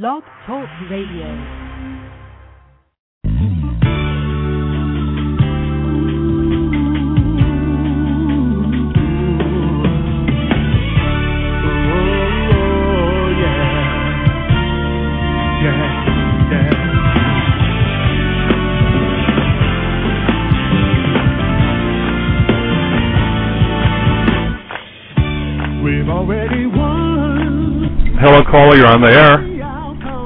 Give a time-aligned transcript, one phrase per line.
[0.00, 1.28] Blog Talk Radio.
[25.84, 28.16] We've already won.
[28.18, 28.76] Hello, caller.
[28.76, 29.51] You're on the air.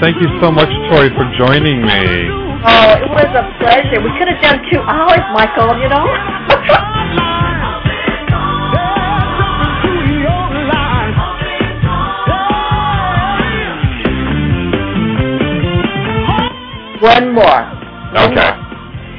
[0.00, 2.02] Thank you so much, Tori, for joining me.
[2.66, 4.02] Oh, it was a pleasure.
[4.02, 5.78] We could have done two hours, Michael.
[5.78, 6.02] You know.
[17.00, 17.62] One more.
[18.16, 18.50] Okay.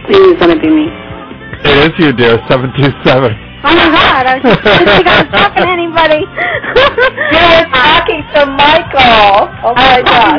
[0.07, 0.88] Please, gonna be me.
[1.63, 2.39] It is you, dear.
[2.49, 3.47] Seven two seven.
[3.67, 4.23] Oh my God!
[4.23, 6.23] I was just thinking I was talking to anybody.
[7.28, 9.51] You were talking to Michael.
[9.67, 10.38] Oh my God.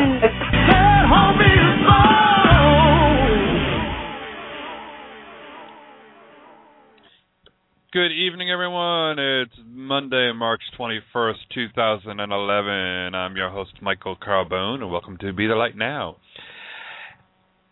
[7.91, 9.19] Good evening, everyone.
[9.19, 13.15] It's Monday, March 21st, 2011.
[13.15, 16.17] I'm your host, Michael Carbone, and welcome to Be the Light Now.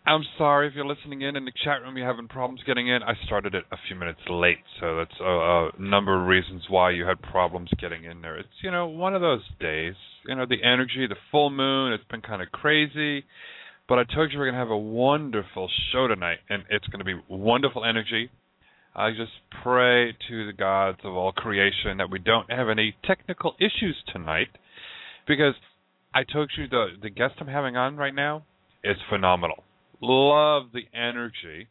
[0.07, 3.03] I'm sorry if you're listening in in the chat room, you're having problems getting in.
[3.03, 6.91] I started it a few minutes late, so that's a, a number of reasons why
[6.91, 8.37] you had problems getting in there.
[8.37, 9.95] It's, you know, one of those days.
[10.25, 13.25] You know, the energy, the full moon, it's been kind of crazy.
[13.89, 17.19] But I told you we're to have a wonderful show tonight, and it's to be
[17.27, 18.29] wonderful energy.
[18.95, 19.31] I just
[19.61, 24.47] pray to the gods of all creation that we don't have any technical issues tonight,
[25.27, 25.55] because
[26.15, 28.43] I told you the the guest I'm having on right now
[28.85, 29.65] is phenomenal.
[30.01, 31.67] Love the energy,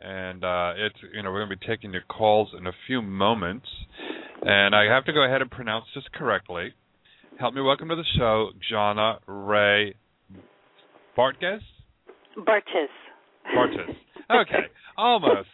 [0.00, 3.00] and uh, it's you know we're going to be taking your calls in a few
[3.00, 3.66] moments,
[4.42, 6.74] and I have to go ahead and pronounce this correctly.
[7.38, 9.94] Help me welcome to the show, Jonna Rae
[11.16, 11.60] Bartges.
[12.36, 12.90] Bartis.
[13.56, 13.96] Bartis.
[14.30, 14.66] Okay,
[14.98, 15.48] almost.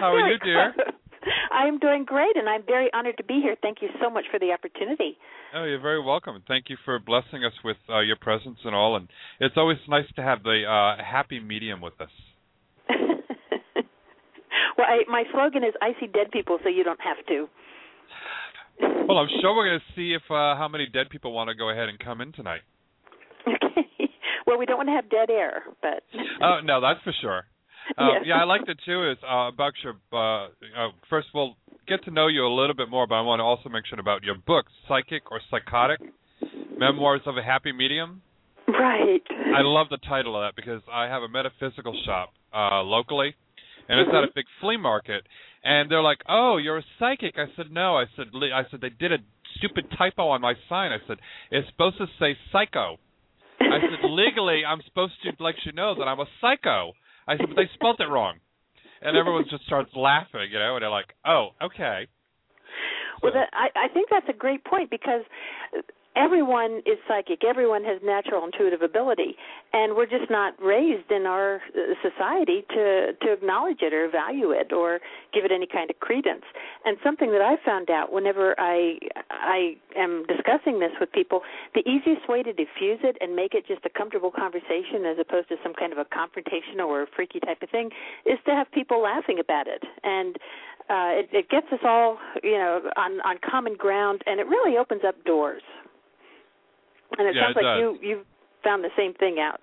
[0.00, 0.74] How are you, dear?
[1.52, 3.56] I'm doing great, and I'm very honored to be here.
[3.60, 5.18] Thank you so much for the opportunity.
[5.54, 6.42] Oh, you're very welcome.
[6.46, 8.96] Thank you for blessing us with uh, your presence and all.
[8.96, 9.08] And
[9.40, 12.10] it's always nice to have the uh, happy medium with us.
[12.88, 17.48] well, I, my slogan is "I see dead people, so you don't have to."
[19.08, 21.54] well, I'm sure we're going to see if uh, how many dead people want to
[21.54, 22.62] go ahead and come in tonight.
[23.46, 24.10] Okay.
[24.46, 26.02] Well, we don't want to have dead air, but.
[26.42, 27.44] Oh no, that's for sure.
[27.98, 28.22] Uh, yes.
[28.26, 29.10] Yeah, I liked it too.
[29.10, 31.56] Is uh, about your uh, uh, first of all,
[31.88, 34.22] get to know you a little bit more, but I want to also mention about
[34.22, 36.00] your book, Psychic or Psychotic:
[36.78, 38.22] Memoirs of a Happy Medium.
[38.68, 39.22] Right.
[39.30, 43.34] I love the title of that because I have a metaphysical shop uh, locally,
[43.88, 45.24] and it's at a big flea market,
[45.64, 48.80] and they're like, "Oh, you're a psychic." I said, "No." I said, "Le- "I said
[48.80, 49.18] they did a
[49.56, 51.18] stupid typo on my sign." I said,
[51.50, 52.98] "It's supposed to say psycho."
[53.60, 56.92] I said, "Legally, I'm supposed to let you know that I'm a psycho."
[57.30, 58.40] I said, "But they spelt it wrong,"
[59.02, 62.08] and everyone just starts laughing, you know, and they're like, "Oh, okay."
[63.22, 65.22] Well, that, I, I think that's a great point because
[66.16, 67.44] everyone is psychic.
[67.44, 69.36] Everyone has natural intuitive ability,
[69.72, 74.50] and we're just not raised in our uh, society to to acknowledge it or value
[74.50, 75.00] it or
[75.32, 76.44] give it any kind of credence.
[76.84, 78.98] And something that I found out whenever I
[79.30, 81.42] I am discussing this with people,
[81.74, 85.48] the easiest way to diffuse it and make it just a comfortable conversation as opposed
[85.48, 87.90] to some kind of a confrontational or a freaky type of thing
[88.26, 90.38] is to have people laughing about it and
[90.90, 94.76] uh, it, it gets us all, you know, on on common ground, and it really
[94.76, 95.62] opens up doors.
[97.18, 97.80] And it Yeah, sounds it like does.
[97.80, 98.22] you you
[98.62, 99.60] found the same thing out.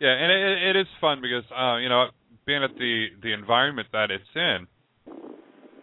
[0.00, 2.06] Yeah, and it, it is fun because uh, you know,
[2.46, 4.66] being at the the environment that it's in,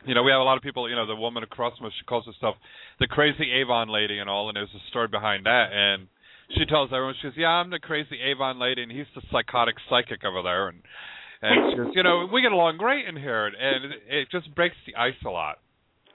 [0.06, 0.90] you know, we have a lot of people.
[0.90, 2.56] You know, the woman across from us, she calls herself
[3.00, 5.72] the crazy Avon lady and all, and there's a story behind that.
[5.72, 6.08] And
[6.58, 9.76] she tells everyone, she goes, "Yeah, I'm the crazy Avon lady, and he's the psychotic
[9.90, 10.82] psychic over there." And
[11.42, 14.54] and she goes, "You know, we get along great in here, and it, it just
[14.56, 15.60] breaks the ice a lot."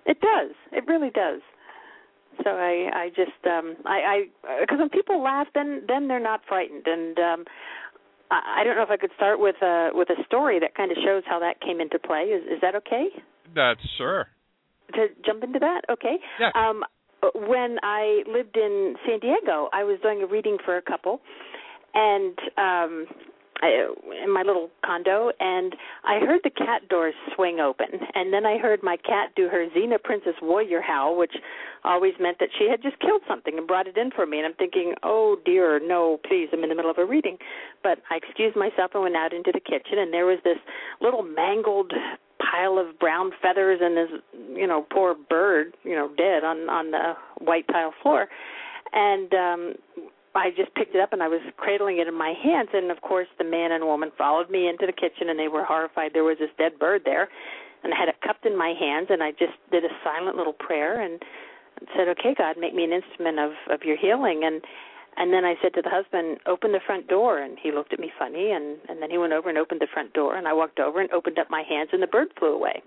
[0.05, 0.55] It does.
[0.71, 1.41] It really does.
[2.45, 6.41] So I I just um I I because when people laugh, then then they're not
[6.49, 7.45] frightened, and um
[8.31, 10.91] I I don't know if I could start with a with a story that kind
[10.91, 12.25] of shows how that came into play.
[12.25, 13.09] Is is that okay?
[13.55, 14.29] That's sure.
[14.95, 15.83] to jump into that?
[15.91, 16.17] Okay.
[16.41, 16.51] Yeah.
[16.55, 16.83] Um,
[17.35, 21.21] when I lived in San Diego, I was doing a reading for a couple,
[21.95, 23.07] and um,
[23.63, 25.75] In my little condo, and
[26.05, 29.67] I heard the cat doors swing open, and then I heard my cat do her
[29.75, 31.33] Xena Princess Warrior howl, which
[31.85, 34.39] always meant that she had just killed something and brought it in for me.
[34.39, 37.39] And I'm thinking, oh dear, no, please, I'm in the middle of a reading.
[37.83, 40.59] But I excused myself and went out into the kitchen, and there was this
[41.01, 41.93] little mangled
[42.39, 44.21] pile of brown feathers and this
[44.55, 48.29] you know poor bird you know dead on on the white tile floor
[48.93, 49.75] and um
[50.37, 52.69] I just picked it up and I was cradling it in my hands.
[52.73, 55.65] And of course the man and woman followed me into the kitchen and they were
[55.65, 56.13] horrified.
[56.13, 57.29] There was this dead bird there
[57.83, 59.09] and I had it cupped in my hands.
[59.11, 61.23] And I just did a silent little prayer and
[61.97, 64.43] said okay God make me an instrument of of your healing.
[64.45, 64.63] And
[65.17, 67.99] and then I said to the husband, "Open the front door." And he looked at
[67.99, 70.53] me funny, and and then he went over and opened the front door, and I
[70.53, 72.83] walked over and opened up my hands, and the bird flew away.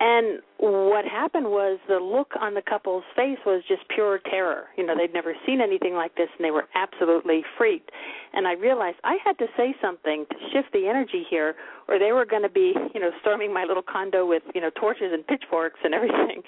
[0.00, 4.66] And what happened was the look on the couple's face was just pure terror.
[4.76, 7.90] You know, they'd never seen anything like this, and they were absolutely freaked.
[8.32, 11.56] And I realized I had to say something to shift the energy here,
[11.88, 14.70] or they were going to be, you know, storming my little condo with, you know,
[14.78, 16.42] torches and pitchforks and everything.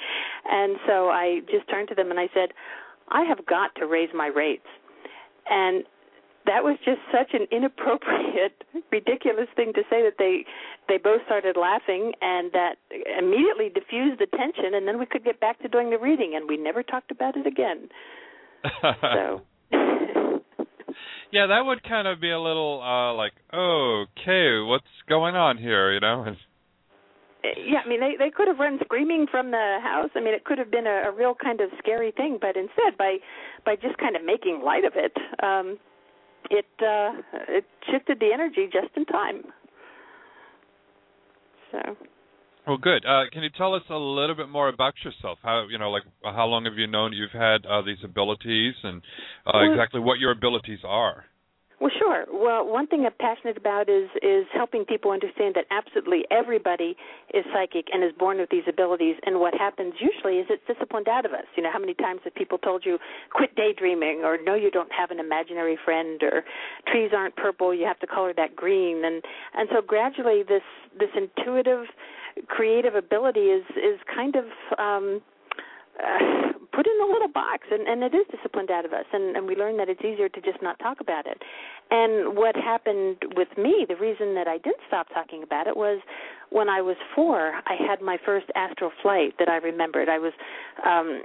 [0.49, 2.51] And so I just turned to them and I said,
[3.09, 4.67] I have got to raise my rates.
[5.49, 5.83] And
[6.51, 10.45] that was just such an inappropriate, ridiculous thing to say that they
[10.89, 15.39] they both started laughing and that immediately diffused the tension and then we could get
[15.39, 17.89] back to doing the reading and we never talked about it again.
[18.83, 19.43] So
[21.31, 25.93] yeah, that would kind of be a little uh like, okay, what's going on here,
[25.93, 26.35] you know?
[27.45, 30.11] yeah, I mean they they could have run screaming from the house.
[30.17, 32.99] I mean it could have been a, a real kind of scary thing, but instead
[32.99, 33.19] by
[33.65, 35.15] by just kind of making light of it,
[35.45, 35.79] um
[36.51, 37.13] it uh
[37.49, 39.43] it shifted the energy just in time.
[41.73, 41.79] So
[42.67, 43.05] Well, good.
[43.07, 45.39] Uh, can you tell us a little bit more about yourself?
[45.43, 49.03] How you know, like, how long have you known you've had uh, these abilities, and
[49.47, 51.25] uh, Well- exactly what your abilities are?
[51.81, 52.27] Well, sure.
[52.31, 56.95] Well, one thing I'm passionate about is is helping people understand that absolutely everybody
[57.33, 59.17] is psychic and is born with these abilities.
[59.25, 61.47] And what happens usually is it's disciplined out of us.
[61.57, 62.99] You know, how many times have people told you
[63.33, 66.45] quit daydreaming, or no, you don't have an imaginary friend, or
[66.87, 69.03] trees aren't purple, you have to color that green.
[69.03, 70.63] And and so gradually this
[70.99, 71.87] this intuitive,
[72.47, 74.45] creative ability is is kind of
[74.79, 75.23] um,
[75.99, 79.37] uh, put in a little box and, and it is disciplined out of us and,
[79.37, 81.43] and we learn that it's easier to just not talk about it
[81.91, 86.01] and what happened with me the reason that i didn't stop talking about it was
[86.51, 90.09] when I was four, I had my first astral flight that I remembered.
[90.09, 90.33] I was
[90.85, 91.23] um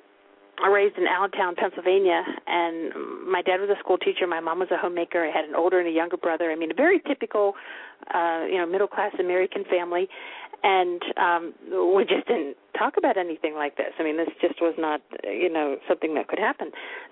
[0.71, 2.93] raised in Allentown, Pennsylvania, and
[3.29, 4.25] my dad was a school teacher.
[4.25, 5.25] My mom was a homemaker.
[5.25, 6.49] I had an older and a younger brother.
[6.49, 7.55] I mean, a very typical,
[8.13, 10.07] uh, you know, middle class American family
[10.63, 11.53] and um
[11.95, 13.93] we just didn't talk about anything like this.
[13.99, 16.71] I mean, this just was not, you know, something that could happen.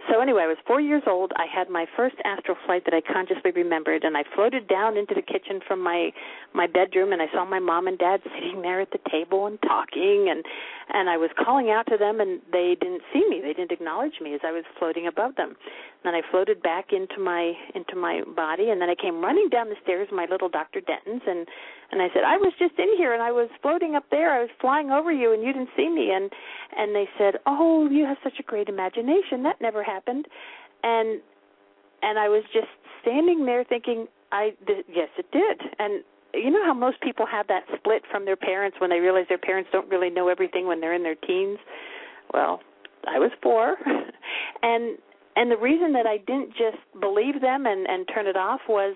[0.10, 1.32] So anyway, I was 4 years old.
[1.36, 5.13] I had my first astral flight that I consciously remembered and I floated down into
[5.13, 6.12] the kitchen from my
[6.53, 9.58] my bedroom and I saw my mom and dad sitting there at the table and
[9.62, 10.43] talking and
[10.93, 13.39] and I was calling out to them and they didn't see me.
[13.41, 15.55] They didn't acknowledge me as I was floating above them.
[16.03, 19.70] Then I floated back into my into my body and then I came running down
[19.70, 20.82] the stairs my little Dr.
[20.82, 21.48] Denton's and
[21.91, 24.32] and I said, "I was just in here and I was floating up there.
[24.34, 26.31] I was flying over you and you didn't see me." And
[26.75, 29.43] and they said, "Oh, you have such a great imagination.
[29.43, 30.27] That never happened."
[30.83, 31.22] And
[32.01, 32.67] and I was just
[33.01, 37.48] standing there thinking, "I th- yes, it did." And you know how most people have
[37.48, 40.81] that split from their parents when they realize their parents don't really know everything when
[40.81, 41.60] they're in their teens?
[42.33, 42.62] Well,
[43.07, 43.77] I was 4.
[44.63, 44.98] and
[45.36, 48.95] and the reason that I didn't just believe them and and turn it off was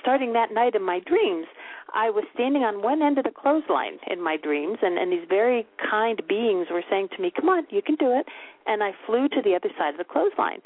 [0.00, 1.46] starting that night in my dreams,
[1.94, 5.26] I was standing on one end of the clothesline in my dreams, and, and these
[5.28, 8.26] very kind beings were saying to me, Come on, you can do it.
[8.66, 10.60] And I flew to the other side of the clothesline.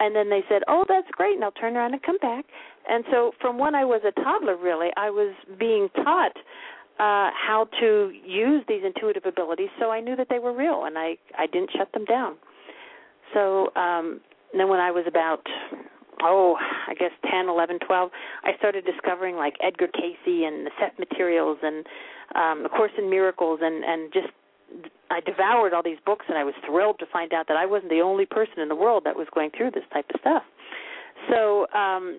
[0.00, 2.44] And then they said, Oh, that's great, and I'll turn around and come back.
[2.88, 6.36] And so from when I was a toddler, really, I was being taught
[6.96, 10.96] uh how to use these intuitive abilities so I knew that they were real and
[10.96, 12.36] I I didn't shut them down.
[13.32, 14.20] So um
[14.56, 15.42] then when I was about
[16.24, 16.56] oh,
[16.88, 18.10] I guess ten, eleven, twelve,
[18.44, 21.86] I started discovering like Edgar Cayce and the Seth Materials and
[22.34, 24.28] um, A Course in Miracles, and and just
[25.10, 27.90] I devoured all these books, and I was thrilled to find out that I wasn't
[27.90, 30.42] the only person in the world that was going through this type of stuff.
[31.30, 32.18] So um,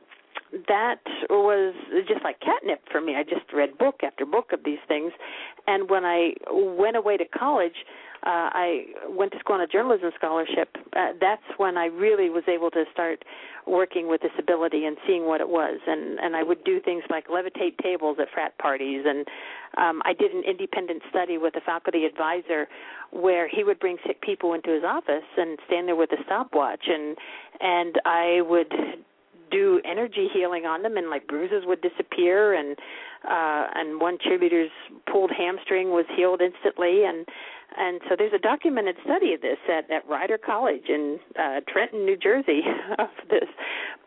[0.68, 1.76] that was
[2.08, 3.16] just like catnip for me.
[3.16, 5.12] I just read book after book of these things,
[5.68, 7.76] and when I went away to college,
[8.26, 10.76] uh, I went to school on a journalism scholarship.
[10.96, 13.24] Uh, that's when I really was able to start
[13.68, 15.80] working with disability and seeing what it was.
[15.86, 19.28] And and I would do things like levitate tables at frat parties, and
[19.78, 22.68] um, I did an independent study with a faculty advisor
[23.12, 26.86] where he would bring sick people into his office and stand there with a stopwatch,
[26.88, 27.16] and
[27.62, 28.74] and I would
[29.52, 32.78] do energy healing on them and like bruises would disappear and
[33.26, 34.72] uh and one cheerleader's
[35.12, 37.26] pulled hamstring was healed instantly and
[37.78, 42.06] and so there's a documented study of this at at Rider College in uh Trenton,
[42.06, 42.62] New Jersey
[43.00, 43.50] of this.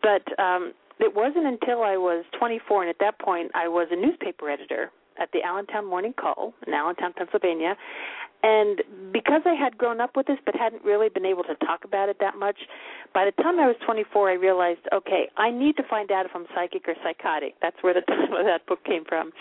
[0.02, 3.96] But um it wasn't until I was 24 and at that point I was a
[3.96, 7.76] newspaper editor at the Allentown Morning Call in Allentown, Pennsylvania.
[8.42, 8.82] And
[9.12, 12.08] because I had grown up with this but hadn't really been able to talk about
[12.08, 12.56] it that much,
[13.12, 16.30] by the time I was 24, I realized, okay, I need to find out if
[16.34, 17.54] I'm psychic or psychotic.
[17.60, 19.32] That's where the title of that book came from.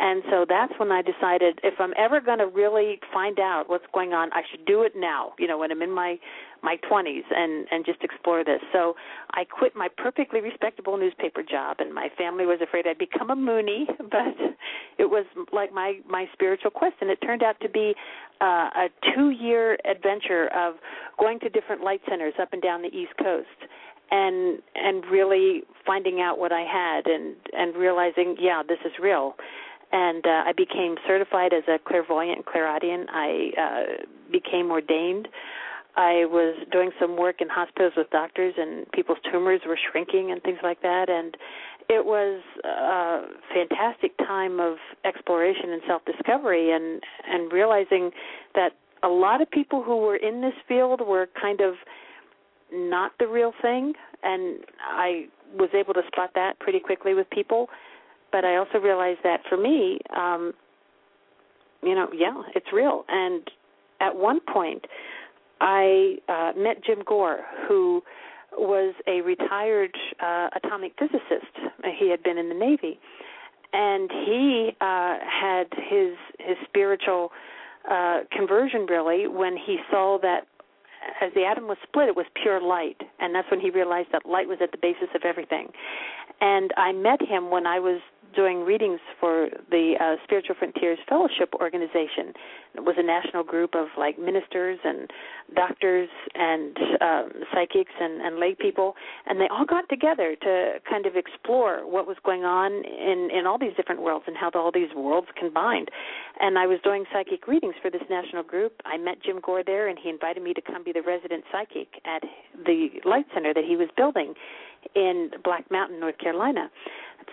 [0.00, 3.86] And so that's when I decided if I'm ever going to really find out what's
[3.94, 6.18] going on, I should do it now, you know, when I'm in my
[6.62, 8.60] my 20s and and just explore this.
[8.72, 8.94] So
[9.32, 13.36] I quit my perfectly respectable newspaper job and my family was afraid I'd become a
[13.36, 14.56] Moonie, but
[14.98, 17.94] it was like my my spiritual quest and it turned out to be
[18.40, 20.74] uh, a 2-year adventure of
[21.18, 23.70] going to different light centers up and down the East Coast
[24.10, 29.34] and and really finding out what I had and and realizing yeah this is real
[29.90, 35.28] and uh, I became certified as a clairvoyant and clairaudient I uh became ordained
[35.96, 40.42] I was doing some work in hospitals with doctors, and people's tumors were shrinking and
[40.42, 41.10] things like that.
[41.10, 41.36] And
[41.88, 43.22] it was a
[43.52, 48.10] fantastic time of exploration and self-discovery, and and realizing
[48.54, 48.70] that
[49.02, 51.74] a lot of people who were in this field were kind of
[52.72, 55.26] not the real thing, and I
[55.58, 57.68] was able to spot that pretty quickly with people.
[58.30, 60.54] But I also realized that for me, um,
[61.82, 63.04] you know, yeah, it's real.
[63.08, 63.42] And
[64.00, 64.86] at one point,
[65.62, 67.38] I uh, met Jim Gore,
[67.68, 68.02] who
[68.58, 71.54] was a retired uh, atomic physicist.
[71.98, 72.98] He had been in the Navy,
[73.72, 77.30] and he uh, had his his spiritual
[77.88, 80.48] uh, conversion really when he saw that
[81.20, 84.26] as the atom was split, it was pure light, and that's when he realized that
[84.26, 85.68] light was at the basis of everything.
[86.40, 88.00] And I met him when I was
[88.34, 92.32] doing readings for the uh, Spiritual Frontiers Fellowship organization.
[92.74, 95.10] It was a national group of like ministers and
[95.54, 98.94] doctors and um, psychics and, and lay people,
[99.26, 103.46] and they all got together to kind of explore what was going on in in
[103.46, 105.90] all these different worlds and how all these worlds combined.
[106.40, 108.80] And I was doing psychic readings for this national group.
[108.84, 111.88] I met Jim Gore there, and he invited me to come be the resident psychic
[112.04, 112.22] at
[112.66, 114.34] the light center that he was building
[114.94, 116.70] in Black Mountain, North Carolina.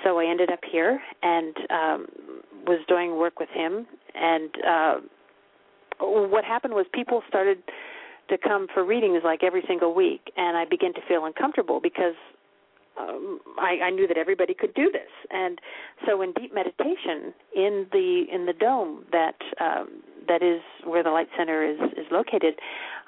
[0.04, 2.08] So I ended up here, and um,
[2.66, 4.96] was doing work with him, and uh,
[6.00, 7.62] what happened was people started
[8.30, 12.16] to come for readings like every single week, and I began to feel uncomfortable because
[13.00, 15.60] um, I, I knew that everybody could do this, and
[16.06, 21.10] so in deep meditation in the in the dome that um, that is where the
[21.10, 22.56] Light Center is is located,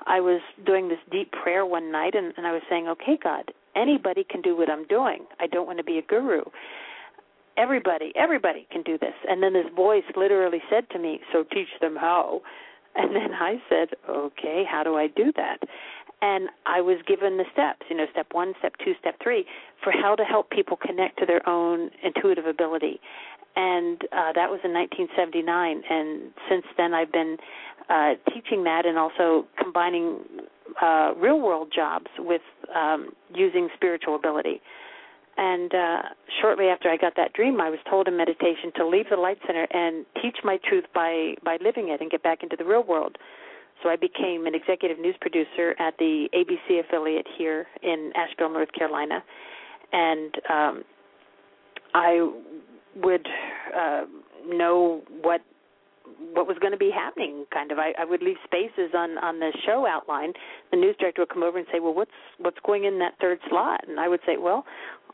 [0.08, 3.52] I was doing this deep prayer one night, and, and I was saying, "Okay, God,
[3.76, 5.26] anybody can do what I'm doing.
[5.40, 6.44] I don't want to be a guru."
[7.58, 9.14] Everybody, everybody can do this.
[9.28, 12.42] And then this voice literally said to me, "So teach them how."
[12.96, 15.62] And then I said, "Okay, how do I do that?"
[16.22, 19.46] and I was given the steps, you know, step one, step two, step three,
[19.84, 23.02] for how to help people connect to their own intuitive ability.
[23.56, 25.84] And uh, that was in 1979.
[25.90, 27.38] And since then, I've been
[27.90, 30.22] uh, teaching that and also combining
[30.82, 32.42] uh, real world jobs with
[32.74, 34.62] um, using spiritual ability.
[35.38, 36.02] And uh,
[36.42, 39.40] shortly after I got that dream, I was told in meditation to leave the Light
[39.46, 42.84] Center and teach my truth by by living it and get back into the real
[42.84, 43.18] world.
[43.82, 48.72] So I became an executive news producer at the ABC affiliate here in Asheville, North
[48.74, 49.24] Carolina,
[49.92, 50.84] and um,
[51.94, 52.30] I
[52.96, 53.28] would
[53.76, 54.06] uh,
[54.48, 55.42] know what
[56.34, 57.46] what was going to be happening.
[57.52, 60.34] Kind of, I, I would leave spaces on on the show outline.
[60.72, 63.40] The news director would come over and say, "Well, what's what's going in that third
[63.50, 64.66] slot?" And I would say, "Well."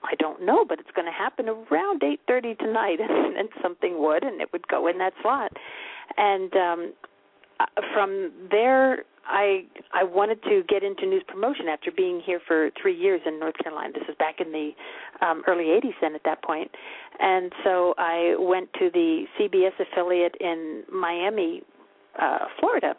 [0.04, 4.24] I don't know, but it's going to happen around 8:30 tonight, and, and something would,
[4.24, 5.52] and it would go in that slot.
[6.18, 6.94] And um,
[7.60, 7.66] uh,
[7.96, 12.96] from there I I wanted to get into news promotion after being here for three
[12.96, 13.94] years in North Carolina.
[13.94, 14.72] This was back in the
[15.26, 16.72] um, early '80s then at that point,
[17.20, 21.62] and so I went to the CBS affiliate in Miami,
[22.20, 22.96] uh, Florida,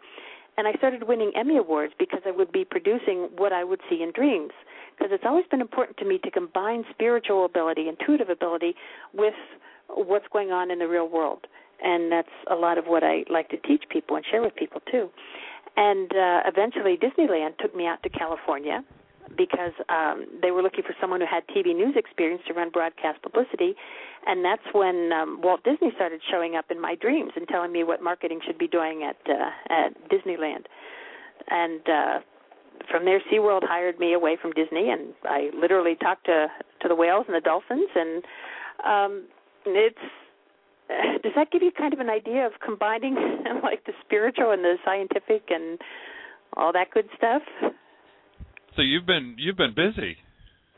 [0.57, 4.03] and I started winning Emmy awards because I would be producing what I would see
[4.03, 4.53] in dreams.
[4.97, 8.75] Because it's always been important to me to combine spiritual ability, intuitive ability,
[9.15, 9.35] with
[9.87, 11.47] what's going on in the real world
[11.83, 14.81] and that's a lot of what I like to teach people and share with people
[14.91, 15.11] too.
[15.79, 18.83] And uh, eventually, Disneyland took me out to California
[19.37, 23.23] because um, they were looking for someone who had TV news experience to run broadcast
[23.23, 23.77] publicity,
[24.27, 27.85] and that's when um, Walt Disney started showing up in my dreams and telling me
[27.85, 30.67] what marketing should be doing at uh, at Disneyland.
[31.49, 32.19] And uh,
[32.91, 36.49] from there, SeaWorld hired me away from Disney, and I literally talked to
[36.83, 38.25] to the whales and the dolphins, and
[38.85, 39.29] um,
[39.65, 39.97] it's
[41.23, 43.15] does that give you kind of an idea of combining
[43.63, 45.79] like the spiritual and the scientific and
[46.57, 47.43] all that good stuff?
[48.77, 50.17] So you've been you've been busy.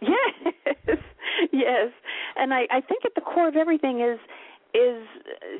[0.01, 0.55] Yes,
[1.53, 1.91] yes,
[2.37, 4.19] and I I think at the core of everything is
[4.75, 5.05] is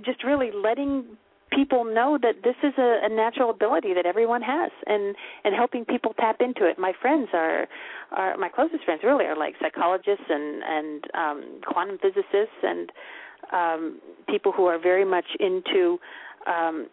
[0.05, 1.05] just really letting
[1.51, 5.85] people know that this is a, a natural ability that everyone has and and helping
[5.85, 7.67] people tap into it my friends are
[8.13, 12.93] are my closest friends really are like psychologists and and um quantum physicists and
[13.53, 15.99] um, people who are very much into
[16.47, 16.89] um,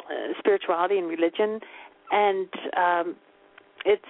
[0.00, 1.60] uh, spirituality and religion,
[2.10, 3.16] and um,
[3.84, 4.04] it's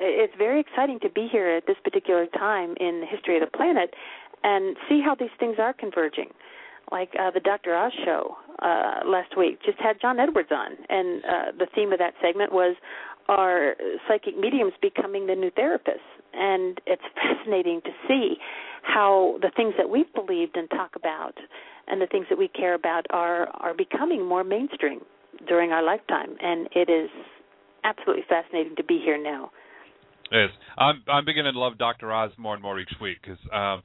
[0.00, 3.56] it's very exciting to be here at this particular time in the history of the
[3.56, 3.94] planet
[4.42, 6.30] and see how these things are converging.
[6.90, 7.74] Like uh, the Dr.
[7.76, 11.98] Oz show uh, last week just had John Edwards on, and uh, the theme of
[12.00, 12.76] that segment was
[13.28, 13.74] are
[14.06, 16.04] psychic mediums becoming the new therapists?
[16.32, 18.36] And it's fascinating to see
[18.84, 21.34] how the things that we've believed and talk about
[21.88, 25.00] and the things that we care about are are becoming more mainstream
[25.48, 27.10] during our lifetime and it is
[27.82, 29.50] absolutely fascinating to be here now.
[30.32, 32.12] Yes, I'm I'm beginning to love Dr.
[32.12, 33.82] Oz more and more each week because um,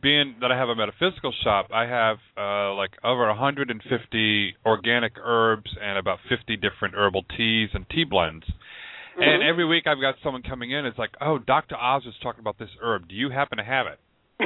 [0.00, 5.70] being that I have a metaphysical shop, I have uh, like over 150 organic herbs
[5.80, 8.44] and about 50 different herbal teas and tea blends.
[8.44, 9.22] Mm-hmm.
[9.22, 10.86] And every week I've got someone coming in.
[10.86, 11.76] It's like, oh, Dr.
[11.76, 13.08] Oz was talking about this herb.
[13.08, 13.98] Do you happen to have it?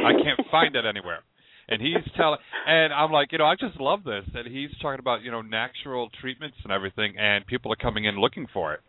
[0.05, 1.21] I can't find it anywhere.
[1.69, 4.25] And he's telling, and I'm like, you know, I just love this.
[4.35, 8.17] And he's talking about, you know, natural treatments and everything, and people are coming in
[8.21, 8.81] looking for it.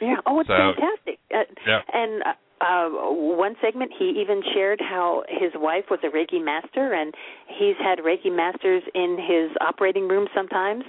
[0.00, 0.16] Yeah.
[0.26, 1.18] Oh, it's So- fantastic.
[1.34, 1.80] Uh, Yeah.
[1.92, 6.92] And uh, uh, one segment, he even shared how his wife was a Reiki master,
[6.92, 7.14] and
[7.46, 10.84] he's had Reiki masters in his operating room sometimes.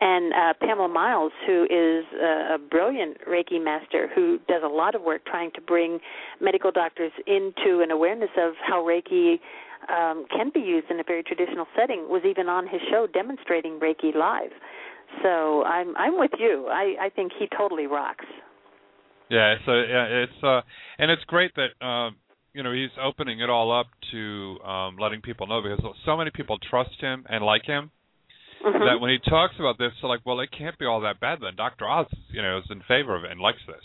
[0.00, 4.94] And uh, Pamela Miles, who is a, a brilliant Reiki master, who does a lot
[4.94, 5.98] of work trying to bring
[6.40, 9.40] medical doctors into an awareness of how Reiki
[9.88, 13.80] um, can be used in a very traditional setting, was even on his show demonstrating
[13.80, 14.50] Reiki live.
[15.22, 16.66] So I'm I'm with you.
[16.68, 18.26] I I think he totally rocks.
[19.30, 20.60] Yeah, so yeah, it's uh
[20.98, 22.16] and it's great that um
[22.54, 26.30] you know he's opening it all up to um letting people know because so many
[26.30, 27.90] people trust him and like him
[28.64, 28.80] Mhm.
[28.86, 31.38] that when he talks about this, they're like, well, it can't be all that bad
[31.40, 31.54] then.
[31.54, 31.88] Dr.
[31.88, 33.84] Oz, you know, is in favor of it and likes this.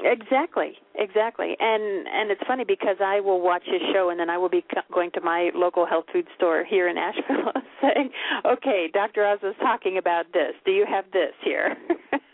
[0.00, 4.38] Exactly, exactly, and and it's funny because I will watch his show and then I
[4.38, 8.10] will be co- going to my local health food store here in Asheville saying,
[8.46, 9.26] "Okay, Dr.
[9.26, 10.54] Oz is talking about this.
[10.64, 11.76] Do you have this here?"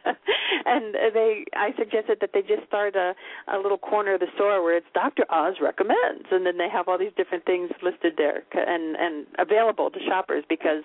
[0.67, 3.15] and they, I suggested that they just start a
[3.49, 5.25] a little corner of the store where it's Dr.
[5.31, 9.91] Oz recommends, and then they have all these different things listed there and and available
[9.91, 10.85] to shoppers because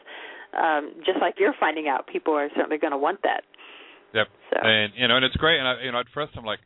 [0.57, 3.43] um just like you're finding out, people are certainly going to want that.
[4.13, 4.27] Yep.
[4.51, 4.59] So.
[4.63, 5.59] And you know, and it's great.
[5.59, 6.59] And I, you know, at first I'm like,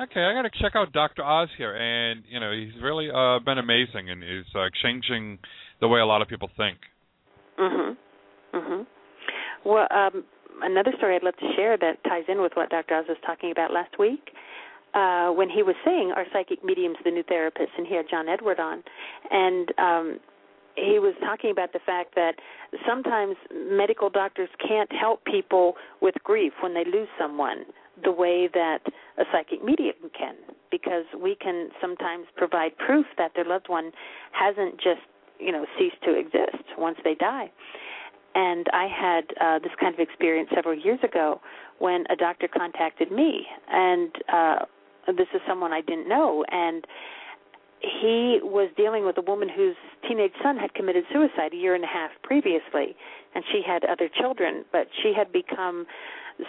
[0.00, 1.22] okay, I got to check out Dr.
[1.24, 5.38] Oz here, and you know, he's really uh been amazing, and he's uh, changing
[5.80, 6.78] the way a lot of people think.
[7.58, 7.96] Mhm.
[8.52, 8.86] Mhm.
[9.64, 10.24] Well, um,
[10.62, 12.94] another story I'd love to share that ties in with what Dr.
[12.94, 14.34] Oz was talking about last week.
[14.94, 18.28] Uh, when he was saying our psychic mediums, the new therapists, and he had John
[18.28, 18.84] Edward on,
[19.28, 20.20] and um,
[20.76, 22.34] he was talking about the fact that
[22.86, 27.64] sometimes medical doctors can't help people with grief when they lose someone
[28.02, 28.80] the way that
[29.18, 30.34] a psychic medium can
[30.70, 33.92] because we can sometimes provide proof that their loved one
[34.32, 35.00] hasn't just
[35.38, 37.50] you know ceased to exist once they die.
[38.34, 41.40] And i had uh this kind of experience several years ago
[41.78, 44.58] when a doctor contacted me and uh
[45.06, 46.86] this is someone i didn't know and
[47.80, 49.76] he was dealing with a woman whose
[50.08, 52.96] teenage son had committed suicide a year and a half previously
[53.34, 55.86] and she had other children but she had become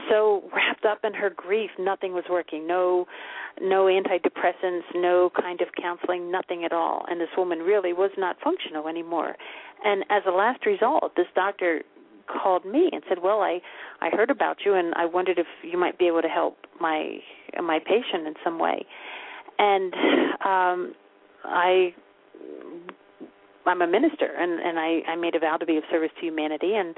[0.09, 2.67] so wrapped up in her grief nothing was working.
[2.67, 3.05] No
[3.61, 7.05] no antidepressants no kind of counseling nothing at all.
[7.07, 9.35] And this woman really was not functional anymore.
[9.83, 11.83] And as a last result this doctor
[12.27, 13.61] called me and said well i
[14.01, 17.17] i heard about you and i wondered if you might be able to help my
[17.61, 18.85] my patient in some way.
[19.59, 19.93] And
[20.43, 20.95] um
[21.43, 21.93] I
[23.65, 26.25] I'm a minister and and I I made a vow to be of service to
[26.25, 26.95] humanity and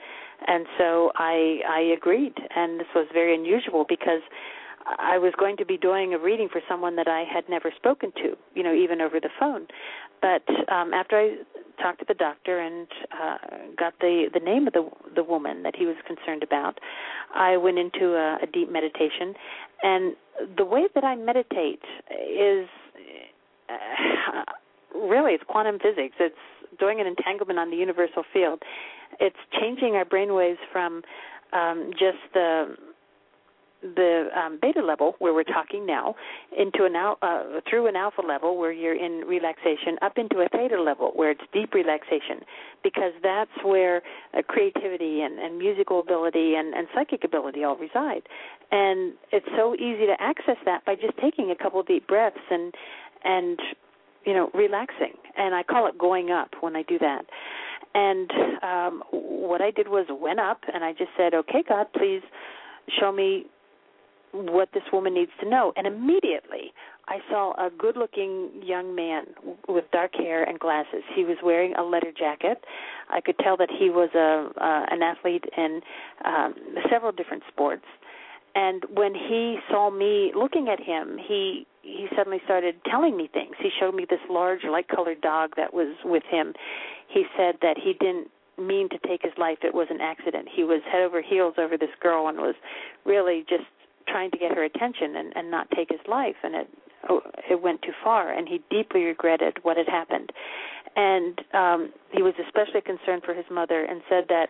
[0.48, 4.22] and so I I agreed and this was very unusual because
[5.00, 8.14] I was going to be doing a reading for someone that I had never spoken
[8.14, 9.68] to, you know, even over the phone.
[10.22, 11.36] But um after I
[11.82, 13.38] talked to the doctor and uh
[13.78, 16.80] got the the name of the the woman that he was concerned about,
[17.34, 19.36] I went into a, a deep meditation
[19.84, 20.16] and
[20.58, 22.68] the way that I meditate is
[23.70, 24.44] uh,
[24.96, 26.16] really it's quantum physics.
[26.20, 26.36] It's
[26.80, 28.62] doing an entanglement on the universal field.
[29.20, 31.04] It's changing our brainwaves from
[31.54, 32.76] um, just the
[33.82, 36.16] the um, beta level where we're talking now
[36.58, 40.50] into an al- uh, through an alpha level where you're in relaxation up into a
[40.50, 42.42] theta level where it's deep relaxation
[42.84, 44.02] because that's where
[44.34, 48.24] uh, creativity and, and musical ability and, and psychic ability all reside
[48.72, 52.74] and it's so easy to access that by just taking a couple deep breaths and
[53.24, 53.60] and
[54.28, 57.26] you know relaxing and i call it going up when i do that.
[57.96, 58.30] And
[58.62, 62.22] um what i did was went up and i just said okay god please
[63.00, 63.46] show me
[64.34, 65.72] what this woman needs to know.
[65.78, 66.74] And immediately
[67.08, 69.24] i saw a good looking young man
[69.70, 71.04] with dark hair and glasses.
[71.16, 72.60] He was wearing a leather jacket.
[73.10, 75.82] I could tell that he was a uh, an athlete in
[76.26, 76.54] um
[76.92, 77.86] several different sports
[78.58, 83.56] and when he saw me looking at him he he suddenly started telling me things.
[83.60, 86.54] He showed me this large light colored dog that was with him.
[87.08, 89.60] He said that he didn't mean to take his life.
[89.64, 90.50] It was an accident.
[90.54, 92.56] He was head over heels over this girl and was
[93.06, 93.64] really just
[94.08, 96.36] trying to get her attention and and not take his life.
[96.44, 96.68] And it
[97.10, 98.34] oh, it went too far.
[98.34, 100.32] And he deeply regretted what had happened.
[100.96, 104.50] And um he was especially concerned for his mother and said that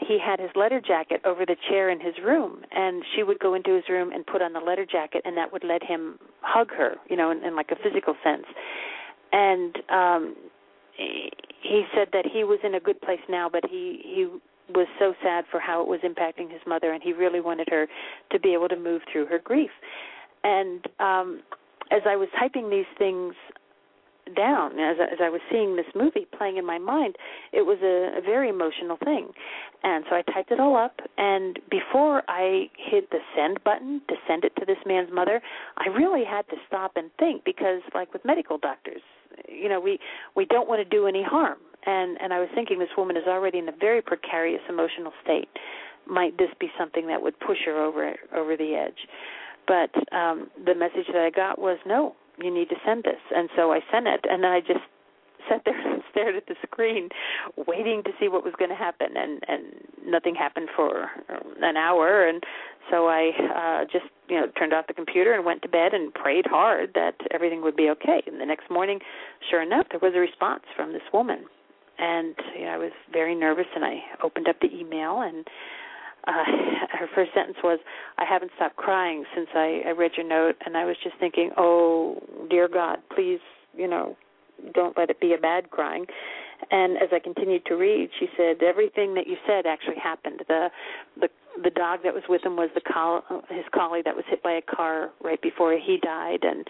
[0.00, 3.54] he had his letter jacket over the chair in his room and she would go
[3.54, 6.70] into his room and put on the letter jacket and that would let him hug
[6.70, 8.46] her you know in, in like a physical sense.
[9.32, 10.36] And um
[10.96, 14.28] he said that he was in a good place now but he he
[14.74, 17.86] was so sad for how it was impacting his mother and he really wanted her
[18.30, 19.70] to be able to move through her grief.
[20.44, 21.42] And um
[21.90, 23.34] as i was typing these things
[24.34, 27.16] down as as I was seeing this movie playing in my mind.
[27.52, 29.30] It was a, a very emotional thing,
[29.82, 31.00] and so I typed it all up.
[31.16, 35.40] And before I hit the send button to send it to this man's mother,
[35.76, 39.02] I really had to stop and think because, like with medical doctors,
[39.48, 39.98] you know, we
[40.34, 41.58] we don't want to do any harm.
[41.86, 45.48] And and I was thinking this woman is already in a very precarious emotional state.
[46.06, 49.06] Might this be something that would push her over over the edge?
[49.66, 53.20] But um, the message that I got was no, you need to send this.
[53.34, 54.80] And so I sent it, and I just
[55.48, 57.08] sat there and stared at the screen,
[57.66, 59.62] waiting to see what was going to happen, and and
[60.06, 61.10] nothing happened for
[61.62, 62.42] an hour, and
[62.90, 66.12] so I uh just you know turned off the computer and went to bed and
[66.12, 68.22] prayed hard that everything would be okay.
[68.26, 69.00] And the next morning,
[69.50, 71.44] sure enough, there was a response from this woman,
[71.98, 75.46] and you know, I was very nervous, and I opened up the email and
[76.26, 76.32] uh,
[76.98, 77.78] her first sentence was,
[78.18, 81.50] "I haven't stopped crying since I, I read your note," and I was just thinking,
[81.56, 83.40] "Oh, dear God, please,
[83.76, 84.16] you know,
[84.74, 86.06] don't let it be a bad crying."
[86.70, 90.42] And as I continued to read, she said, "Everything that you said actually happened.
[90.48, 90.70] The
[91.20, 91.28] the
[91.62, 94.52] the dog that was with him was the coll- his collie that was hit by
[94.52, 96.66] a car right before he died, and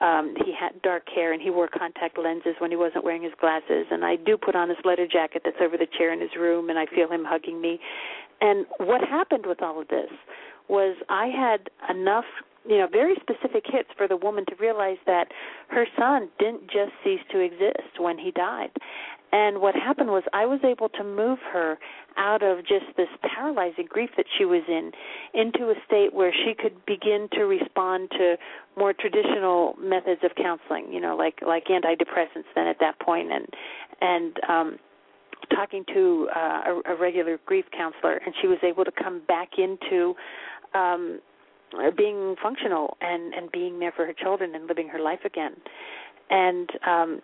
[0.00, 3.32] um he had dark hair and he wore contact lenses when he wasn't wearing his
[3.40, 3.86] glasses.
[3.90, 6.70] And I do put on his leather jacket that's over the chair in his room,
[6.70, 7.78] and I feel him hugging me.
[8.40, 10.10] And what happened with all of this
[10.68, 12.24] was I had enough
[12.68, 15.28] you know very specific hits for the woman to realize that
[15.68, 18.70] her son didn't just cease to exist when he died.
[19.32, 21.78] And what happened was I was able to move her
[22.16, 24.92] out of just this paralyzing grief that she was in
[25.34, 28.36] into a state where she could begin to respond to
[28.76, 33.30] more traditional methods of counseling, you know, like like antidepressants then at that point.
[33.32, 33.46] And
[34.00, 34.78] and um
[35.54, 39.50] talking to uh, a, a regular grief counselor and she was able to come back
[39.58, 40.14] into
[40.74, 41.20] um
[41.96, 45.52] being functional and and being there for her children and living her life again.
[46.30, 47.22] And um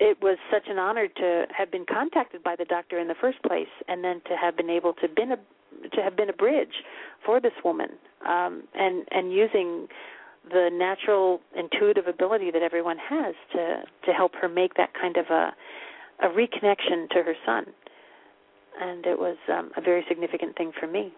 [0.00, 3.42] it was such an honor to have been contacted by the doctor in the first
[3.42, 5.36] place, and then to have been able to been a
[5.94, 6.82] to have been a bridge
[7.24, 7.90] for this woman,
[8.26, 9.88] um, and and using
[10.50, 15.26] the natural intuitive ability that everyone has to to help her make that kind of
[15.26, 15.54] a
[16.22, 17.64] a reconnection to her son,
[18.80, 21.12] and it was um, a very significant thing for me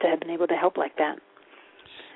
[0.00, 1.16] to have been able to help like that.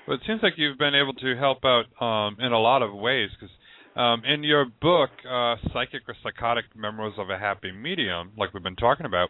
[0.06, 2.92] Well, it seems like you've been able to help out um, in a lot of
[2.92, 3.54] ways because
[3.96, 8.62] um, in your book, uh, Psychic or Psychotic Memoirs of a Happy Medium, like we've
[8.62, 9.28] been talking about,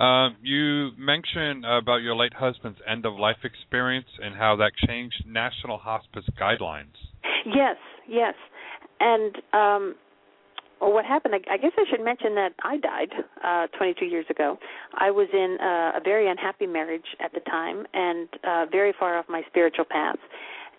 [0.00, 5.24] um, you mention about your late husband's end of life experience and how that changed
[5.26, 6.94] national hospice guidelines.
[7.46, 7.76] Yes,
[8.08, 8.34] yes.
[9.00, 9.94] And um,
[10.84, 14.58] well, what happened, I, guess I should mention that I died uh, 22 years ago.
[14.94, 19.18] I was in uh, a very unhappy marriage at the time and uh, very far
[19.18, 20.18] off my spiritual path.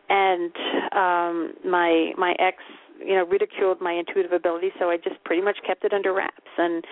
[0.07, 0.53] And
[0.93, 2.57] um, my my ex
[2.99, 6.51] you know ridiculed my intuitive ability so i just pretty much kept it under wraps
[6.57, 6.85] and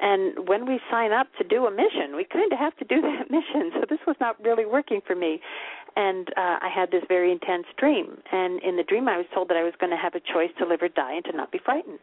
[0.00, 3.00] and when we sign up to do a mission we kind of have to do
[3.02, 5.40] that mission so this was not really working for me
[5.96, 9.48] and uh i had this very intense dream and in the dream i was told
[9.48, 11.52] that i was going to have a choice to live or die and to not
[11.52, 12.00] be frightened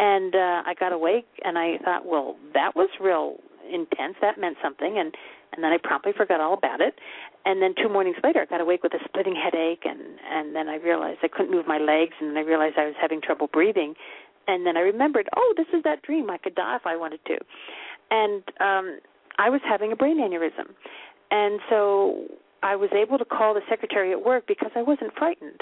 [0.00, 3.36] and uh i got awake and i thought well that was real
[3.72, 5.14] intense that meant something and
[5.52, 6.94] and then I promptly forgot all about it.
[7.44, 10.68] And then two mornings later, I got awake with a splitting headache, and and then
[10.68, 13.48] I realized I couldn't move my legs, and then I realized I was having trouble
[13.52, 13.94] breathing.
[14.46, 16.30] And then I remembered, oh, this is that dream.
[16.30, 17.38] I could die if I wanted to.
[18.10, 19.00] And um
[19.38, 20.74] I was having a brain aneurysm.
[21.30, 22.26] And so
[22.62, 25.60] I was able to call the secretary at work because I wasn't frightened.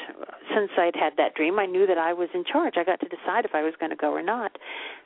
[0.54, 2.74] Since I'd had that dream, I knew that I was in charge.
[2.76, 4.56] I got to decide if I was going to go or not.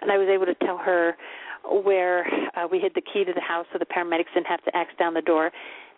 [0.01, 1.17] And I was able to tell her
[1.85, 2.27] where
[2.57, 4.93] uh, we hid the key to the house so the paramedics didn't have to axe
[4.99, 5.51] down the door.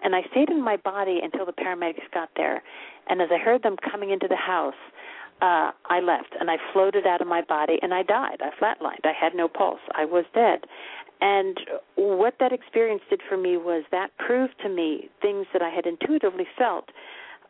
[0.03, 2.63] And I stayed in my body until the paramedics got there.
[3.09, 4.75] And as I heard them coming into the house,
[5.43, 8.41] uh, I left and I floated out of my body and I died.
[8.41, 9.05] I flatlined.
[9.05, 9.81] I had no pulse.
[9.95, 10.61] I was dead.
[11.21, 11.59] And
[11.97, 15.87] what that experience did for me was that proved to me things that I had
[15.87, 16.91] intuitively felt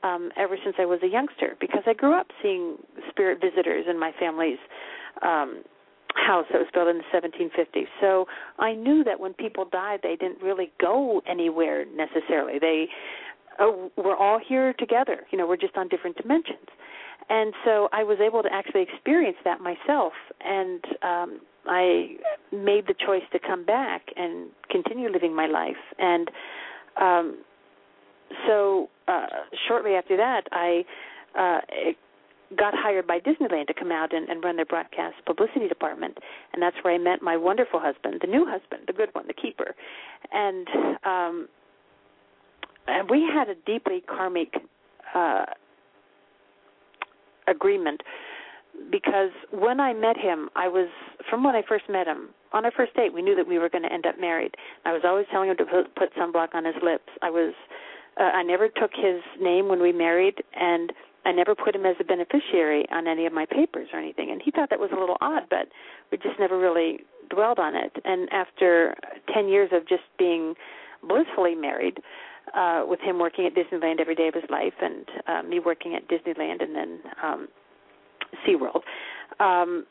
[0.03, 2.77] um, ever since I was a youngster, because I grew up seeing
[3.09, 4.59] spirit visitors in my family's
[5.23, 5.65] um,
[6.15, 7.87] house that was built in the 1750s.
[8.01, 8.27] So
[8.59, 12.59] I knew that when people died, they didn't really go anywhere necessarily.
[12.59, 12.89] They
[13.59, 15.27] uh, were all here together.
[15.31, 16.69] You know, we're just on different dimensions.
[17.29, 20.13] And so I was able to actually experience that myself,
[20.45, 22.17] and um, I
[22.53, 25.77] made the choice to come back and continue living my life.
[25.99, 26.31] And
[27.01, 27.39] um,
[28.47, 29.27] so uh,
[29.69, 30.85] shortly after that, I
[31.39, 31.61] uh,
[32.57, 36.19] got hired by Disneyland to come out and, and run their broadcast publicity department,
[36.53, 39.35] and that's where I met my wonderful husband, the new husband, the good one, the
[39.35, 39.75] keeper,
[40.33, 40.69] and
[41.05, 41.49] um,
[42.87, 44.55] and we had a deeply karmic
[45.15, 45.47] uh,
[47.49, 48.03] agreement
[48.91, 50.89] because when I met him, I was
[51.29, 53.13] from when I first met him on our first date.
[53.13, 54.55] We knew that we were going to end up married.
[54.85, 57.09] I was always telling him to put, put sunblock on his lips.
[57.23, 57.55] I was,
[58.21, 60.93] uh, I never took his name when we married, and
[61.25, 64.31] I never put him as a beneficiary on any of my papers or anything.
[64.31, 65.69] And he thought that was a little odd, but
[66.13, 67.97] we just never really dwelled on it.
[68.05, 68.95] And after
[69.33, 70.55] ten years of just being
[71.03, 71.99] blissfully married,
[72.55, 75.95] uh, with him working at Disneyland every day of his life, and uh, me working
[75.95, 77.49] at Disneyland, and then um,
[78.47, 78.83] SeaWorld,
[79.41, 79.87] um,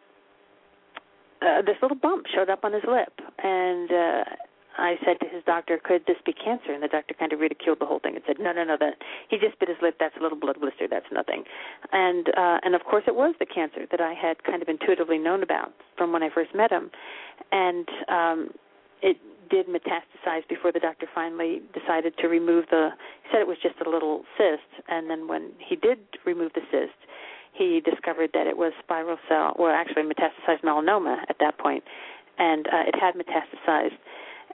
[1.41, 4.23] uh, this little bump showed up on his lip, and uh,
[4.77, 7.79] I said to his doctor, "Could this be cancer?" And the doctor kind of ridiculed
[7.79, 8.77] the whole thing and said, "No, no, no.
[8.79, 8.95] That
[9.29, 9.97] he just bit his lip.
[9.99, 10.87] That's a little blood blister.
[10.89, 11.43] That's nothing."
[11.91, 15.17] And uh, and of course, it was the cancer that I had kind of intuitively
[15.17, 16.89] known about from when I first met him,
[17.51, 18.49] and um,
[19.01, 19.17] it
[19.49, 22.89] did metastasize before the doctor finally decided to remove the.
[23.23, 26.61] He said it was just a little cyst, and then when he did remove the
[26.71, 26.97] cyst,
[27.53, 31.83] he discovered that it was spiral cell, well, actually metastasized melanoma at that point,
[32.37, 33.97] and uh, it had metastasized,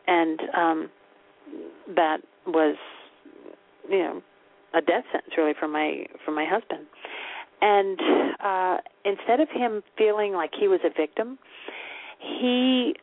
[0.07, 0.89] and um,
[1.95, 2.75] that was,
[3.89, 4.21] you know,
[4.73, 6.85] a death sentence really for my for my husband.
[7.61, 7.99] And
[8.39, 11.37] uh, instead of him feeling like he was a victim,
[12.19, 12.95] he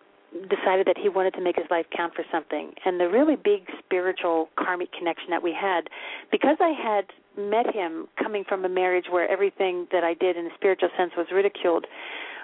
[0.48, 2.72] decided that he wanted to make his life count for something.
[2.84, 5.88] And the really big spiritual karmic connection that we had,
[6.30, 7.06] because I had
[7.36, 11.12] met him coming from a marriage where everything that I did in a spiritual sense
[11.16, 11.86] was ridiculed,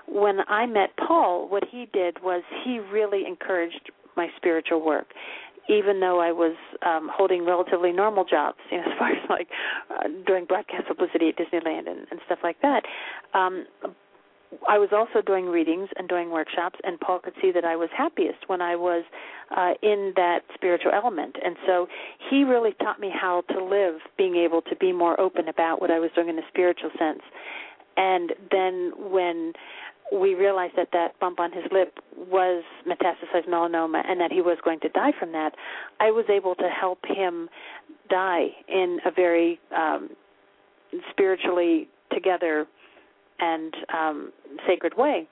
[0.06, 5.06] when I met Paul, what he did was he really encouraged my spiritual work
[5.68, 9.48] even though I was um holding relatively normal jobs, you know, as far as like
[9.90, 12.82] uh, doing broadcast publicity at Disneyland and, and stuff like that.
[13.32, 13.66] Um
[14.68, 17.88] I was also doing readings and doing workshops, and Paul could see that I was
[17.96, 19.04] happiest when I was
[19.56, 21.36] uh, in that spiritual element.
[21.44, 21.88] And so
[22.30, 25.90] he really taught me how to live, being able to be more open about what
[25.90, 27.22] I was doing in a spiritual sense.
[27.96, 29.52] And then when
[30.12, 34.58] we realized that that bump on his lip was metastasized melanoma and that he was
[34.64, 35.54] going to die from that,
[36.00, 37.48] I was able to help him
[38.10, 40.10] die in a very um,
[41.10, 42.66] spiritually together
[43.42, 44.32] and um
[44.66, 45.28] sacred way.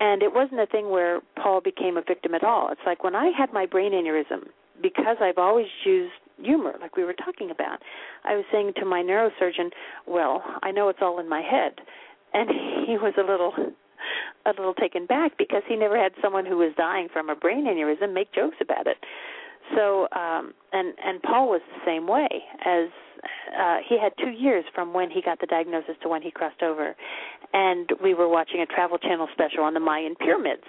[0.00, 2.70] And it wasn't a thing where Paul became a victim at all.
[2.70, 4.48] It's like when I had my brain aneurysm,
[4.80, 7.80] because I've always used humor, like we were talking about,
[8.24, 9.70] I was saying to my neurosurgeon,
[10.06, 11.80] Well, I know it's all in my head
[12.32, 12.50] and
[12.86, 13.52] he was a little
[14.46, 17.66] a little taken back because he never had someone who was dying from a brain
[17.66, 18.96] aneurysm make jokes about it.
[19.76, 22.28] So um and and Paul was the same way
[22.64, 22.88] as
[23.58, 26.62] uh he had 2 years from when he got the diagnosis to when he crossed
[26.62, 26.94] over.
[27.52, 30.64] And we were watching a travel channel special on the Mayan pyramids.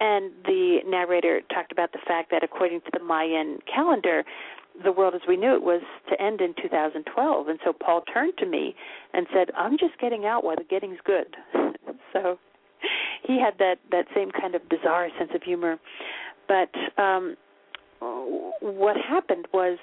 [0.00, 4.24] And the narrator talked about the fact that according to the Mayan calendar,
[4.84, 7.48] the world as we knew it was to end in 2012.
[7.48, 8.76] And so Paul turned to me
[9.12, 11.36] and said, "I'm just getting out while the getting's good."
[12.12, 12.38] so
[13.22, 15.78] he had that that same kind of bizarre sense of humor.
[16.46, 17.36] But um
[18.00, 19.78] what happened was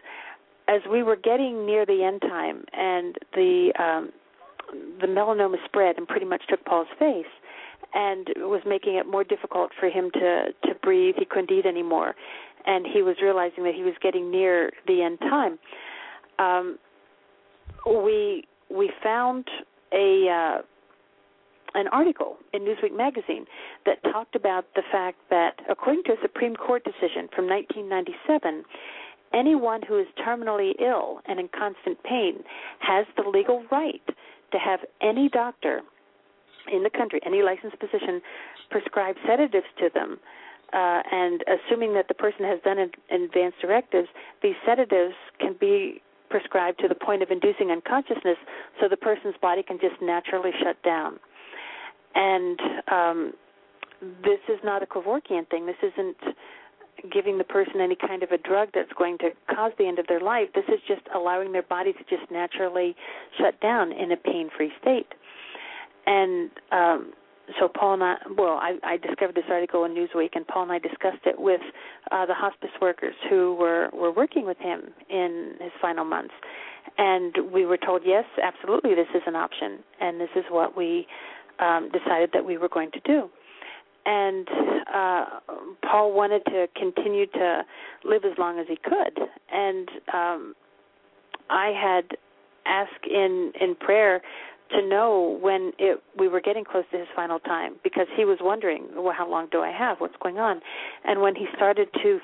[0.68, 4.12] as we were getting near the end time and the um
[5.00, 7.26] the melanoma spread and pretty much took Paul's face
[7.94, 12.16] and was making it more difficult for him to to breathe he couldn't eat anymore
[12.66, 15.60] and he was realizing that he was getting near the end time
[16.40, 16.80] um
[17.86, 19.48] we we found
[19.94, 20.62] a uh
[21.76, 23.46] an article in Newsweek magazine
[23.86, 28.64] that talked about the fact that, according to a Supreme Court decision from 1997,
[29.34, 32.44] anyone who is terminally ill and in constant pain
[32.80, 34.02] has the legal right
[34.52, 35.82] to have any doctor
[36.72, 38.22] in the country, any licensed physician,
[38.72, 40.18] prescribe sedatives to them.
[40.74, 42.80] Uh, and assuming that the person has done
[43.12, 44.08] advance directives,
[44.42, 48.38] these sedatives can be prescribed to the point of inducing unconsciousness
[48.82, 51.20] so the person's body can just naturally shut down
[52.16, 52.60] and
[52.92, 53.34] um,
[54.24, 55.66] this is not a Kevorkian thing.
[55.66, 56.18] This isn't
[57.12, 60.08] giving the person any kind of a drug that's going to cause the end of
[60.08, 60.48] their life.
[60.56, 62.96] This is just allowing their body to just naturally
[63.38, 65.14] shut down in a pain-free state.
[66.08, 67.14] And um,
[67.60, 70.72] so Paul and I, well, I, I discovered this article in Newsweek, and Paul and
[70.72, 71.62] I discussed it with
[72.12, 76.34] uh, the hospice workers who were were working with him in his final months,
[76.98, 81.08] and we were told, yes, absolutely, this is an option, and this is what we
[81.60, 83.30] um, decided that we were going to do.
[84.06, 84.48] And
[84.94, 85.26] uh,
[85.82, 87.64] Paul wanted to continue to
[88.04, 89.20] live as long as he could,
[89.52, 90.56] and um,
[91.50, 92.18] I had
[92.68, 94.22] asked in in prayer
[94.72, 98.38] to know when it we were getting close to his final time because he was
[98.42, 99.98] wondering, well, how long do I have?
[100.00, 100.62] What's going on?
[101.04, 102.20] And when he started to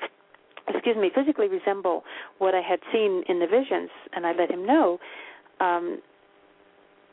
[0.68, 2.04] excuse me, physically resemble
[2.38, 4.98] what I had seen in the visions, and I let him know,
[5.60, 6.00] um,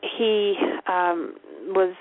[0.02, 0.54] he
[0.88, 1.34] um,
[1.68, 1.94] was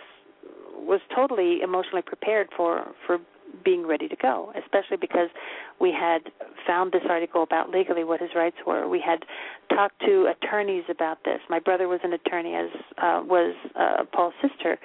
[0.80, 3.20] was totally emotionally prepared for for
[3.64, 5.30] being ready to go, especially because
[5.80, 6.32] we had
[6.68, 8.88] found this article about legally what his rights were.
[8.88, 9.26] We had
[9.70, 11.40] talked to attorneys about this.
[11.50, 14.78] My brother was an attorney, as uh, was uh, Paul's sister,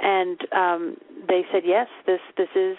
[0.00, 2.76] and um, they said yes, this this is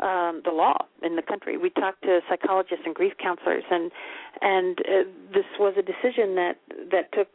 [0.00, 1.56] um, the law in the country.
[1.56, 3.90] We talked to psychologists and grief counselors, and
[4.40, 6.58] and uh, this was a decision that
[6.90, 7.28] that took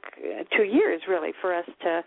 [0.56, 2.04] two years really for us to.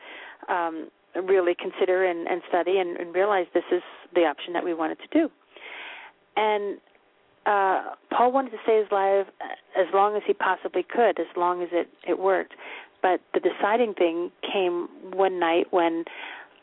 [0.53, 0.89] Um,
[1.21, 3.83] really consider and, and study and, and realize this is
[4.15, 5.31] the option that we wanted to do.
[6.37, 6.79] And
[7.45, 9.27] uh, Paul wanted to stay his life
[9.77, 12.55] as long as he possibly could, as long as it, it worked.
[13.03, 16.05] But the deciding thing came one night when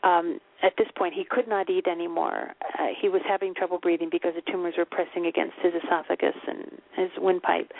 [0.02, 2.54] um, at this point, he could not eat anymore.
[2.78, 6.80] Uh, he was having trouble breathing because the tumors were pressing against his esophagus and
[6.96, 7.72] his windpipe,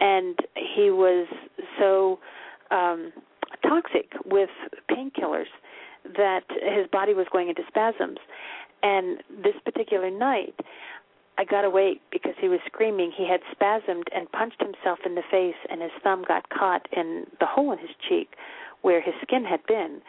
[0.00, 1.26] and he was
[1.78, 2.18] so
[2.70, 3.12] um,
[3.62, 4.50] toxic with
[4.90, 5.50] painkillers
[6.04, 8.18] that his body was going into spasms.
[8.82, 10.54] And this particular night,
[11.38, 13.12] I got awake because he was screaming.
[13.16, 17.26] He had spasmed and punched himself in the face, and his thumb got caught in
[17.40, 18.34] the hole in his cheek
[18.82, 20.02] where his skin had been.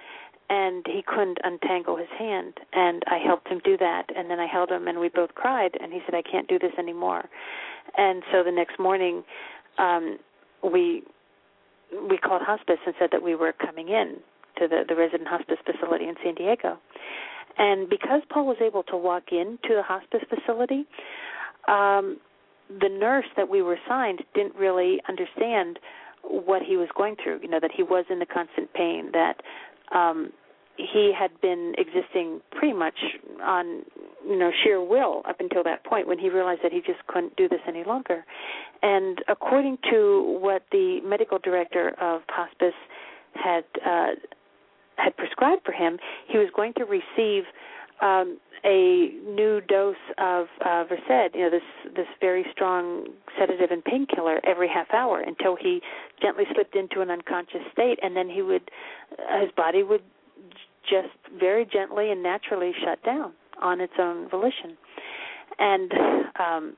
[0.50, 4.10] And he couldn't untangle his hand, and I helped him do that.
[4.16, 5.78] And then I held him, and we both cried.
[5.80, 7.30] And he said, "I can't do this anymore."
[7.98, 9.24] And so the next morning,
[9.78, 10.20] um,
[10.62, 11.04] we
[12.10, 14.18] we called hospice and said that we were coming in
[14.60, 16.78] to the the resident hospice facility in San Diego.
[17.58, 20.86] And because Paul was able to walk into the hospice facility,
[21.68, 22.18] um,
[22.70, 25.78] the nurse that we were assigned didn't really understand
[26.24, 27.40] what he was going through.
[27.42, 29.12] You know that he was in the constant pain.
[29.12, 29.42] That
[29.96, 30.32] um,
[30.78, 32.96] he had been existing pretty much
[33.44, 33.84] on
[34.28, 37.36] you know sheer will up until that point when he realized that he just couldn't
[37.36, 38.26] do this any longer.
[38.82, 42.74] And according to what the medical director of hospice
[43.36, 44.12] had uh,
[44.98, 47.44] had prescribed for him, he was going to receive
[48.02, 53.84] um, a new dose of uh, Versed, you know, this this very strong sedative and
[53.84, 55.82] painkiller every half hour until he
[56.22, 58.70] gently slipped into an unconscious state, and then he would,
[59.20, 60.04] uh, his body would
[60.90, 64.78] just very gently and naturally shut down on its own volition.
[65.60, 65.92] And
[66.40, 66.78] um,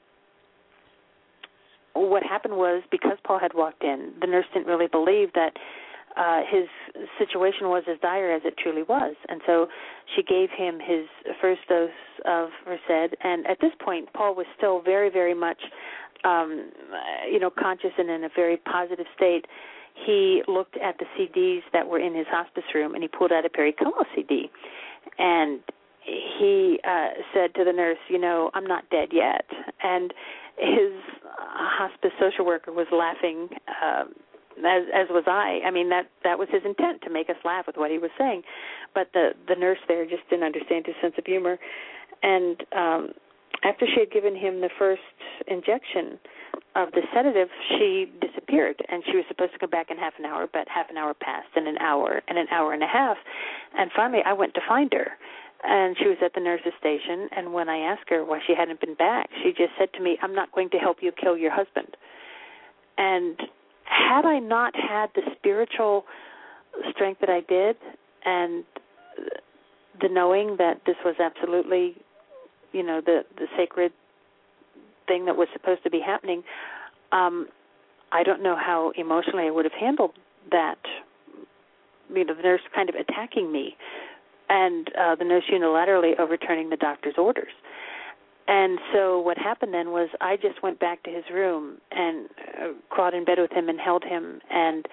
[1.93, 5.53] what happened was because Paul had walked in, the nurse didn't really believe that
[6.17, 6.67] uh, his
[7.19, 9.15] situation was as dire as it truly was.
[9.27, 9.67] And so
[10.15, 11.05] she gave him his
[11.41, 11.89] first dose
[12.25, 13.15] of Versed.
[13.23, 15.61] And at this point, Paul was still very, very much,
[16.23, 16.71] um,
[17.29, 19.45] you know, conscious and in a very positive state.
[20.05, 23.45] He looked at the CDs that were in his hospice room and he pulled out
[23.45, 23.73] a Perry
[24.13, 24.49] CD.
[25.17, 25.61] And
[26.05, 29.45] he uh, said to the nurse, you know, I'm not dead yet.
[29.83, 30.13] And
[30.57, 30.91] his
[31.37, 33.49] hospice social worker was laughing.
[33.83, 34.05] Uh,
[34.59, 35.59] as as was I.
[35.65, 38.11] I mean that that was his intent to make us laugh with what he was
[38.17, 38.43] saying,
[38.93, 41.57] but the the nurse there just didn't understand his sense of humor,
[42.23, 43.09] and um,
[43.63, 45.01] after she had given him the first
[45.47, 46.19] injection
[46.75, 50.25] of the sedative, she disappeared, and she was supposed to come back in half an
[50.25, 53.17] hour, but half an hour passed, and an hour, and an hour and a half,
[53.77, 55.11] and finally I went to find her.
[55.67, 58.81] And she was at the nurse's station, and when I asked her why she hadn't
[58.81, 61.49] been back, she just said to me, "I'm not going to help you kill your
[61.49, 61.97] husband."
[62.99, 63.39] And
[63.85, 66.05] had I not had the spiritual
[66.91, 67.77] strength that I did
[68.25, 68.63] and
[70.01, 71.95] the knowing that this was absolutely
[72.73, 73.93] you know the the sacred
[75.07, 76.43] thing that was supposed to be happening
[77.11, 77.47] um
[78.11, 80.11] I don't know how emotionally I would have handled
[80.51, 80.77] that.
[82.13, 83.75] You know the nurse kind of attacking me
[84.49, 87.53] and uh the nurse unilaterally overturning the doctor's orders
[88.47, 92.29] and so what happened then was I just went back to his room and
[92.61, 94.85] uh, crawled in bed with him and held him and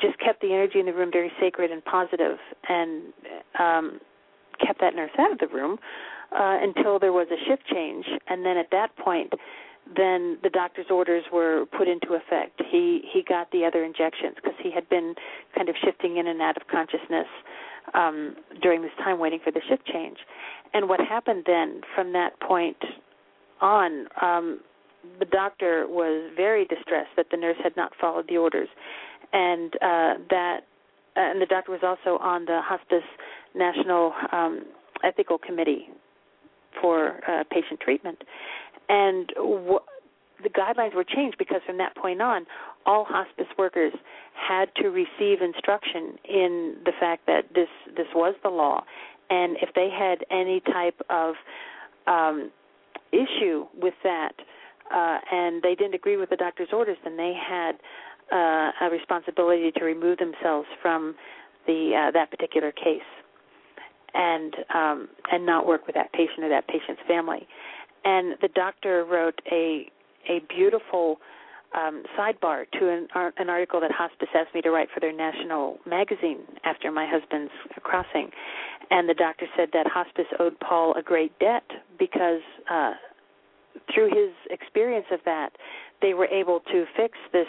[0.00, 2.38] just kept the energy in the room very sacred and positive
[2.68, 3.12] and
[3.58, 4.00] um
[4.64, 5.78] kept that nurse out of the room
[6.32, 9.32] uh until there was a shift change and then at that point
[9.96, 12.60] then the doctor's orders were put into effect.
[12.70, 15.14] He he got the other injections because he had been
[15.56, 17.26] kind of shifting in and out of consciousness
[17.94, 20.18] um during this time waiting for the shift change
[20.74, 22.76] and what happened then from that point
[23.60, 24.60] on um
[25.18, 28.68] the doctor was very distressed that the nurse had not followed the orders.
[29.32, 30.60] And uh that
[31.16, 33.08] and the doctor was also on the hospice
[33.54, 34.64] national um
[35.02, 35.88] ethical committee
[36.80, 38.22] for uh, patient treatment.
[38.88, 39.80] And w-
[40.42, 42.46] the guidelines were changed because from that point on
[42.86, 43.92] all hospice workers
[44.34, 48.82] had to receive instruction in the fact that this this was the law
[49.30, 51.34] and if they had any type of
[52.06, 52.50] um,
[53.12, 54.32] issue with that,
[54.92, 57.76] uh, and they didn't agree with the doctor's orders, then they had
[58.32, 61.14] uh, a responsibility to remove themselves from
[61.66, 63.00] the uh, that particular case,
[64.14, 67.46] and um, and not work with that patient or that patient's family.
[68.04, 69.90] And the doctor wrote a
[70.28, 71.20] a beautiful
[71.76, 75.78] um, sidebar to an, an article that hospice asked me to write for their national
[75.86, 77.52] magazine after my husband's
[77.82, 78.30] crossing,
[78.90, 81.64] and the doctor said that hospice owed Paul a great debt
[81.98, 82.92] because uh,
[83.94, 85.50] through his experience of that,
[86.02, 87.46] they were able to fix this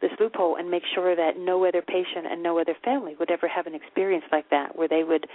[0.00, 3.46] this loophole and make sure that no other patient and no other family would ever
[3.46, 5.26] have an experience like that, where they would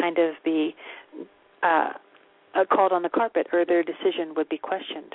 [0.00, 0.76] kind of be
[1.64, 1.90] uh,
[2.70, 5.14] called on the carpet or their decision would be questioned.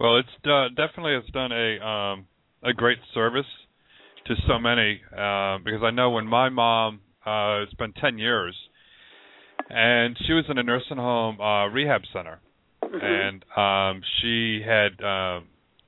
[0.00, 2.26] Well, it's uh, definitely has done a um,
[2.62, 3.46] a great service
[4.26, 8.56] to so many uh, because I know when my mom Uh, it's been ten years,
[9.68, 12.38] and she was in a nursing home uh, rehab center,
[12.82, 13.02] Mhm.
[13.04, 15.40] and um, she had uh,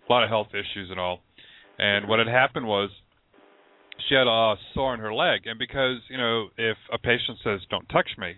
[0.04, 1.22] a lot of health issues and all.
[1.78, 2.90] And what had happened was
[4.04, 7.64] she had a sore in her leg, and because you know if a patient says
[7.70, 8.36] "Don't touch me,"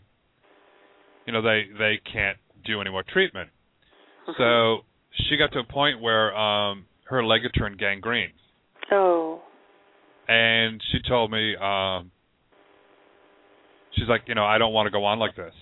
[1.27, 3.51] you know they they can't do any more treatment.
[4.39, 4.85] So
[5.29, 8.33] she got to a point where um her leg had turned gangrene,
[8.91, 9.43] Oh.
[10.29, 12.11] and she told me um
[13.95, 15.55] she's like, you know, I don't want to go on like this.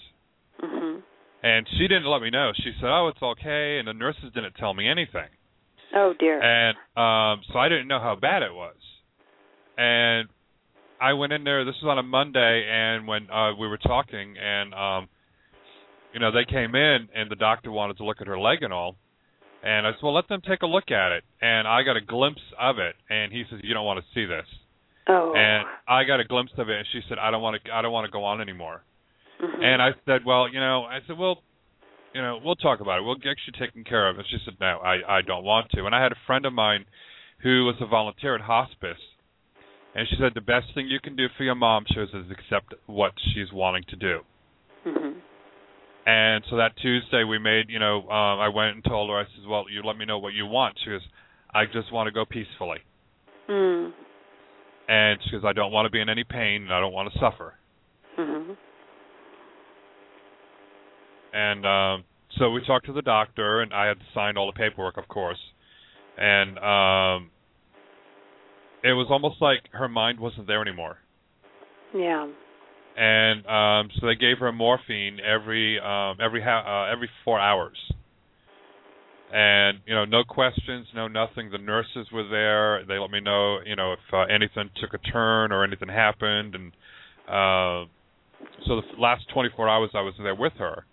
[0.63, 1.03] Mhm.
[1.43, 2.53] And she didn't let me know.
[2.55, 5.29] She said, "Oh, it's okay," and the nurses didn't tell me anything.
[5.95, 6.41] Oh dear.
[6.41, 8.77] And um so I didn't know how bad it was.
[9.79, 10.29] And
[11.01, 14.37] I went in there this was on a Monday and when uh we were talking
[14.39, 15.09] and um
[16.13, 18.73] you know, they came in and the doctor wanted to look at her leg and
[18.73, 18.97] all.
[19.63, 22.01] And I said, "Well, let them take a look at it." And I got a
[22.01, 24.47] glimpse of it and he says, "You don't want to see this."
[25.09, 25.35] oh.
[25.35, 27.83] And I got a glimpse of it and she said, "I don't want to I
[27.83, 28.83] don't want to go on anymore."
[29.41, 29.65] Mhm.
[29.65, 31.43] And I said, "Well, you know," I said, "Well,
[32.15, 33.03] you know, we'll talk about it.
[33.03, 35.87] We'll get you taken care of." And she said, "No, I I don't want to."
[35.87, 36.87] And I had a friend of mine
[37.39, 39.01] who was a volunteer at hospice,
[39.95, 42.31] and she said the best thing you can do for your mom, she says, is
[42.31, 44.25] accept what she's wanting to do.
[44.87, 45.21] Mhm.
[46.07, 49.25] And so that Tuesday we made, you know, um I went and told her, I
[49.25, 51.03] says, "Well, you let me know what you want." She goes,
[51.53, 52.79] "I just want to go peacefully."
[53.49, 53.93] Mm.
[54.89, 57.13] And she goes, "I don't want to be in any pain, and I don't want
[57.13, 57.55] to suffer."
[58.19, 58.53] Mm-hmm.
[61.33, 62.05] And um
[62.39, 65.39] so we talked to the doctor and I had signed all the paperwork of course.
[66.17, 67.31] And um
[68.83, 70.99] it was almost like her mind wasn't there anymore.
[71.95, 72.29] Yeah.
[73.01, 77.79] And um so they gave her morphine every um every ha- uh, every 4 hours.
[79.33, 81.51] And you know, no questions, no nothing.
[81.51, 82.85] The nurses were there.
[82.85, 86.55] They let me know, you know, if uh, anything took a turn or anything happened
[86.55, 86.73] and
[87.29, 87.87] uh
[88.67, 90.85] so the last 24 hours I was there with her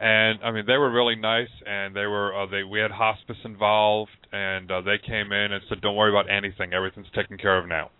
[0.00, 3.36] and I mean they were really nice and they were uh, they we had hospice
[3.44, 7.58] involved and uh, they came in and said don't worry about anything everything's taken care
[7.58, 7.90] of now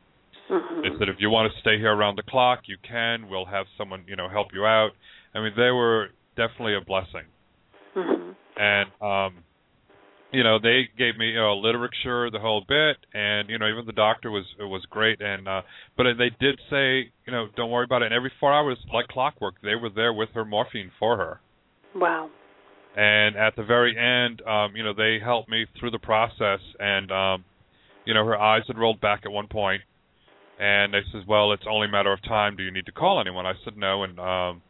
[0.49, 0.83] Mhm.
[0.83, 3.29] they said if you want to stay here around the clock you can.
[3.29, 4.93] We'll have someone you know help you out.
[5.35, 7.27] I mean they were definitely a blessing.
[7.95, 8.35] Mhm.
[8.57, 9.45] and um
[10.33, 13.87] you know they gave me you know literature the whole bit and you know even
[13.87, 15.21] the doctor was was great.
[15.21, 15.63] And uh
[15.97, 18.07] but they did say you know don't worry about it.
[18.07, 21.41] And every 4 hours like clockwork they were there with her morphine for her.
[21.95, 22.31] Wow.
[22.95, 27.11] and at the very end um you know they helped me through the process and
[27.11, 27.45] um
[28.05, 29.83] you know her eyes had rolled back at one point
[30.59, 32.57] and they says well it's only a matter of time.
[32.57, 33.47] Do you need to call anyone?
[33.47, 34.03] I said no.
[34.05, 34.63] And um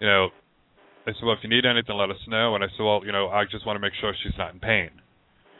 [0.00, 0.28] you know
[1.06, 2.54] they said well if you need anything let us know.
[2.54, 4.60] And i said well you know i just want to make sure she's not in
[4.60, 4.90] pain.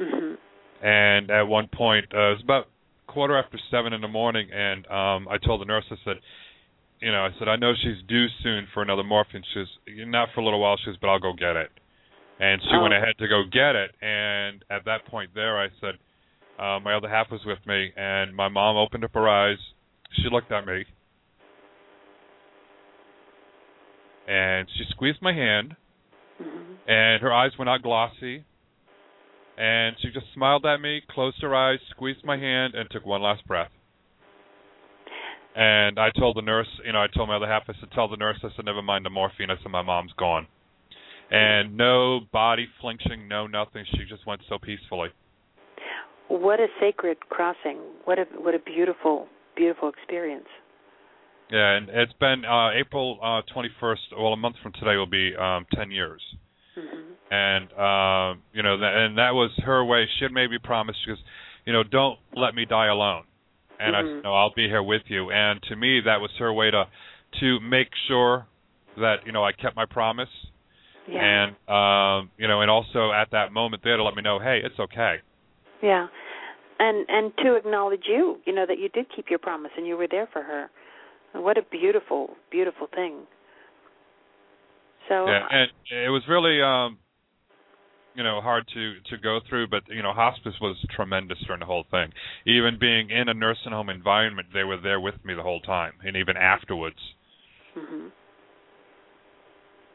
[0.00, 0.36] Mhm.
[0.82, 2.68] and at one point uh, it was about
[3.06, 6.16] quarter after seven in the morning and um i told the nurse i said
[7.00, 9.42] you know i said i know she's due soon for another morphine.
[9.52, 9.68] She's
[10.06, 11.70] not for a little while She's, but i'll go get it.
[12.40, 12.96] And she went Oh.
[12.96, 13.90] ahead to go get it.
[14.02, 15.96] And at that point there i said
[16.58, 19.58] uh, my other half was with me and my mom opened up her eyes.
[20.12, 20.84] She looked at me.
[24.28, 25.76] And she squeezed my hand.
[26.40, 26.76] Mhm.
[26.88, 28.44] and her eyes went out glossy.
[29.56, 33.22] And she just smiled at me closed her eyes squeezed my hand and took one
[33.22, 33.70] last breath.
[35.54, 38.08] And i told the nurse you know i told my other half i said tell
[38.08, 40.46] the nurse i said never mind the morphine i said my mom's gone.
[41.30, 43.84] And no body flinching no nothing.
[43.86, 45.10] She just went so peacefully
[46.32, 47.78] What a sacred crossing.
[48.04, 50.48] What a what a beautiful beautiful experience.
[51.50, 55.36] yeah and it's been uh april uh 21st well a month from today will be
[55.36, 56.22] um 10 years
[56.78, 57.02] Mhm.
[57.30, 61.10] and um you know that and that was her way she had maybe promised she
[61.10, 61.22] goes
[61.66, 63.24] you know don't let me die alone
[63.78, 64.14] and i Mhm.
[64.16, 66.88] said no i'll be here with you and to me that was her way to
[67.40, 68.46] to make sure
[68.96, 70.32] that you know i kept my promise
[71.06, 71.20] Yeah.
[71.30, 74.58] and um you know and also at that moment there to let me know hey
[74.64, 75.20] it's okay
[75.82, 76.06] Yeah.
[76.84, 79.96] And and to acknowledge you, you know that you did keep your promise and you
[79.96, 80.68] were there for her.
[81.32, 83.20] What a beautiful beautiful thing.
[85.08, 86.98] So yeah and it was really um
[88.14, 91.66] you know hard to to go through but you know hospice was tremendous during the
[91.66, 92.10] whole thing
[92.46, 95.92] even being in a nursing home environment they were there with me the whole time
[96.04, 96.98] and even afterwards
[97.74, 98.08] hmm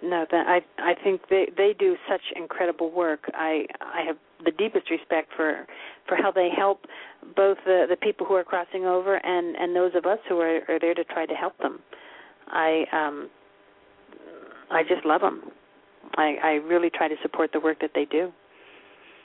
[0.01, 3.29] No, that I I think they they do such incredible work.
[3.33, 5.65] I I have the deepest respect for
[6.07, 6.85] for how they help
[7.35, 10.59] both the the people who are crossing over and and those of us who are,
[10.69, 11.79] are there to try to help them.
[12.47, 13.29] I um
[14.69, 15.51] I just love them.
[16.15, 18.31] I I really try to support the work that they do.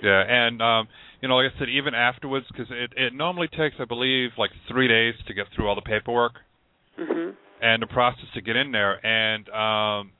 [0.03, 0.89] yeah and um
[1.21, 4.51] you know like i said even afterwards because it it normally takes i believe like
[4.71, 6.33] three days to get through all the paperwork
[6.99, 7.37] Mhm.
[7.61, 8.95] and the process to get in there.
[9.07, 10.13] And um,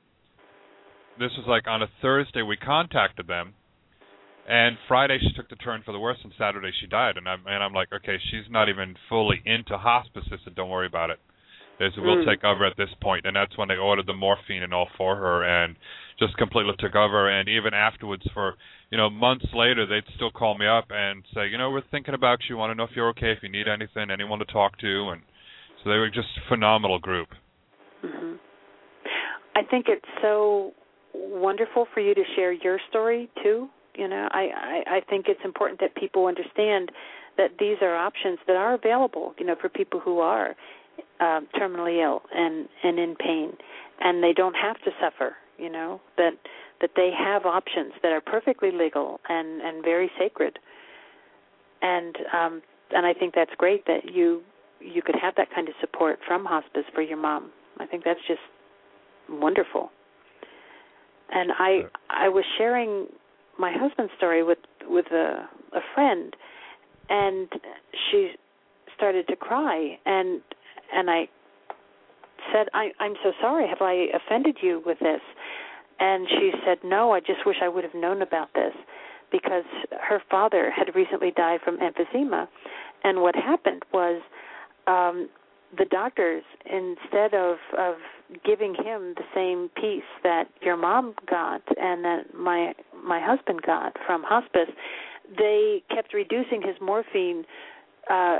[1.19, 3.53] this was like on a Thursday we contacted them,
[4.47, 7.17] and Friday she took the turn for the worse, and Saturday she died.
[7.17, 10.23] And I'm and I'm like, okay, she's not even fully into hospice.
[10.29, 11.19] Said, don't worry about it.
[11.79, 12.25] They said we'll Mm.
[12.25, 15.15] take over at this point, and that's when they ordered the morphine and all for
[15.15, 15.75] her, and
[16.19, 17.27] just completely took over.
[17.29, 18.55] And even afterwards, for
[18.91, 22.13] you know months later, they'd still call me up and say, you know, we're thinking
[22.13, 22.57] about you.
[22.57, 25.21] Want to know if you're okay, if you need anything, anyone to talk to, and
[25.83, 27.29] so they were just a phenomenal group.
[28.03, 28.37] Mhm.
[29.55, 30.73] I think it's so
[31.13, 33.67] wonderful for you to share your story too.
[33.95, 36.91] You know, I, I I think it's important that people understand
[37.37, 39.33] that these are options that are available.
[39.37, 40.55] You know, for people who are
[41.19, 43.53] um, terminally ill and and in pain,
[43.99, 45.35] and they don't have to suffer.
[45.57, 46.31] You know that
[46.81, 50.57] that they have options that are perfectly legal and and very sacred.
[51.81, 52.61] And um,
[52.91, 54.41] and I think that's great that you
[54.79, 57.51] you could have that kind of support from hospice for your mom.
[57.79, 58.41] I think that's just
[59.29, 59.91] wonderful.
[61.31, 63.07] And I I was sharing
[63.57, 66.35] my husband's story with with a a friend
[67.09, 67.49] and
[68.11, 68.33] she
[68.95, 69.97] started to cry.
[70.05, 70.41] And
[70.93, 71.27] and I
[72.51, 73.67] said I I'm so sorry.
[73.67, 75.21] Have I offended you with this?
[75.99, 78.73] And she said no I just wish I would have known about this
[79.31, 79.65] because
[80.01, 82.47] her father had recently died from emphysema.
[83.03, 84.21] And what happened was
[84.87, 85.29] um
[85.77, 87.95] the doctors instead of of
[88.45, 93.95] giving him the same peace that your mom got and that my my husband got
[94.05, 94.69] from hospice
[95.37, 97.43] they kept reducing his morphine
[98.09, 98.39] uh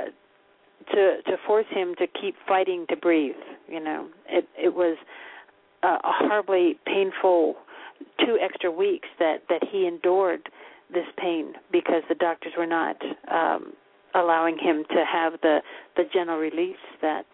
[0.92, 3.34] to to force him to keep fighting to breathe
[3.68, 4.08] you know.
[4.28, 4.96] It it was
[5.82, 7.56] a, a horribly painful
[8.20, 10.48] two extra weeks that that he endured
[10.92, 12.96] this pain because the doctors were not
[13.30, 13.72] um
[14.14, 15.60] allowing him to have the
[15.96, 17.26] the gentle release that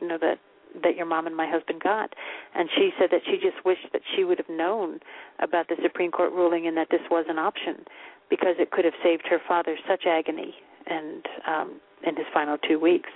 [0.00, 0.38] you know that
[0.82, 2.14] that your mom and my husband got.
[2.54, 4.98] And she said that she just wished that she would have known
[5.38, 7.84] about the supreme court ruling and that this was an option
[8.30, 10.54] because it could have saved her father such agony
[10.86, 13.10] and um in his final two weeks.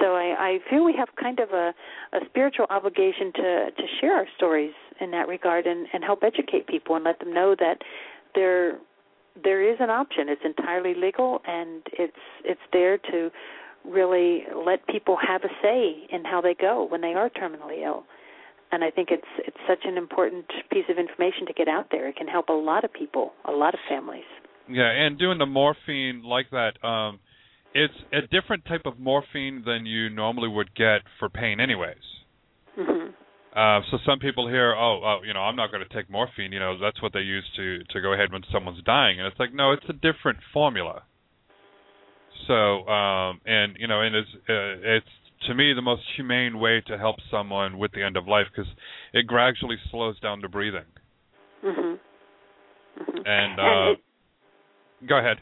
[0.00, 1.74] So i i feel we have kind of a
[2.12, 6.66] a spiritual obligation to to share our stories in that regard and and help educate
[6.66, 7.78] people and let them know that
[8.34, 8.78] there
[9.42, 10.28] there is an option.
[10.28, 12.12] It's entirely legal, and it's
[12.44, 13.30] it's there to
[13.84, 18.04] really let people have a say in how they go when they are terminally ill.
[18.70, 22.08] And I think it's it's such an important piece of information to get out there.
[22.08, 24.24] It can help a lot of people, a lot of families.
[24.68, 27.18] Yeah, and doing the morphine like that, um,
[27.74, 31.96] it's a different type of morphine than you normally would get for pain, anyways.
[32.76, 33.08] hmm
[33.54, 36.52] Uh, so some people hear, oh, oh, you know, I'm not going to take morphine.
[36.52, 39.38] You know, that's what they use to to go ahead when someone's dying, and it's
[39.38, 41.02] like, no, it's a different formula.
[42.46, 45.06] So, um, and you know, and it's uh, it's
[45.48, 48.70] to me the most humane way to help someone with the end of life because
[49.12, 50.88] it gradually slows down the breathing.
[51.60, 53.98] hmm hmm And, uh, and it,
[55.08, 55.38] Go ahead.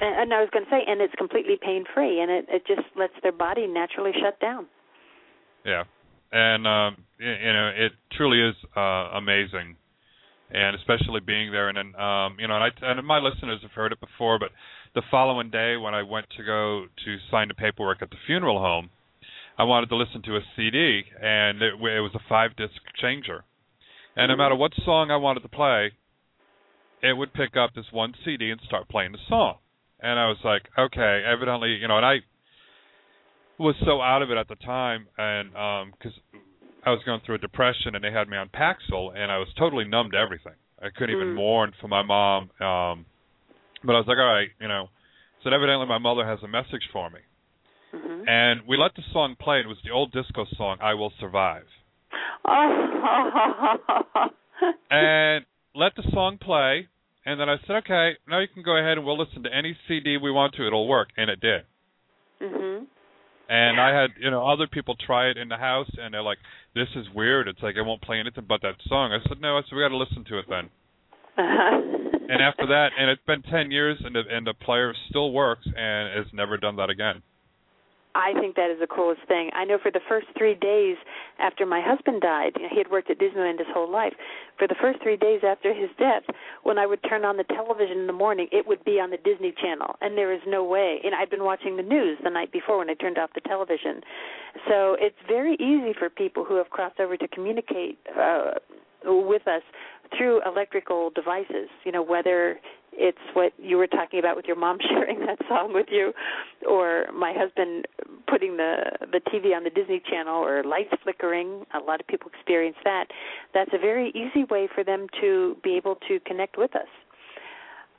[0.00, 2.66] and and I was going to say, and it's completely pain free, and it it
[2.66, 4.66] just lets their body naturally shut down.
[5.64, 5.84] Yeah,
[6.34, 9.76] and um, you know it truly is uh, amazing,
[10.50, 11.68] and especially being there.
[11.68, 14.50] And then um, you know, and, I, and my listeners have heard it before, but
[14.94, 18.58] the following day when I went to go to sign the paperwork at the funeral
[18.58, 18.90] home,
[19.56, 23.44] I wanted to listen to a CD, and it, it was a five disc changer,
[24.16, 25.92] and no matter what song I wanted to play,
[27.00, 29.58] it would pick up this one CD and start playing the song.
[30.00, 32.16] And I was like, okay, evidently, you know, and I
[33.58, 35.50] was so out of it at the time, and
[35.92, 36.12] because
[36.84, 39.48] I was going through a depression, and they had me on Paxil, and I was
[39.58, 40.54] totally numb to everything.
[40.82, 41.34] I couldn't even Mm.
[41.34, 42.50] mourn for my mom.
[42.60, 43.06] Um,
[43.82, 44.90] but I was like, all right, you know.
[45.42, 47.20] So evidently, my mother has a message for me,
[47.92, 49.60] hmm and we let the song play.
[49.60, 51.66] It was the old disco song, "I Will Survive,"
[52.46, 54.28] Oh.
[54.90, 55.44] and
[55.74, 56.88] let the song play.
[57.26, 59.74] And then I said, okay, now you can go ahead and we'll listen to any
[59.88, 60.66] CD we want to.
[60.66, 61.62] It'll work, and it did.
[62.42, 62.86] mhm.
[63.48, 66.38] And I had, you know, other people try it in the house, and they're like,
[66.74, 67.46] "This is weird.
[67.46, 69.82] It's like it won't play anything but that song." I said, "No, I said we
[69.82, 70.70] got to listen to it then."
[71.36, 75.66] And after that, and it's been ten years, and the and the player still works,
[75.66, 77.22] and has never done that again.
[78.14, 79.50] I think that is the coolest thing.
[79.54, 80.96] I know for the first three days
[81.38, 84.14] after my husband died, you know, he had worked at Disneyland his whole life.
[84.58, 86.22] For the first three days after his death,
[86.62, 89.18] when I would turn on the television in the morning, it would be on the
[89.18, 91.00] Disney Channel, and there is no way.
[91.02, 94.00] And I'd been watching the news the night before when I turned off the television.
[94.68, 98.52] So it's very easy for people who have crossed over to communicate uh,
[99.04, 99.62] with us
[100.16, 101.68] through electrical devices.
[101.84, 102.58] You know, whether
[102.96, 106.12] it's what you were talking about with your mom sharing that song with you,
[106.68, 107.86] or my husband
[108.28, 108.76] putting the
[109.12, 111.64] the TV on the Disney Channel or lights flickering.
[111.74, 113.06] A lot of people experience that.
[113.52, 116.88] That's a very easy way for them to be able to connect with us.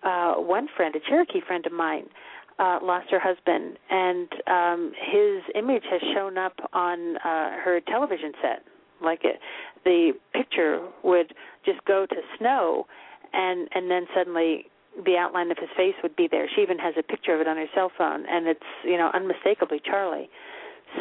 [0.04, 2.06] Uh, one friend, a Cherokee friend of mine,
[2.60, 8.32] uh, lost her husband, and um, his image has shown up on uh, her television
[8.42, 8.64] set.
[9.02, 9.40] Like it,
[9.86, 11.34] the picture would
[11.66, 12.86] just go to snow,
[13.34, 14.66] and and then suddenly
[15.06, 16.48] the outline of his face would be there.
[16.54, 19.12] She even has a picture of it on her cell phone, and it's you know
[19.14, 20.30] unmistakably Charlie.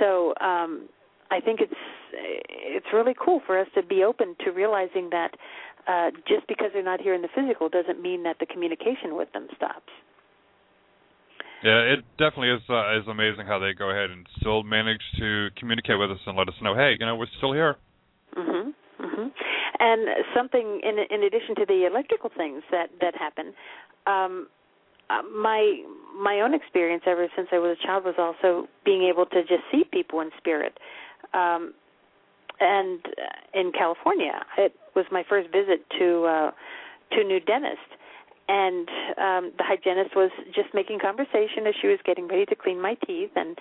[0.01, 0.89] So um,
[1.31, 1.81] I think it's
[2.13, 5.31] it's really cool for us to be open to realizing that
[5.87, 9.33] uh, just because they're not here in the physical doesn't mean that the communication with
[9.33, 9.93] them stops.
[11.63, 15.49] Yeah, it definitely is uh, is amazing how they go ahead and still manage to
[15.57, 17.77] communicate with us and let us know, hey, you know, we're still here.
[18.37, 18.75] Mhm.
[19.01, 19.33] Mhm.
[19.81, 23.55] And something in in addition to the electrical things that that happen,
[24.07, 24.49] um
[25.11, 25.83] uh, my
[26.15, 29.63] my own experience ever since I was a child was also being able to just
[29.71, 30.79] see people in spirit.
[31.33, 31.75] Um
[32.61, 36.51] and uh, in California, it was my first visit to uh
[37.13, 37.91] to a new dentist
[38.49, 42.81] and um the hygienist was just making conversation as she was getting ready to clean
[42.81, 43.59] my teeth and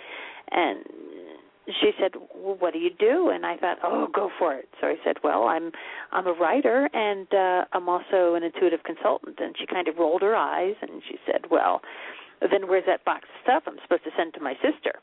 [0.51, 0.85] and
[1.67, 3.29] she said well what do you do?
[3.29, 4.69] And i thought oh go for it.
[4.81, 5.71] So i said well i'm
[6.11, 9.39] i'm a writer and uh i'm also an intuitive consultant.
[9.39, 11.81] And she kind of rolled her eyes and she said well
[12.41, 14.99] then where's that box of stuff i'm supposed to send to my sister?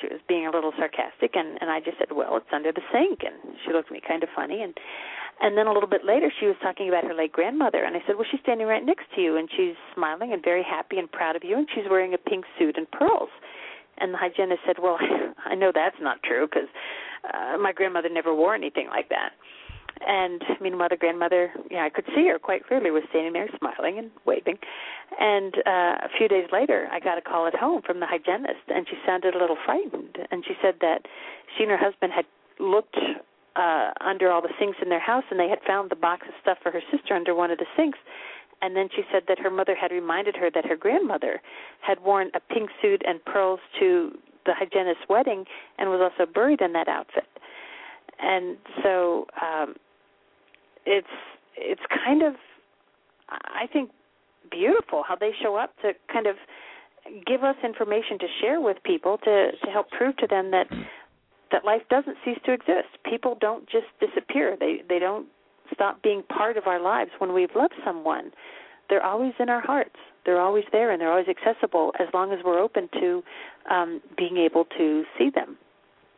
[0.00, 2.82] She was being a little sarcastic and and i just said well it's under the
[2.92, 3.20] sink.
[3.24, 4.62] And she looked at me kind of funny.
[4.62, 4.74] And
[5.40, 8.02] and then a little bit later, she was talking about her late grandmother, and I
[8.06, 11.10] said, "Well, she's standing right next to you, and she's smiling and very happy and
[11.10, 13.30] proud of you, and she's wearing a pink suit and pearls."
[14.00, 14.98] And the hygienist said, "Well,
[15.44, 16.68] I know that's not true because
[17.24, 19.32] uh, my grandmother never wore anything like that."
[20.06, 23.98] And meanwhile, the grandmother, yeah, I could see her quite clearly, was standing there smiling
[23.98, 24.58] and waving.
[25.18, 28.62] And uh, a few days later, I got a call at home from the hygienist,
[28.68, 30.18] and she sounded a little frightened.
[30.30, 31.06] And she said that
[31.56, 32.26] she and her husband had
[32.60, 32.96] looked
[33.56, 36.34] uh under all the sinks in their house and they had found the box of
[36.42, 37.98] stuff for her sister under one of the sinks
[38.62, 41.40] and then she said that her mother had reminded her that her grandmother
[41.80, 44.12] had worn a pink suit and pearls to
[44.46, 45.44] the hygienist's wedding
[45.78, 47.28] and was also buried in that outfit
[48.20, 49.74] and so um
[50.86, 51.06] it's
[51.56, 52.34] it's kind of
[53.28, 53.90] i think
[54.50, 56.36] beautiful how they show up to kind of
[57.26, 60.66] give us information to share with people to to help prove to them that
[61.50, 62.88] that life doesn't cease to exist.
[63.08, 64.56] People don't just disappear.
[64.58, 65.26] They they don't
[65.72, 68.32] stop being part of our lives when we've loved someone.
[68.88, 69.96] They're always in our hearts.
[70.24, 73.22] They're always there and they're always accessible as long as we're open to
[73.70, 75.56] um being able to see them.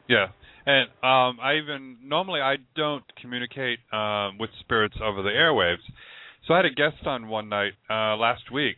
[0.08, 0.28] Yeah.
[0.66, 5.84] And um I even normally I don't communicate um with spirits over the airwaves.
[6.46, 8.76] So I had a guest on one night uh last week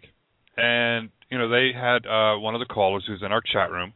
[0.57, 3.93] and you know they had uh one of the callers who's in our chat room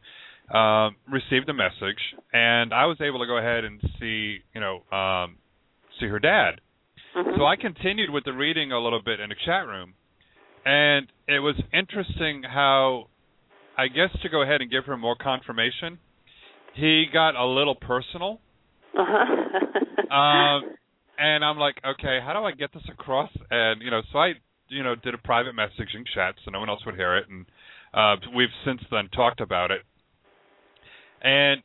[0.53, 1.99] um, received a message,
[2.31, 5.37] and I was able to go ahead and see, you know, um,
[5.99, 6.61] see her dad.
[7.17, 7.31] Mm-hmm.
[7.37, 9.95] So I continued with the reading a little bit in the chat room,
[10.65, 13.07] and it was interesting how,
[13.75, 15.97] I guess, to go ahead and give her more confirmation,
[16.75, 18.39] he got a little personal.
[18.95, 20.13] Uh-huh.
[20.15, 20.75] um,
[21.17, 23.31] and I'm like, okay, how do I get this across?
[23.49, 24.33] And you know, so I,
[24.67, 27.47] you know, did a private messaging chat so no one else would hear it, and
[27.95, 29.81] uh, we've since then talked about it.
[31.23, 31.63] And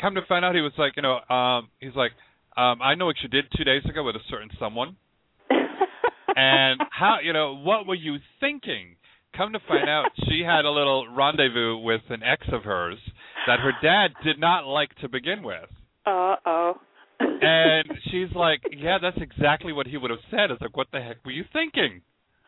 [0.00, 2.10] come to find out, he was like, you know, um, he's like,
[2.56, 4.96] um, I know what you did two days ago with a certain someone,
[6.36, 8.96] and how, you know, what were you thinking?
[9.36, 12.98] Come to find out, she had a little rendezvous with an ex of hers
[13.46, 15.68] that her dad did not like to begin with.
[16.06, 16.74] Uh oh.
[17.20, 21.00] and she's like, "Yeah, that's exactly what he would have said." It's like, "What the
[21.00, 22.00] heck were you thinking?"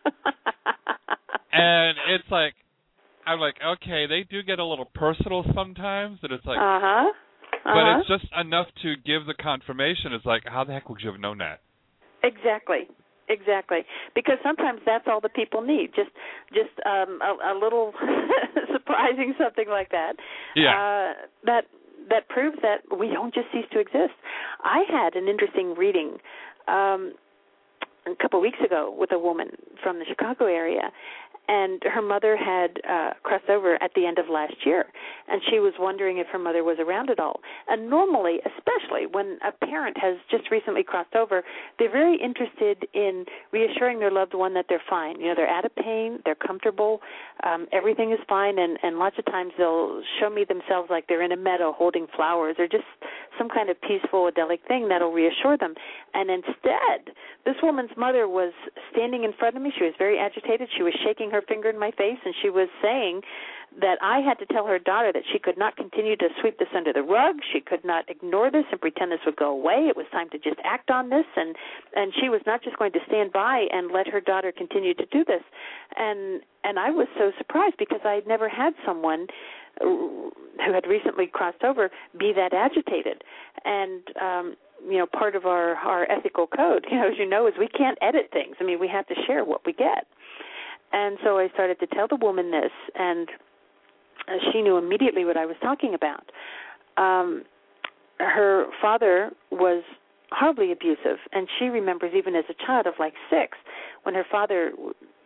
[1.52, 2.54] and it's like,
[3.26, 7.12] I'm like, okay, they do get a little personal sometimes, and it's like, uh huh.
[7.64, 7.74] Uh-huh.
[7.74, 10.12] but it's just enough to give the confirmation.
[10.12, 11.60] It's like, how the heck would you have known that?
[12.22, 12.88] Exactly.
[13.28, 13.80] Exactly.
[14.14, 15.90] Because sometimes that's all the people need.
[15.94, 16.10] Just
[16.48, 17.92] just um a, a little
[18.72, 20.14] surprising something like that.
[20.56, 20.72] Yeah.
[20.72, 21.64] Uh that
[22.08, 24.16] that proves that we don't just cease to exist.
[24.64, 26.16] I had an interesting reading
[26.68, 27.12] um
[28.06, 29.50] a couple of weeks ago with a woman
[29.82, 30.90] from the Chicago area
[31.48, 34.86] and her mother had uh crossed over at the end of last year
[35.28, 37.40] and she was wondering if her mother was around at all.
[37.68, 41.42] And normally especially when a parent has just recently crossed over
[41.78, 45.20] they're very interested in reassuring their loved one that they're fine.
[45.20, 47.00] You know they're out of pain they're comfortable
[47.44, 51.22] um everything is fine and and lots of times they'll show me themselves like they're
[51.22, 52.84] in a meadow holding flowers or just
[53.38, 55.74] some kind of peaceful idyllic thing that'll reassure them.
[56.14, 58.52] And instead this woman's mother was
[58.92, 59.72] standing in front of me.
[59.76, 60.68] She was very agitated.
[60.76, 63.22] She was shaking her her finger in my face and she was saying
[63.80, 66.68] that I had to tell her daughter that she could not continue to sweep this
[66.74, 67.36] under the rug.
[67.52, 69.86] She could not ignore this and pretend this would go away.
[69.88, 71.54] It was time to just act on this, and
[71.94, 75.06] and she was not just going to stand by and let her daughter continue to
[75.06, 75.42] do this.
[75.96, 79.26] And and I was so surprised because I had never had someone
[79.80, 83.22] who had recently crossed over be that agitated
[83.64, 84.56] and um
[84.88, 87.68] you know part of our our ethical code you know as you know is we
[87.68, 90.06] can't edit things i mean we have to share what we get
[90.92, 93.28] and so i started to tell the woman this and
[94.52, 96.30] she knew immediately what i was talking about
[96.96, 97.42] um
[98.18, 99.82] her father was
[100.30, 103.56] horribly abusive and she remembers even as a child of like 6
[104.02, 104.72] when her father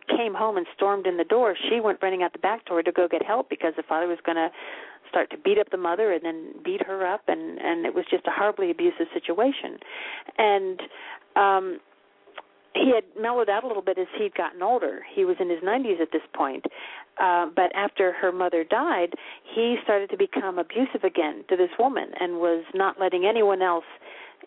[0.07, 2.91] came home and stormed in the door, she went running out the back door to
[2.91, 4.49] go get help because the father was going to
[5.09, 8.05] start to beat up the mother and then beat her up and and it was
[8.09, 9.77] just a horribly abusive situation.
[10.37, 10.81] And
[11.35, 11.79] um
[12.75, 15.01] he had mellowed out a little bit as he'd gotten older.
[15.13, 16.65] He was in his 90s at this point.
[17.21, 19.13] Uh, but after her mother died,
[19.55, 23.85] he started to become abusive again to this woman and was not letting anyone else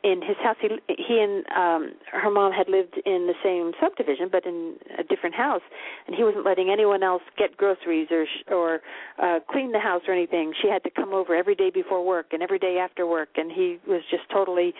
[0.02, 4.28] in his house he he and um her mom had lived in the same subdivision
[4.30, 5.62] but in a different house
[6.06, 8.80] and he wasn't letting anyone else get groceries or or
[9.22, 10.52] uh clean the house or anything.
[10.60, 13.50] She had to come over every day before work and every day after work and
[13.50, 14.74] he was just totally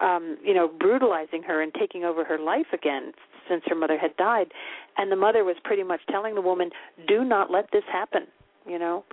[0.00, 3.12] um you know brutalizing her and taking over her life again
[3.48, 4.52] since her mother had died.
[4.96, 6.70] And the mother was pretty much telling the woman
[7.08, 8.26] do not let this happen
[8.66, 9.04] you know?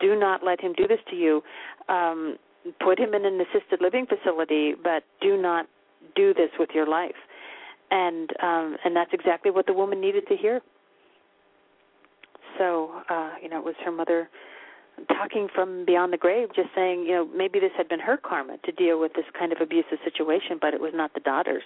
[0.00, 1.42] Do not let him do this to you.
[1.88, 2.38] Um
[2.80, 5.66] put him in an assisted living facility, but do not
[6.14, 7.16] do this with your life.
[7.90, 10.60] And um and that's exactly what the woman needed to hear.
[12.58, 14.28] So, uh, you know, it was her mother
[15.08, 18.58] talking from beyond the grave, just saying, you know, maybe this had been her karma
[18.64, 21.62] to deal with this kind of abusive situation, but it was not the daughter's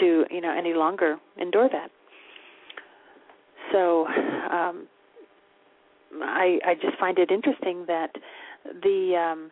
[0.00, 1.90] to, you know, any longer endure that.
[3.72, 4.86] So, um
[6.20, 8.10] I I just find it interesting that
[8.82, 9.50] the um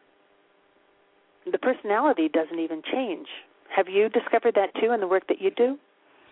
[1.53, 3.27] the personality doesn't even change.
[3.75, 5.79] Have you discovered that too in the work that you do?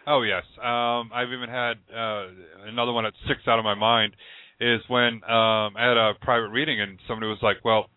[0.07, 2.27] Oh yes, um, I've even had uh,
[2.67, 4.15] another one that sticks out of my mind
[4.61, 7.91] is when um, I had a private reading and somebody was like, "Well,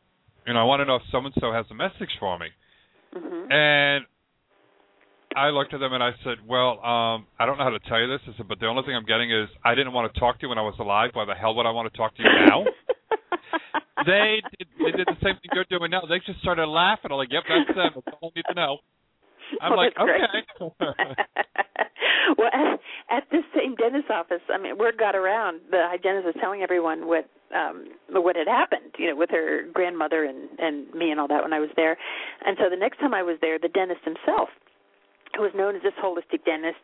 [0.46, 2.48] you know, I want to know if so and so has a message for me,"
[3.16, 3.52] mm-hmm.
[3.52, 4.06] and
[5.36, 8.00] I looked at them and I said, "Well, um, I don't know how to tell
[8.00, 10.20] you this." I said, "But the only thing I'm getting is I didn't want to
[10.20, 11.12] talk to you when I was alive.
[11.14, 12.66] Why the hell would I want to talk to you now?"
[14.06, 16.02] they did, they did the same thing you're doing now.
[16.08, 17.12] They just started laughing.
[17.12, 17.92] I'm like, "Yep, that's them.
[18.06, 18.78] That's all I need to know."
[19.60, 20.72] I'm well, like, okay.
[22.38, 22.80] well, at,
[23.10, 25.62] at this same dentist office, I mean, word got around.
[25.70, 30.24] The hygienist was telling everyone what um what had happened, you know, with her grandmother
[30.24, 31.98] and and me and all that when I was there.
[32.46, 34.50] And so the next time I was there, the dentist himself
[35.36, 36.80] who was known as this holistic dentist.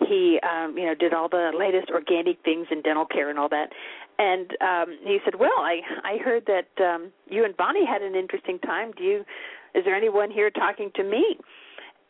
[0.00, 3.48] He, um, you know, did all the latest organic things in dental care and all
[3.48, 3.70] that.
[4.18, 8.14] And um, he said, "Well, I I heard that um, you and Bonnie had an
[8.14, 8.92] interesting time.
[8.96, 9.24] Do you?
[9.74, 11.38] Is there anyone here talking to me?"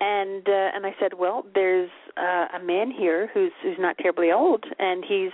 [0.01, 4.31] And uh, and I said, "Well, there's uh, a man here who's who's not terribly
[4.31, 5.33] old, and he's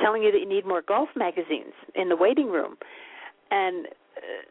[0.00, 2.76] telling you that you need more golf magazines in the waiting room."
[3.50, 3.86] And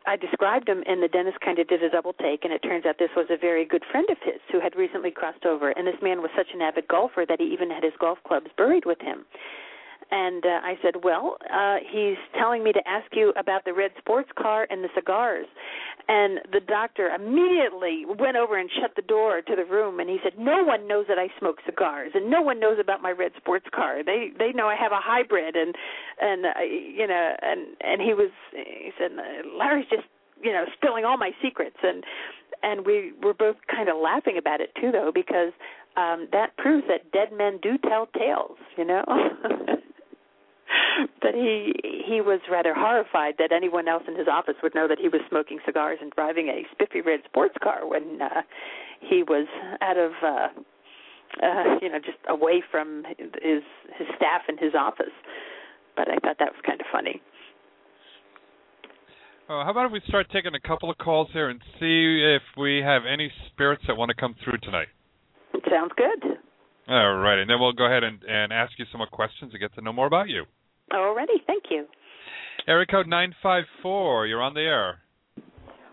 [0.05, 2.85] I described him, and the dentist kind of did a double take, and it turns
[2.85, 5.69] out this was a very good friend of his who had recently crossed over.
[5.71, 8.51] And this man was such an avid golfer that he even had his golf clubs
[8.57, 9.25] buried with him.
[10.13, 13.91] And uh, I said, Well, uh, he's telling me to ask you about the red
[13.97, 15.47] sports car and the cigars.
[16.07, 20.19] And the doctor immediately went over and shut the door to the room and he
[20.23, 23.31] said, "No one knows that I smoke cigars and no one knows about my red
[23.37, 24.03] sports car.
[24.03, 25.73] They they know I have a hybrid and
[26.21, 29.11] and uh, you know and and he was he said
[29.57, 30.03] Larry's just
[30.43, 32.03] you know spilling all my secrets and
[32.61, 35.53] and we were both kind of laughing about it too though because
[35.95, 39.03] um that proves that dead men do tell tales, you know.
[41.21, 44.99] but he he was rather horrified that anyone else in his office would know that
[44.99, 48.41] he was smoking cigars and driving a spiffy red sports car when uh
[48.99, 49.47] he was
[49.81, 50.47] out of uh
[51.41, 53.63] uh you know just away from his
[53.97, 55.13] his staff in his office.
[55.95, 57.21] But i thought that was kind of funny.
[59.49, 62.41] Uh, how about if we start taking a couple of calls here and see if
[62.57, 64.87] we have any spirits that want to come through tonight?
[65.69, 66.37] Sounds good.
[66.87, 69.59] All right and then we'll go ahead and, and ask you some more questions to
[69.59, 70.45] get to know more about you
[70.93, 71.85] Already, thank you.
[72.67, 74.99] Area code 954, you're on the air.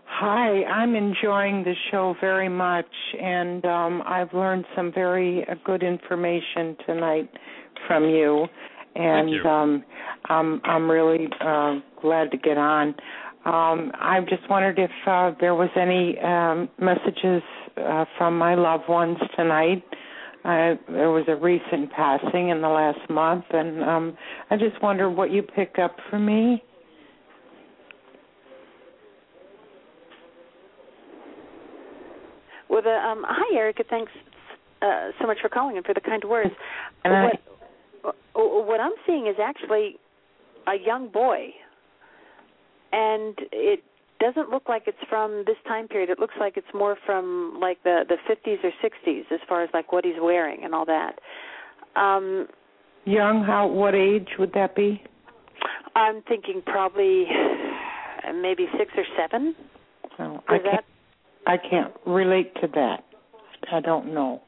[0.05, 2.85] Hi, I'm enjoying the show very much,
[3.19, 7.29] and um, I've learned some very uh, good information tonight
[7.87, 8.45] from you,
[8.95, 9.49] and Thank you.
[9.49, 9.83] um,
[10.25, 12.89] I'm I'm really uh, glad to get on.
[13.45, 17.41] Um, I just wondered if uh, there was any um, messages
[17.77, 19.83] uh, from my loved ones tonight
[20.43, 24.17] I, there was a recent passing in the last month, and um,
[24.49, 26.63] I just wonder what you pick up for me.
[32.69, 33.83] Well, the, um, hi, Erica.
[33.89, 34.11] Thanks
[34.81, 36.51] uh, so much for calling and for the kind words.
[37.03, 37.29] And I,
[38.33, 39.97] what uh, I'm seeing is actually
[40.67, 41.49] a young boy,
[42.91, 43.83] and it
[44.21, 46.09] doesn't look like it's from this time period.
[46.09, 49.69] It looks like it's more from like the the 50s or 60s, as far as
[49.73, 51.19] like what he's wearing and all that.
[51.99, 52.47] Um,
[53.05, 53.67] Young, how?
[53.67, 55.01] What age would that be?
[55.95, 57.25] I'm thinking probably
[58.41, 59.55] maybe six or seven.
[60.19, 60.75] No, I Is can't.
[60.75, 60.83] that
[61.47, 63.03] I can't relate to that.
[63.71, 64.41] I don't know.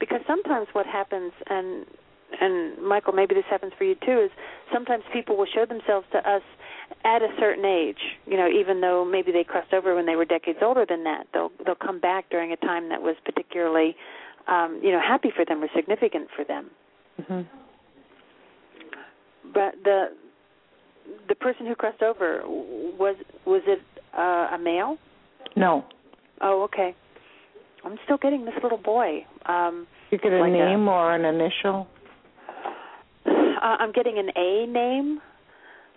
[0.00, 1.86] because sometimes what happens and
[2.40, 4.30] and Michael maybe this happens for you too is
[4.72, 6.42] sometimes people will show themselves to us
[7.04, 10.24] at a certain age you know even though maybe they crossed over when they were
[10.24, 13.96] decades older than that they'll they'll come back during a time that was particularly
[14.48, 16.70] um you know happy for them or significant for them.
[17.26, 17.42] Hmm
[19.54, 20.06] but the
[21.28, 23.16] the person who crossed over was
[23.46, 23.80] was it
[24.16, 24.96] uh, a male?
[25.56, 25.84] No.
[26.40, 26.94] oh okay.
[27.84, 31.24] I'm still getting this little boy um You get a Like a- name or an
[31.24, 31.86] initial?
[33.26, 35.20] Uh, I'm getting an A name,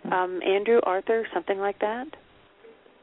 [0.04, 2.06] um, Andrew Arthur, something like that.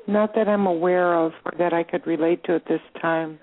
[0.07, 3.39] Not that I'm aware of or that I could relate to at this time.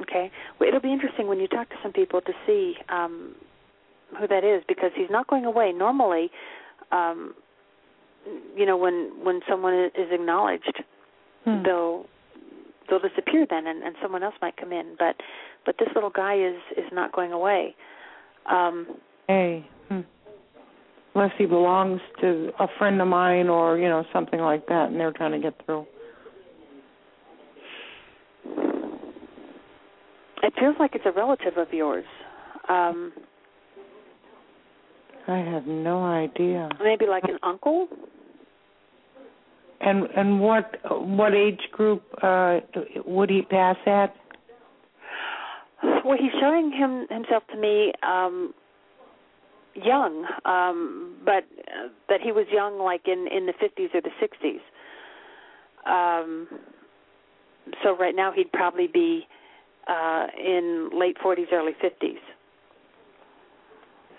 [0.00, 0.30] Okay.
[0.58, 3.34] Well, it'll be interesting when you talk to some people to see um,
[4.18, 5.72] who that is because he's not going away.
[5.72, 6.30] Normally,
[6.92, 7.34] um,
[8.56, 10.82] you know, when when someone is acknowledged,
[11.44, 11.62] Hmm.
[11.62, 12.06] they'll
[12.88, 14.96] they'll disappear then, and, and someone else might come in.
[14.98, 15.16] But
[15.64, 17.74] but this little guy is is not going away.
[18.46, 18.98] Um,
[19.28, 19.68] Hey.
[19.88, 20.00] Hmm.
[21.16, 25.00] Unless he belongs to a friend of mine or, you know, something like that and
[25.00, 25.86] they're trying to get through.
[30.46, 32.04] it feels like it's a relative of yours.
[32.68, 33.12] Um,
[35.26, 36.68] I have no idea.
[36.82, 37.88] maybe like an uncle.
[39.80, 42.60] And and what what age group uh
[43.04, 44.14] would he pass at?
[46.04, 48.54] Well, he's showing him himself to me um
[49.84, 54.10] young, um but uh, that he was young like in in the 50s or the
[54.22, 54.60] 60s.
[55.86, 56.48] Um
[57.82, 59.26] so right now he'd probably be
[59.88, 62.18] uh in late 40s early 50s.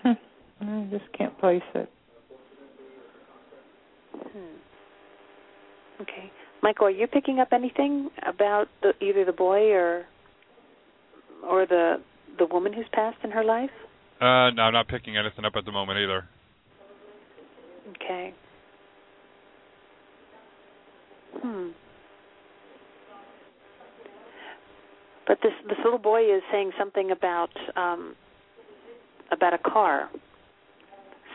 [0.02, 0.12] Hmm.
[0.60, 1.90] I just can't place it.
[4.12, 6.02] Hmm.
[6.02, 6.30] Okay.
[6.62, 10.04] Michael, are you picking up anything about the, either the boy or
[11.48, 12.00] or the
[12.38, 13.70] the woman who's passed in her life?
[14.20, 16.24] Uh, no, I'm not picking anything up at the moment either.
[17.90, 18.34] Okay.
[21.40, 21.68] Hmm.
[25.26, 28.16] But this this little boy is saying something about um
[29.30, 30.10] about a car.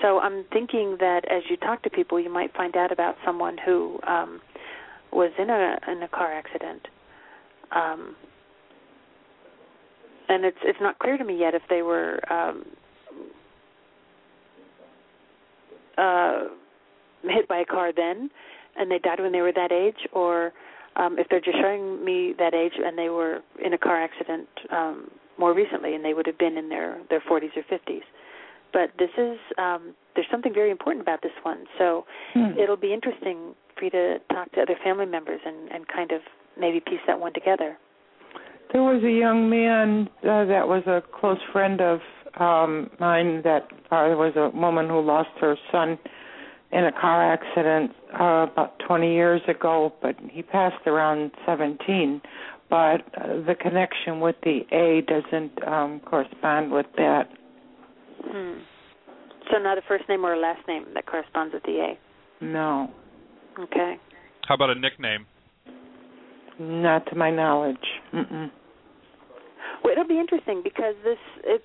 [0.02, 3.58] So I'm thinking that as you talk to people, you might find out about someone
[3.64, 4.42] who um
[5.12, 6.88] was in a in a car accident.
[7.72, 8.16] Um
[10.30, 12.66] and it's it's not clear to me yet if they were um
[15.98, 16.44] uh
[17.24, 18.30] hit by a car then
[18.76, 20.52] and they died when they were that age or
[20.96, 24.48] um if they're just showing me that age and they were in a car accident
[24.72, 28.04] um more recently and they would have been in their their 40s or 50s
[28.74, 31.66] but this is um there's something very important about this one.
[31.78, 32.58] So Hmm.
[32.58, 36.22] it'll be interesting for you to talk to other family members and and kind of
[36.60, 37.78] maybe piece that one together
[38.72, 42.00] There was a young man uh, that was a close friend of
[42.40, 46.00] um mine that uh, there was a woman who lost her son
[46.72, 52.20] in a car accident uh, about 20 years ago, but he passed around 17.
[52.72, 57.30] But uh, the connection with the A doesn't um correspond with that.
[58.24, 58.60] hmm
[59.52, 62.00] so not a first name or a last name that corresponds with the A
[62.44, 62.90] No,
[63.60, 63.98] okay
[64.48, 65.26] How about a nickname?
[66.64, 67.78] Not to my knowledge.
[68.14, 68.52] Mm-mm.
[69.84, 71.64] Well, it'll be interesting because this it's.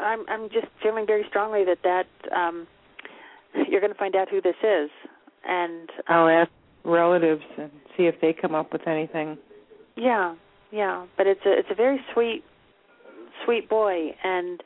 [0.00, 2.66] I'm I'm just feeling very strongly that that um,
[3.68, 4.90] you're going to find out who this is,
[5.46, 6.50] and I'll ask
[6.84, 9.36] relatives and see if they come up with anything.
[9.96, 10.34] yeah,
[10.70, 11.06] yeah.
[11.16, 12.44] But it's a it's a very sweet,
[13.44, 14.62] sweet boy, and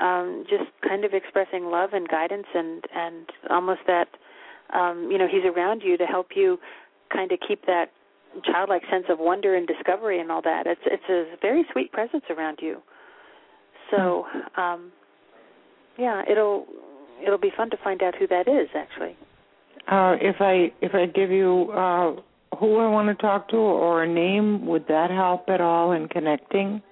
[0.00, 4.08] um, just kind of expressing love and guidance, and and almost that
[4.74, 6.58] um, you know he's around you to help you
[7.12, 7.90] kind of keep that
[8.44, 10.66] childlike sense of wonder and discovery and all that.
[10.66, 12.82] It's it's a very sweet presence around you.
[13.90, 14.26] So,
[14.56, 14.92] um
[15.98, 16.66] yeah, it'll
[17.24, 19.16] it'll be fun to find out who that is actually.
[19.90, 22.12] Uh, if I if I give you uh,
[22.58, 26.08] who I want to talk to or a name, would that help at all in
[26.08, 26.82] connecting?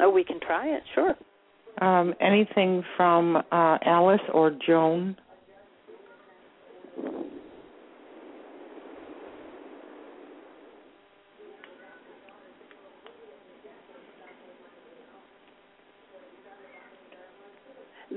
[0.00, 1.14] Oh, we can try it, sure.
[1.80, 5.16] Um, anything from uh, Alice or Joan?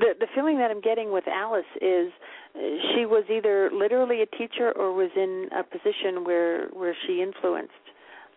[0.02, 2.12] The the feeling that I'm getting with Alice is
[2.56, 2.60] uh,
[2.94, 7.86] she was either literally a teacher or was in a position where where she influenced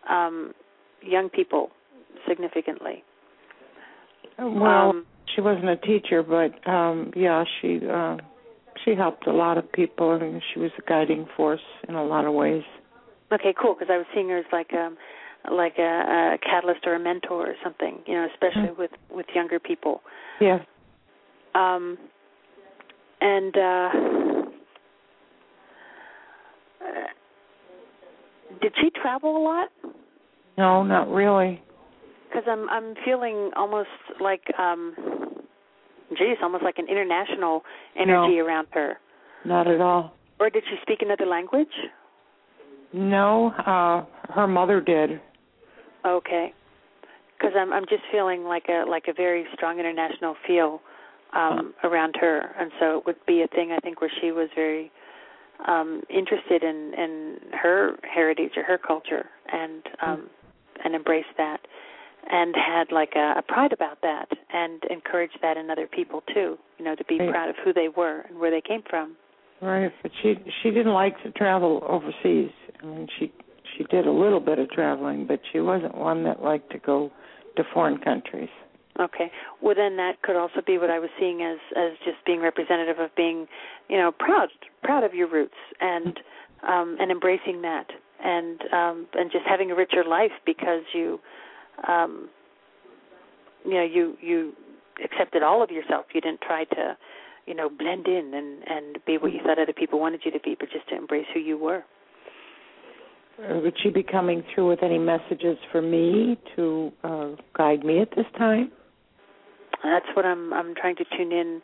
[0.09, 0.53] um
[1.01, 1.69] young people
[2.27, 3.03] significantly.
[4.37, 8.17] Well, Um, she wasn't a teacher, but um yeah, she uh
[8.83, 12.25] she helped a lot of people and she was a guiding force in a lot
[12.25, 12.63] of ways.
[13.31, 13.73] Okay, cool.
[13.73, 14.97] Because I was seeing her as like um
[15.51, 17.99] like a, a catalyst or a mentor or something.
[18.05, 20.01] You know, especially with with younger people.
[20.39, 20.59] Yeah.
[21.55, 21.97] Um,
[23.21, 23.89] and uh,
[26.81, 27.07] uh,
[28.61, 29.69] did she travel a lot?
[30.57, 31.61] No, not really.
[32.27, 33.89] Because I'm I'm feeling almost
[34.19, 34.93] like um,
[36.11, 37.63] geez, almost like an international
[37.97, 38.97] energy around her.
[39.45, 40.13] Not at all.
[40.39, 41.67] Or did she speak another language?
[42.93, 45.21] No, uh her mother did.
[46.05, 46.53] Okay.
[47.37, 50.81] Because I'm I'm just feeling like a like a very strong international feel
[51.33, 54.49] um around her, and so it would be a thing I think where she was
[54.55, 54.91] very
[55.67, 60.29] um interested in in her heritage or her culture and um
[60.83, 61.61] and embraced that
[62.29, 66.57] and had like a, a pride about that and encouraged that in other people too
[66.77, 67.29] you know to be Right.
[67.29, 69.15] proud of who they were and where they came from
[69.61, 72.51] Right, but she she didn't like to travel overseas.
[72.83, 73.31] I mean, she
[73.77, 77.09] she did a little bit of traveling, but she wasn't one that liked to go
[77.55, 78.49] to foreign countries.
[78.99, 79.29] Okay.
[79.61, 82.99] Well, then that could also be what I was seeing as as just being representative
[82.99, 83.47] of being,
[83.89, 84.49] you know, proud
[84.83, 86.19] proud of your roots and
[86.67, 87.87] um and embracing that
[88.23, 91.19] and um and just having a richer life because you
[91.87, 92.29] um
[93.65, 94.53] you know you you
[95.03, 96.05] accepted all of yourself.
[96.13, 96.97] You didn't try to,
[97.45, 100.39] you know, blend in and and be what you thought other people wanted you to
[100.39, 101.83] be, but just to embrace who you were.
[103.37, 107.99] Uh, Would she be coming through with any messages for me to uh, guide me
[107.99, 108.71] at this time?
[109.83, 111.61] That's what I'm I'm trying to tune in.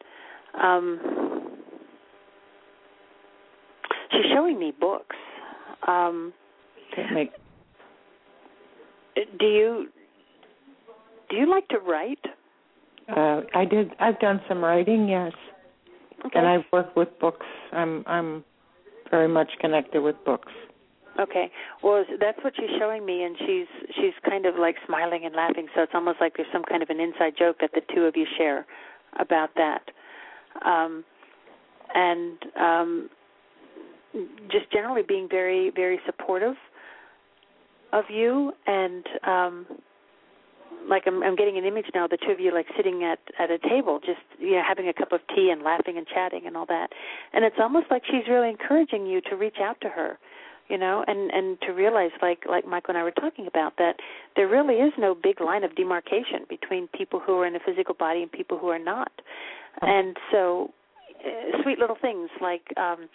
[0.62, 1.00] Um,
[4.12, 5.16] she's showing me books.
[5.88, 6.34] Um,
[7.14, 7.32] make
[9.40, 9.88] do you
[11.30, 12.20] do you like to write?
[13.10, 13.92] Uh, I did.
[14.00, 15.34] I've done some writing, yes,
[16.26, 16.38] Okay.
[16.40, 17.46] and I've worked with books.
[17.72, 18.44] I'm I'm
[19.10, 20.52] very much connected with books.
[21.22, 21.52] Okay.
[21.84, 25.68] Well, that's what she's showing me, and she's she's kind of like smiling and laughing.
[25.76, 28.18] So it's almost like there's some kind of an inside joke that the two of
[28.18, 28.66] you share
[29.20, 29.84] about that,
[30.66, 31.04] um,
[31.94, 33.10] and um,
[34.52, 36.56] just generally being very very supportive
[37.94, 39.66] of you, and um,
[40.90, 43.52] like I'm, I'm getting an image now, the two of you like sitting at at
[43.52, 46.58] a table, just you know having a cup of tea and laughing and chatting and
[46.58, 46.88] all that,
[47.34, 50.18] and it's almost like she's really encouraging you to reach out to her
[50.72, 53.98] you know and and to realize like like michael and i were talking about that
[54.36, 57.94] there really is no big line of demarcation between people who are in a physical
[57.94, 59.12] body and people who are not
[59.82, 60.72] and so
[61.26, 63.10] uh, sweet little things like um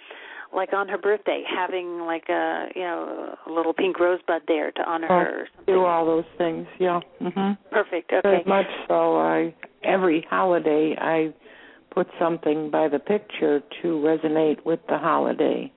[0.54, 4.82] like on her birthday having like a you know a little pink rosebud there to
[4.88, 7.00] honor her or something Do all those things, yeah.
[7.20, 7.58] Mhm.
[7.70, 9.16] perfect okay Very much so.
[9.16, 11.34] I every holiday I
[11.90, 15.72] put something by the picture to resonate with the holiday.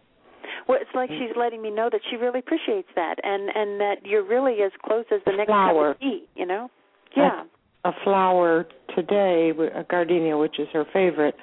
[0.68, 3.96] Well it's like she's letting me know that she really appreciates that and and that
[4.06, 5.94] you're really as close as the next Flower.
[5.94, 6.70] cup of tea you know
[7.16, 7.44] yeah
[7.86, 11.34] A flower today, a gardenia, which is her favorite,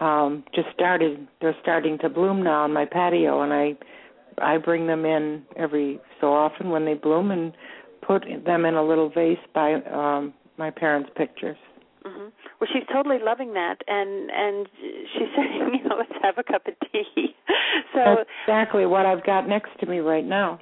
[0.00, 1.28] um, just started.
[1.42, 3.76] They're starting to bloom now on my patio, and I
[4.38, 7.52] I bring them in every so often when they bloom and
[8.00, 11.58] put them in a little vase by um, my parents' pictures.
[12.04, 12.28] hmm
[12.60, 14.66] Well, she's totally loving that, and and
[15.12, 17.34] she's saying, you know, let's have a cup of tea.
[17.92, 20.60] so That's exactly what I've got next to me right now.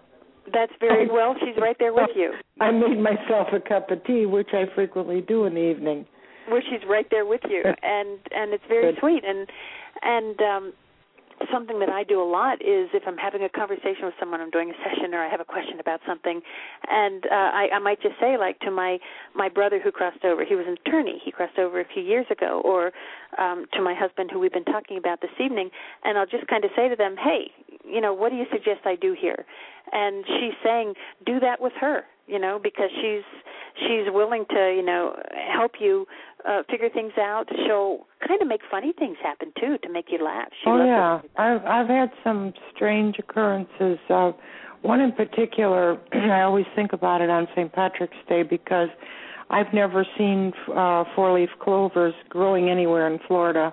[0.52, 1.34] that's very well.
[1.40, 2.32] She's right there with you.
[2.60, 6.06] I made myself a cup of tea, which I frequently do in the evening.
[6.48, 9.00] Where she's right there with you, and and it's very Good.
[9.00, 9.22] sweet.
[9.24, 9.48] And
[10.02, 10.72] and um
[11.52, 14.50] something that I do a lot is if I'm having a conversation with someone, I'm
[14.50, 16.40] doing a session, or I have a question about something,
[16.88, 18.98] and uh, I, I might just say like to my
[19.34, 22.26] my brother who crossed over, he was an attorney, he crossed over a few years
[22.30, 22.92] ago, or
[23.38, 25.70] um, to my husband who we've been talking about this evening,
[26.04, 27.50] and I'll just kind of say to them, hey,
[27.84, 29.44] you know, what do you suggest I do here?
[29.92, 30.94] And she's saying,
[31.26, 33.22] do that with her, you know, because she's
[33.80, 35.16] she's willing to, you know,
[35.54, 36.06] help you
[36.48, 37.44] uh, figure things out.
[37.66, 40.48] She'll kind of make funny things happen too to make you laugh.
[40.62, 41.30] She oh yeah, it.
[41.36, 43.98] I've I've had some strange occurrences.
[44.08, 44.32] Uh,
[44.82, 47.72] one in particular, I always think about it on St.
[47.72, 48.88] Patrick's Day because
[49.50, 53.72] I've never seen uh, four-leaf clovers growing anywhere in Florida,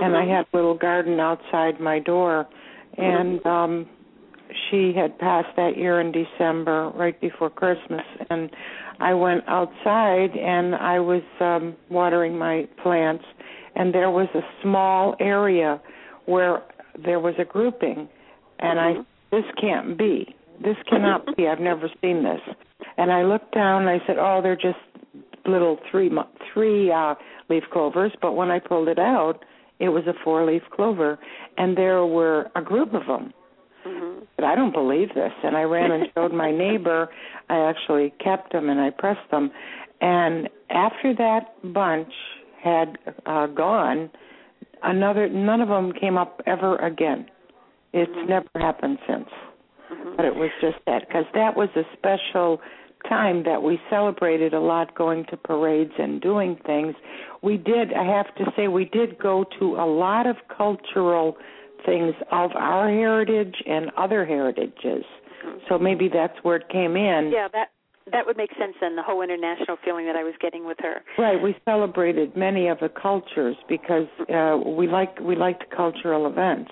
[0.00, 0.36] and I Mhm.
[0.36, 2.46] had a little garden outside my door,
[2.98, 3.86] and um,
[4.74, 8.50] she had passed that year in December, right before Christmas, and
[9.00, 13.24] I went outside and I was um watering my plants
[13.76, 15.80] and there was a small area
[16.26, 16.62] where
[17.04, 18.08] there was a grouping,
[18.60, 19.00] and Mhm.
[19.00, 20.34] I this can't be.
[20.60, 21.48] This cannot be.
[21.48, 22.40] I've never seen this.
[22.96, 24.78] And I looked down and I said, "Oh, they're just
[25.44, 26.10] little three
[26.52, 27.14] three uh
[27.48, 29.44] leaf clovers." But when I pulled it out,
[29.80, 31.18] it was a four leaf clover,
[31.58, 33.32] and there were a group of them.
[33.86, 34.26] Mhm.
[34.36, 35.32] But I don't believe this.
[35.42, 37.08] And I ran and showed my neighbor.
[37.48, 39.50] I actually kept them and I pressed them.
[40.00, 42.12] And after that bunch
[42.62, 44.10] had uh, gone,
[44.82, 47.26] another none of them came up ever again.
[47.92, 48.28] It's Mhm.
[48.28, 49.28] never happened since.
[49.92, 50.16] Mhm.
[50.16, 52.60] But it was just that because that was a special
[53.08, 56.94] time that we celebrated a lot going to parades and doing things.
[57.42, 61.36] We did, I have to say, we did go to a lot of cultural
[61.84, 65.04] things of our heritage and other heritages.
[65.68, 67.30] So maybe that's where it came in.
[67.32, 67.68] Yeah, that
[68.12, 68.96] that would make sense then.
[68.96, 71.02] The whole international feeling that I was getting with her.
[71.18, 76.70] Right, we celebrated many of the cultures because uh, we like we liked cultural events.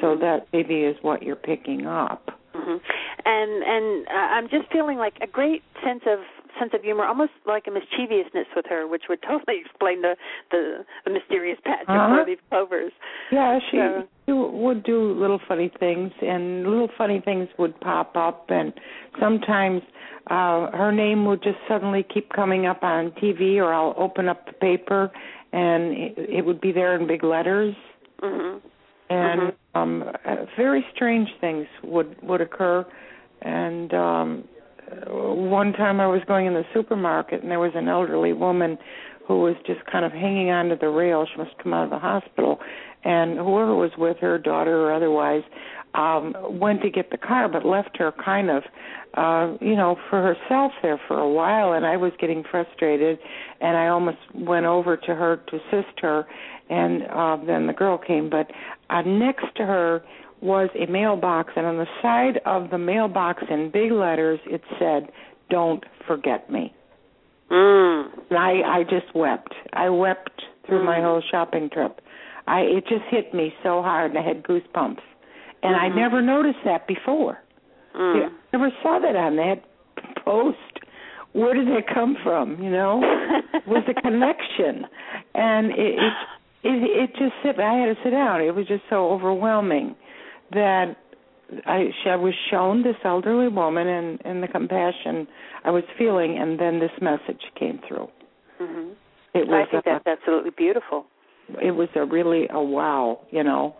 [0.00, 2.30] So that maybe is what you're picking up.
[2.54, 2.76] hmm
[3.24, 6.20] And and uh, I'm just feeling like a great sense of
[6.58, 10.16] sense of humor, almost like a mischievousness with her, which would totally explain the
[10.50, 11.98] the, the mysterious patch Uh-huh.
[11.98, 12.92] of four-leaf clovers.
[13.32, 18.16] Yeah, she, So- she would do little funny things, and little funny things would pop
[18.16, 18.72] up, and
[19.20, 19.82] sometimes
[20.30, 24.44] uh her name would just suddenly keep coming up on TV, or I'll open up
[24.46, 25.10] the paper,
[25.52, 27.74] and it, it would be there in big letters,
[28.22, 28.58] Mm-hmm.
[29.10, 29.54] and Mhm.
[29.74, 32.84] um uh, very strange things would would occur,
[33.42, 34.44] and um
[35.08, 38.78] one time I was going in the supermarket, and there was an elderly woman
[39.26, 41.26] who was just kind of hanging onto the rail.
[41.30, 42.58] She must come out of the hospital,
[43.04, 45.42] and whoever was with her, daughter or otherwise,
[45.94, 48.62] um went to get the car, but left her kind of,
[49.14, 51.72] uh, you know, for herself there for a while.
[51.72, 53.18] And I was getting frustrated,
[53.60, 56.26] and I almost went over to her to assist her,
[56.68, 58.28] and uh, then the girl came.
[58.28, 58.50] But
[58.90, 60.02] uh, next to her
[60.40, 65.10] was a mailbox, and on the side of the mailbox in big letters it said,
[65.50, 66.72] "Don't forget me."
[67.50, 68.10] Mm.
[68.30, 69.54] And I I just wept.
[69.72, 71.02] I wept through my Mm.
[71.02, 72.00] whole shopping trip.
[72.46, 75.00] I it just hit me so hard, and I had goosebumps.
[75.62, 75.96] And I Mhm.
[75.96, 77.40] never noticed that before.
[77.94, 78.26] Mm.
[78.26, 79.60] I never saw that on that
[80.24, 80.58] post.
[81.32, 82.62] Where did that come from?
[82.62, 82.98] You know,
[83.66, 84.86] was a connection,
[85.34, 86.12] and it it
[86.64, 87.58] it, it just sit.
[87.58, 88.40] I had to sit down.
[88.40, 89.94] It was just so overwhelming
[90.52, 90.96] that
[91.66, 95.26] I, I was shown this elderly woman and and the compassion
[95.64, 98.08] I was feeling, and then this message came through.
[98.58, 98.90] hmm
[99.34, 101.06] It was I think a, that's absolutely beautiful.
[101.62, 103.76] it was a really a wow, you know.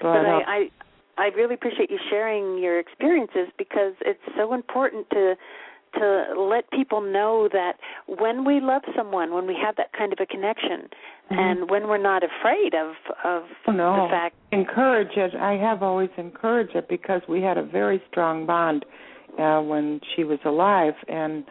[0.00, 0.68] But, But uh, I,
[1.16, 5.34] I I really appreciate you sharing your experiences because it's so important to
[5.94, 7.74] to let people know that
[8.06, 10.88] when we love someone, when we have that kind of a connection,
[11.30, 11.38] Mhm.
[11.38, 14.04] and when we're not afraid of of Oh, no.
[14.04, 14.34] the fact.
[14.52, 15.34] encourage it.
[15.34, 18.84] I have always encouraged it because we had a very strong bond
[19.38, 21.44] uh, when she was alive, and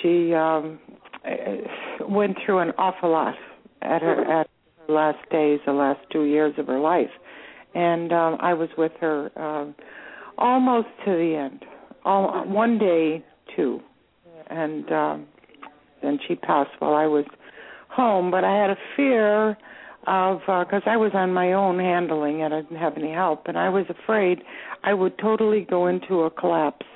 [0.00, 0.78] she um,
[1.24, 3.34] uh, went through an awful lot
[3.82, 4.46] at her at
[4.86, 7.10] her last days, the last two years of her life,
[7.74, 9.74] and um, I was with her um,
[10.38, 11.64] almost to the end.
[12.04, 13.24] All, one day,
[13.56, 13.80] too,
[14.48, 15.26] and um,
[16.02, 17.24] then she passed while I was
[17.88, 18.30] home.
[18.30, 19.56] But I had a fear
[20.06, 22.52] of because I was on my own handling it.
[22.52, 24.42] I didn't have any help, and I was afraid
[24.82, 26.86] I would totally go into a collapse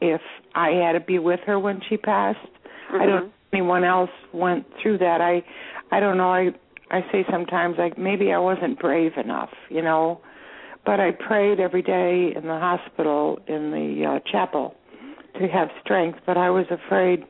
[0.00, 0.20] if
[0.54, 2.38] I had to be with her when she passed.
[2.92, 5.20] I don't know if anyone else went through that.
[5.20, 5.42] I
[5.94, 6.30] I don't know.
[6.30, 6.50] I
[6.90, 10.20] I say sometimes like maybe I wasn't brave enough, you know.
[10.84, 14.74] But I prayed every day in the hospital in the uh, chapel
[15.40, 17.24] to have strength, but I was afraid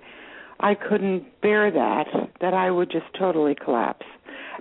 [0.60, 2.06] I couldn't bear that
[2.40, 4.06] that I would just totally collapse.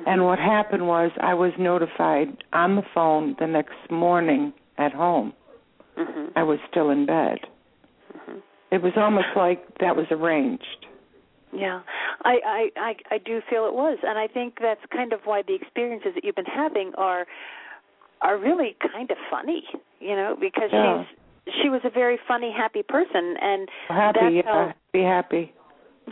[0.07, 5.33] And what happened was I was notified on the phone the next morning at home.
[5.95, 7.37] hmm I was still in bed.
[8.25, 8.39] hmm
[8.71, 10.85] It was almost like that was arranged.
[11.55, 11.81] Yeah,
[12.25, 15.43] I, I I I do feel it was, and I think that's kind of why
[15.45, 17.27] the experiences that you've been having are
[18.21, 19.63] are really kind of funny,
[19.99, 21.03] you know, because Yeah.
[21.03, 21.17] she's
[21.61, 25.53] she was a very funny, happy person, and Happy, that's yeah, how be happy.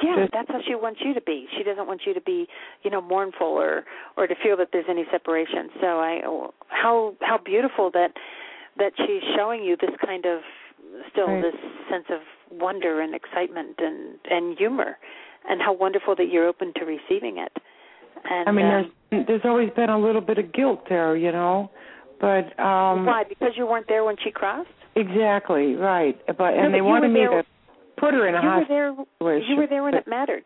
[0.03, 1.47] yeah, Just- that's how she wants you to be.
[1.57, 2.47] She doesn't want you to be,
[2.83, 3.85] you know, mournful or
[4.17, 5.69] or to feel that there's any separation.
[5.79, 6.21] So I
[6.69, 8.13] how how beautiful that
[8.77, 10.41] that she's showing you this kind of
[11.11, 11.41] still Right.
[11.41, 11.55] this
[11.89, 12.21] sense of
[12.51, 14.97] wonder and excitement and and humor
[15.47, 17.51] and how wonderful that you're open to receiving it.
[18.29, 21.31] And I mean, um, there's there's always been a little bit of guilt there, you
[21.31, 21.71] know,
[22.19, 23.23] but um why?
[23.27, 24.69] Because you weren't there when she crossed.
[24.95, 26.17] Exactly right.
[26.27, 27.47] But No, and but they wanted me there- to
[27.97, 29.07] put her in a you were hospital.
[29.19, 29.37] there.
[29.37, 30.45] You were there when it mattered.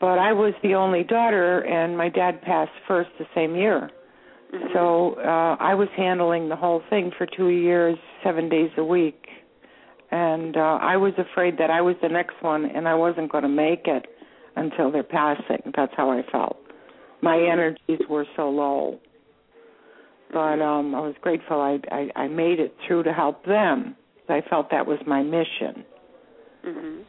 [0.00, 3.90] but I was the only daughter, and my dad passed first the same year.
[4.52, 4.72] Mhm.
[4.72, 9.28] So uh I was handling the whole thing for 2 years, 7 days a week.
[10.10, 13.42] And uh I was afraid that I was the next one and I wasn't going
[13.42, 14.06] to make it
[14.56, 15.62] until their passing.
[15.74, 16.58] That's how I felt.
[17.22, 18.98] My energies were so low.
[20.32, 23.96] But um I was grateful I I I made it through to help them.
[24.28, 25.84] I felt that was my mission.
[26.66, 27.04] Mhm.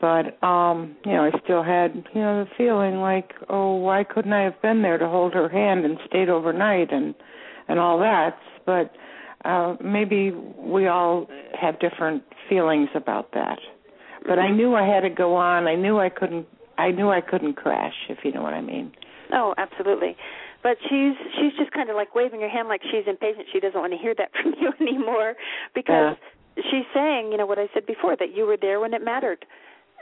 [0.00, 4.32] But um, you know, I still had, you know, the feeling like, oh, why couldn't
[4.32, 7.14] I have been there to hold her hand and stayed overnight and
[7.68, 8.36] and all that?
[8.66, 8.92] But
[9.44, 11.28] uh maybe we all
[11.60, 13.58] have different feelings about that.
[14.26, 15.66] But I knew I had to go on.
[15.66, 16.46] I knew I couldn't
[16.78, 18.92] I knew I couldn't crash, if you know what I mean.
[19.32, 20.16] Oh, absolutely.
[20.62, 23.46] But she's she's just kind of like waving her hand like she's impatient.
[23.52, 25.34] She doesn't want to hear that from you anymore
[25.74, 26.16] because
[26.70, 29.44] she's saying, you know, what I said before that you were there when it mattered.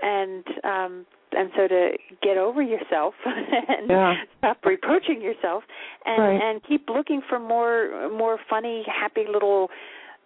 [0.03, 1.91] And um and so to
[2.23, 4.15] get over yourself and Yeah.
[4.39, 5.65] stop reproaching yourself
[6.05, 6.43] and Right.
[6.43, 9.71] and keep looking for more more funny happy little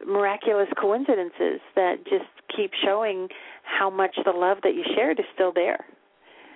[0.07, 2.25] miraculous coincidences that just
[2.55, 3.29] keep showing
[3.63, 5.85] how much the love that you shared is still there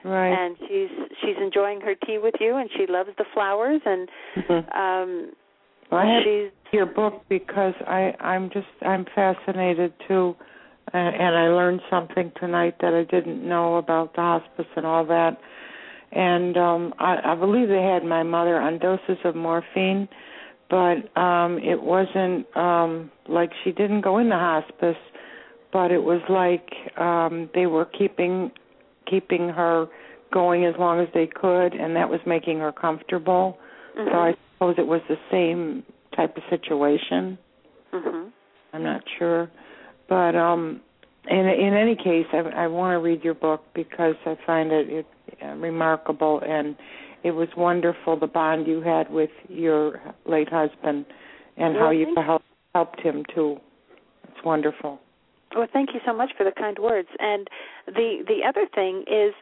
[0.08, 0.32] Right.
[0.32, 0.88] and she's
[1.20, 4.76] she's enjoying her tea with you and she loves the flowers and Mhm.
[4.76, 5.32] um
[5.90, 10.34] Well, I she's your book because I I'm just I'm fascinated too,
[10.92, 15.04] uh, and I learned something tonight that I didn't know about the hospice and all
[15.06, 15.36] that.
[16.12, 20.08] And um I, I believe they had my mother on doses of morphine,
[20.70, 25.02] but um it wasn't um like she didn't go in the hospice,
[25.72, 26.68] but it was like
[26.98, 28.50] um they were keeping
[29.08, 29.86] keeping her
[30.32, 33.58] going as long as they could, and that was making her comfortable.
[33.96, 35.82] mhm, So I suppose it was the same
[36.14, 37.38] type of situation.
[37.92, 38.30] mhm.
[38.72, 39.50] I'm not sure,
[40.08, 40.80] but um,
[41.28, 44.88] in in any case, I, I want to read your book because I find it,
[44.90, 45.06] it
[45.42, 46.76] uh, remarkable, and
[47.24, 51.06] it was wonderful the bond you had with your late husband,
[51.56, 52.44] and Well, how you helped
[52.74, 53.58] helped him too.
[54.24, 55.00] It's wonderful.
[55.56, 57.08] Well, thank you so much for the kind words.
[57.18, 57.48] And
[57.86, 59.34] the the other thing is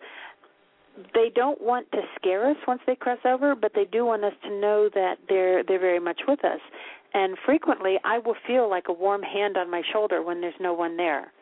[1.14, 4.32] they don't want to scare us once they cross over, but they do want us
[4.44, 6.60] to know that they're they're very much with us.
[7.14, 10.72] And frequently I will feel like a warm hand on my shoulder when there's no
[10.72, 11.32] one there.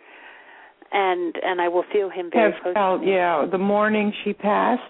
[0.92, 2.74] And and I will feel him very close.
[2.74, 3.12] felt, to me.
[3.12, 3.46] yeah.
[3.50, 4.82] The morning she passed,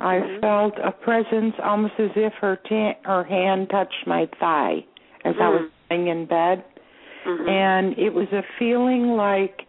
[0.00, 0.40] I Mhm.
[0.40, 4.84] felt a presence, almost as if her ta- her hand touched my thigh
[5.24, 5.70] as I was Mm.
[5.90, 6.62] lying in bed,
[7.24, 7.48] Mhm.
[7.48, 9.62] and it was a feeling like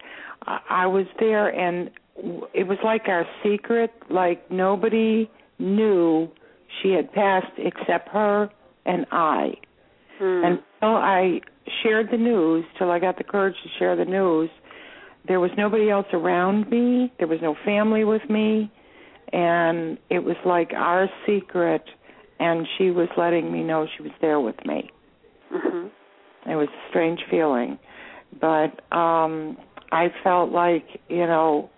[0.46, 5.28] I was there, and w- it was like our secret, like nobody
[5.58, 6.28] knew
[6.80, 8.50] she had passed except her
[8.86, 9.54] and I.
[10.18, 10.44] Hmm.
[10.44, 11.40] Until I
[11.82, 14.50] shared the news, till I got the courage to share the news,
[15.28, 17.12] there was nobody else around me.
[17.18, 18.70] There was no family with me,
[19.32, 21.84] and it was like our secret.
[22.38, 24.90] And she was letting me know she was there with me.
[25.52, 25.90] Mhm.
[26.46, 27.78] It was a strange feeling,
[28.40, 29.56] but um
[29.92, 31.70] I felt like you know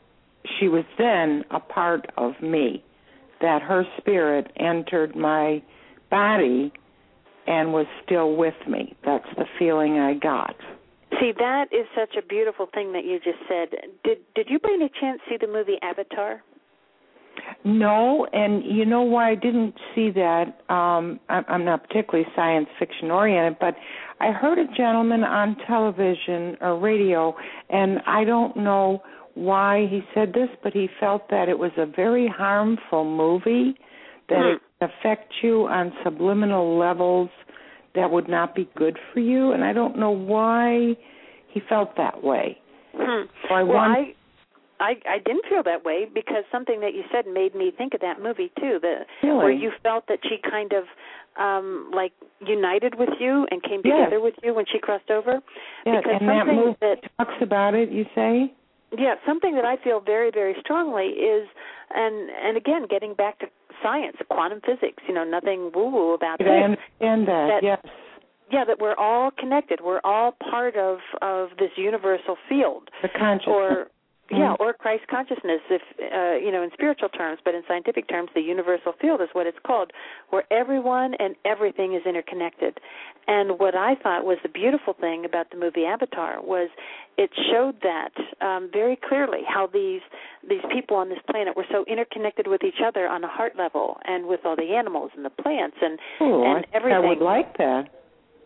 [0.58, 2.84] she was then a part of me.
[3.40, 5.62] That her spirit entered my
[6.10, 6.72] body
[7.46, 8.94] and was still with me.
[9.04, 10.54] That's the feeling I got.
[11.20, 13.68] See, that is such a beautiful thing that you just said.
[14.04, 16.42] Did did you by any chance see the movie Avatar?
[17.64, 20.60] No, and you know why I didn't see that?
[20.68, 23.76] Um, I'm I'm not particularly science fiction oriented, but
[24.20, 27.34] I heard a gentleman on television or radio,
[27.70, 29.02] and I don't know
[29.34, 33.76] why he said this, but he felt that it was a very harmful movie,
[34.28, 34.44] that Hmm.
[34.56, 37.30] it would affect you on subliminal levels
[37.94, 40.96] that would not be good for you, and I don't know why
[41.48, 42.58] he felt that way.
[42.96, 43.22] Hmm.
[43.48, 44.14] So I well, want- I,
[44.82, 48.00] I I didn't feel that way because something that you said made me think of
[48.00, 48.78] that movie too.
[48.82, 49.36] The Really?
[49.38, 50.84] where you felt that she kind of
[51.38, 53.94] um like united with you and came Yes.
[54.10, 55.34] together with you when she crossed over.
[55.86, 57.90] Yeah, because and that something movie that talks about it.
[57.90, 58.52] You say?
[58.98, 61.48] yeah, something that I feel very very strongly is
[61.94, 63.46] and and again getting back to
[63.82, 66.64] science, quantum physics, you know, nothing woo woo about I this.
[66.64, 67.46] understand that.
[67.52, 67.80] That- yes.
[68.50, 69.80] Yeah, that we're all connected.
[69.82, 72.90] We're all part of of this universal field.
[73.00, 73.56] The consciousness.
[73.56, 73.86] or
[74.32, 74.60] yeah, Mhm.
[74.60, 78.40] or Christ consciousness, if uh, you know, in spiritual terms, but in scientific terms, the
[78.40, 79.92] universal field is what it's called,
[80.30, 82.80] where everyone and everything is interconnected.
[83.28, 86.70] And what I thought was the beautiful thing about the movie Avatar was
[87.18, 90.00] it showed that um, very clearly how these
[90.48, 93.98] these people on this planet were so interconnected with each other on a heart level,
[94.04, 97.04] and with all the animals and the plants and Oh, and I, everything.
[97.04, 97.88] I would like that.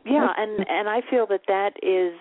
[0.04, 2.14] Yeah, and and I feel that that is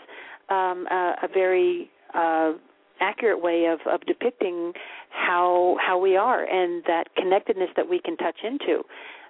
[0.50, 2.54] um, a, a very uh,
[3.00, 4.74] accurate way of of depicting
[5.10, 8.84] how how we are and that connectedness that we can touch into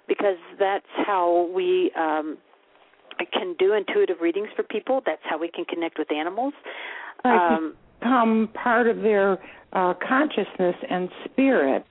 [0.08, 2.38] because that's how we um
[3.32, 5.00] can do intuitive readings for people.
[5.06, 6.54] That's how we can connect with animals.
[7.24, 9.38] Um become part of their
[9.72, 11.84] uh consciousness and spirit.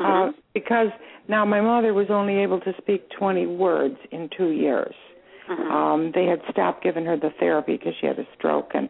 [0.00, 0.30] Mm-hmm.
[0.30, 0.88] uh because
[1.28, 4.94] now my mother was only able to speak 20 words in 2 years
[5.50, 5.70] mm-hmm.
[5.70, 8.88] um they had stopped giving her the therapy because she had a stroke and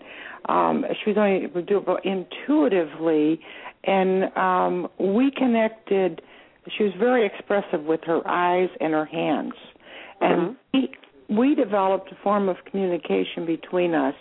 [0.49, 3.41] um she was only able to do it intuitively
[3.85, 6.23] and um we connected
[6.77, 9.55] she was very expressive with her eyes and her hands
[10.21, 10.79] and mm-hmm.
[10.79, 10.91] we
[11.29, 14.15] we developed a form of communication between us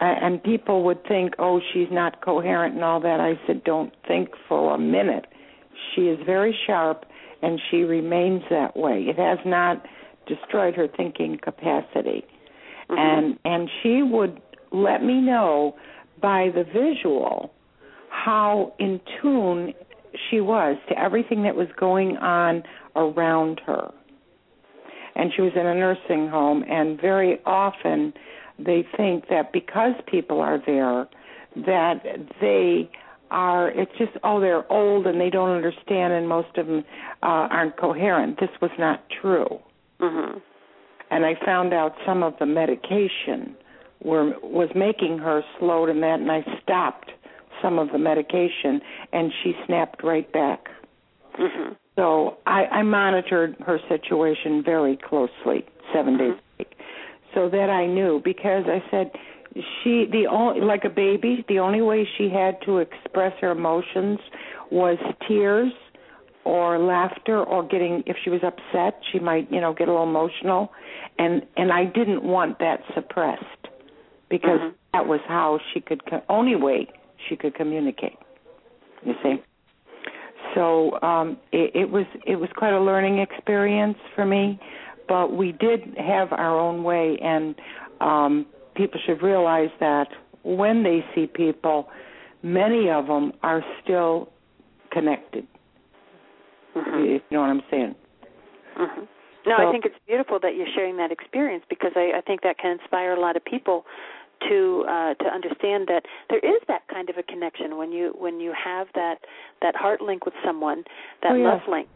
[0.00, 3.92] uh, and people would think oh she's not coherent and all that i said don't
[4.06, 5.26] think for a minute
[5.94, 7.04] she is very sharp
[7.42, 9.84] and she remains that way it has not
[10.26, 12.24] destroyed her thinking capacity
[12.90, 12.98] mm-hmm.
[12.98, 14.40] and and she would
[14.72, 15.74] let me know
[16.20, 17.52] by the visual
[18.08, 19.74] how in tune
[20.30, 22.62] she was to everything that was going on
[22.96, 23.90] around her.
[25.14, 28.14] And she was in a nursing home, and very often
[28.58, 31.06] they think that because people are there,
[31.66, 32.02] that
[32.40, 32.90] they
[33.30, 36.84] are, it's just, oh, they're old and they don't understand, and most of them
[37.22, 38.40] uh, aren't coherent.
[38.40, 39.58] This was not true.
[40.02, 40.38] Mm-hmm.
[41.10, 43.54] And I found out some of the medication
[44.02, 47.10] were was making her slow to that, and I stopped
[47.62, 48.80] some of the medication,
[49.12, 50.66] and she snapped right back.
[51.38, 51.74] Mm-hmm.
[51.96, 56.18] So I, I monitored her situation very closely, 7 Mm-hmm.
[56.18, 56.74] days a week,
[57.34, 59.12] so that I knew because I said
[59.54, 64.18] she the only like a baby, the only way she had to express her emotions
[64.70, 64.98] was
[65.28, 65.72] tears
[66.44, 70.06] or laughter or getting if she was upset she might you know get a little
[70.08, 70.72] emotional.
[71.18, 73.44] And and I didn't want that suppressed
[74.30, 74.74] because Mhm.
[74.92, 76.88] that was how she could co- only way
[77.28, 78.18] she could communicate
[79.04, 79.42] you see.
[80.54, 84.58] So um it, it was it was quite a learning experience for me
[85.08, 87.18] but we did have our own way.
[87.22, 87.54] And
[88.00, 90.08] um people should realize that
[90.44, 91.88] when they see people
[92.42, 94.28] many of them are still
[94.90, 95.46] connected
[96.76, 97.16] Mhm.
[97.16, 97.94] if you know what i'm saying
[98.76, 99.08] Mhm.
[99.44, 102.42] No, So- I think it's beautiful that you're sharing that experience because I, I think
[102.42, 103.84] that can inspire a lot of people
[104.48, 108.40] to uh, to understand that there is that kind of a connection when you when
[108.40, 109.18] you have that
[109.60, 110.84] that heart link with someone,
[111.22, 111.48] that Oh, yeah.
[111.52, 111.88] love link.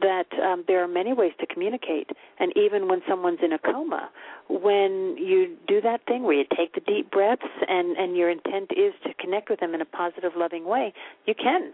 [0.00, 2.10] That um, there are many ways to communicate,
[2.40, 4.10] and even when someone's in a coma,
[4.48, 8.72] when you do that thing where you take the deep breaths and and your intent
[8.72, 10.92] is to connect with them in a positive, loving way,
[11.26, 11.72] you can.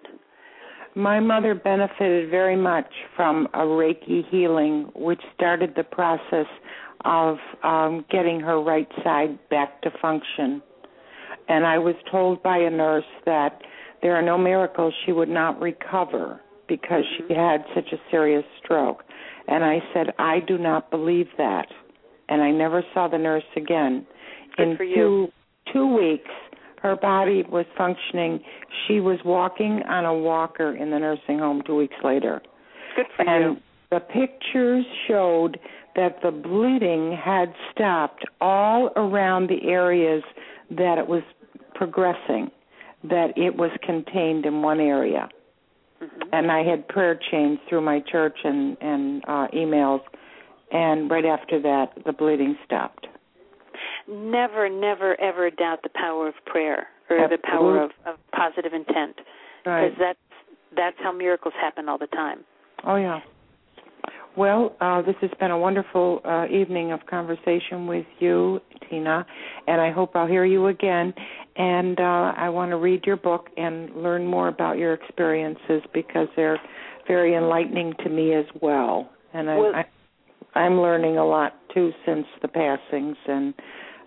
[0.95, 6.47] My mother benefited very much from a Reiki healing, which started the process
[7.05, 10.63] of um, getting her right side back to function.
[11.49, 13.61] And I was told by a nurse that
[14.03, 19.03] there are no miracles she would not recover because she had such a serious stroke.
[19.49, 21.67] And I said, I do not believe that.
[22.29, 24.07] And I never saw the nurse again.
[24.57, 24.95] Good In for you.
[24.95, 25.29] two
[25.73, 26.31] two weeks,
[26.83, 28.41] her body was functioning.
[28.87, 32.41] She was walking on a walker in the nursing home two weeks later.
[32.97, 33.63] Good for and you.
[33.91, 35.59] the pictures showed
[35.97, 40.23] that the bleeding had stopped all around the areas
[40.71, 41.23] that it was
[41.75, 42.51] progressing,
[43.05, 45.29] that it was contained in one area.
[46.01, 46.29] Mhm.
[46.33, 50.01] And I had prayer chains through my church and, and uh, emails,
[50.73, 53.07] and right after that, the bleeding stopped.
[54.11, 59.17] Never, never, ever doubt the power of prayer or the power of, of positive intent,
[59.17, 59.25] because
[59.67, 59.93] Right.
[59.99, 60.19] that's
[60.77, 62.45] that's how miracles happen all the time.
[62.85, 63.21] Oh yeah.
[64.37, 69.27] Well, uh, this has been a wonderful uh, evening of conversation with you, Tina,
[69.67, 71.13] and I hope I'll hear you again.
[71.57, 76.29] And uh, I want to read your book and learn more about your experiences because
[76.37, 76.61] they're
[77.09, 79.11] very enlightening to me as well.
[79.35, 79.85] And I, Well- I,
[80.59, 83.53] I'm learning a lot too since the passings, and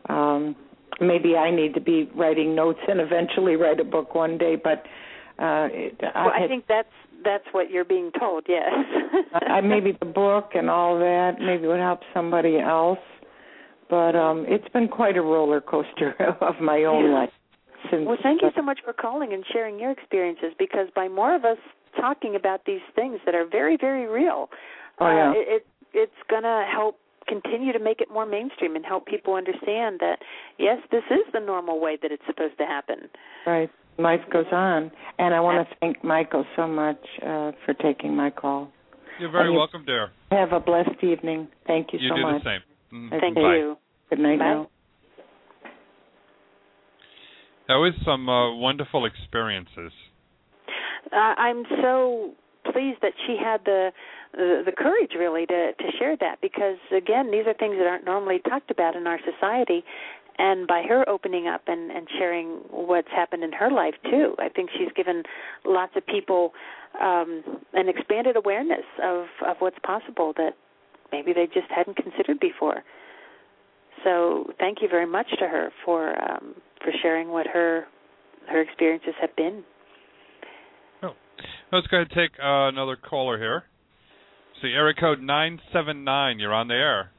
[0.09, 0.55] um,
[1.01, 4.55] maybe I need to be writing notes and eventually write a book one day.
[4.55, 4.80] But
[5.39, 6.88] uh, it, well, I had- think that's
[7.23, 8.43] that's what you're being told.
[8.49, 8.69] Yes.
[9.34, 12.99] I, maybe the book and all that maybe would help somebody else.
[13.89, 17.13] But um it's been quite a roller coaster of my own Yeah.
[17.19, 17.30] life
[17.91, 18.05] since.
[18.07, 21.45] Well, thank you so much for calling and sharing your experiences because by more of
[21.45, 21.57] us
[21.99, 24.49] talking about these things that are very, very real,
[24.99, 25.30] Oh, yeah.
[25.30, 26.97] uh, it, it it's going to help
[27.27, 30.17] continue to make it more mainstream and help people understand that
[30.57, 33.09] yes, this is the normal way that it's supposed to happen.
[33.45, 33.69] Right.
[33.99, 38.29] Life goes on, and I want to thank Michael so much uh for taking my
[38.31, 38.71] call.
[39.19, 40.09] You're very you- welcome, dear.
[40.31, 41.47] Have a blessed evening.
[41.67, 42.43] Thank you, You so do much.
[42.43, 42.61] the same.
[42.99, 43.19] Mm, Okay.
[43.21, 43.55] Thank bye.
[43.55, 43.77] you.
[44.09, 44.45] Good night Bye.
[44.45, 44.69] now.
[47.67, 49.91] That was some uh, wonderful experiences.
[51.11, 52.31] Uh, I'm so
[52.71, 53.91] pleased that she had the,
[54.34, 58.05] the the courage really to to share that because again these are things that aren't
[58.05, 59.84] normally talked about in our society.
[60.39, 64.49] And by her opening up and and sharing what's happened in her life too i
[64.49, 65.22] think she's given
[65.64, 66.53] lots of people
[66.99, 67.43] um
[67.73, 70.53] an expanded awareness of of what's possible that
[71.11, 72.84] maybe they just hadn't considered before.
[74.03, 77.85] So thank you very much to her for um for sharing what her
[78.49, 79.64] her experiences have been.
[81.72, 83.64] Let's go ahead and take uh, another caller here.
[84.64, 87.11] See, area code 979, you're on the air.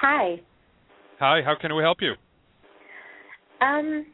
[0.00, 0.36] Hi.
[1.18, 2.12] Hi, how can we help you?
[3.60, 4.06] Um,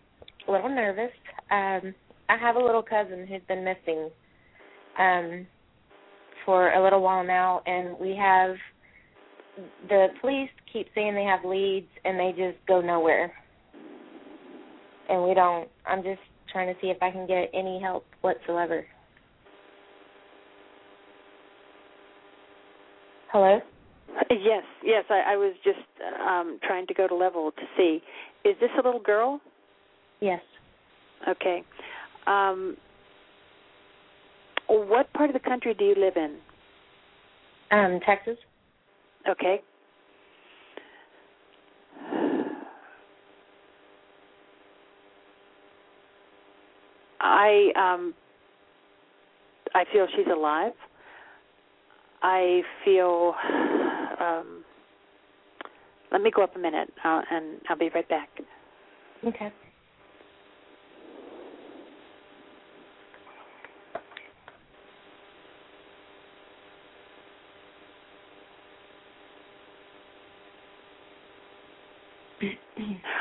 [0.48, 1.10] a little nervous.
[1.50, 1.94] Um,
[2.30, 4.08] I have a little cousin who's been missing
[4.98, 5.46] um
[6.46, 8.56] for a little while now and we have
[9.88, 13.30] the police keep saying they have leads and they just go nowhere.
[15.10, 16.20] And we don't I'm just
[16.50, 18.86] trying to see if I can get any help whatsoever.
[23.32, 23.60] Hello?
[24.30, 25.04] Yes, yes.
[25.08, 25.78] I, I was just
[26.20, 28.02] um, trying to go to level to see.
[28.46, 29.40] Is this a little girl?
[30.20, 30.42] Yes.
[31.26, 31.62] Okay.
[32.26, 32.76] Um,
[34.68, 36.36] what part of the country do you live in?
[37.70, 38.36] Um, Texas.
[39.28, 39.62] Okay.
[47.18, 48.14] I um
[49.74, 50.72] I feel she's alive.
[52.22, 53.34] I feel
[54.20, 54.64] um
[56.10, 58.28] let me go up a minute uh, and I'll be right back.
[59.26, 59.52] Okay.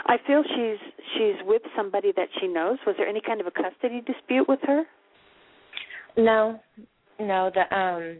[0.05, 0.77] I feel she's
[1.13, 2.77] she's with somebody that she knows.
[2.85, 4.83] Was there any kind of a custody dispute with her?
[6.17, 6.59] No,
[7.19, 7.51] no.
[7.53, 8.17] The um,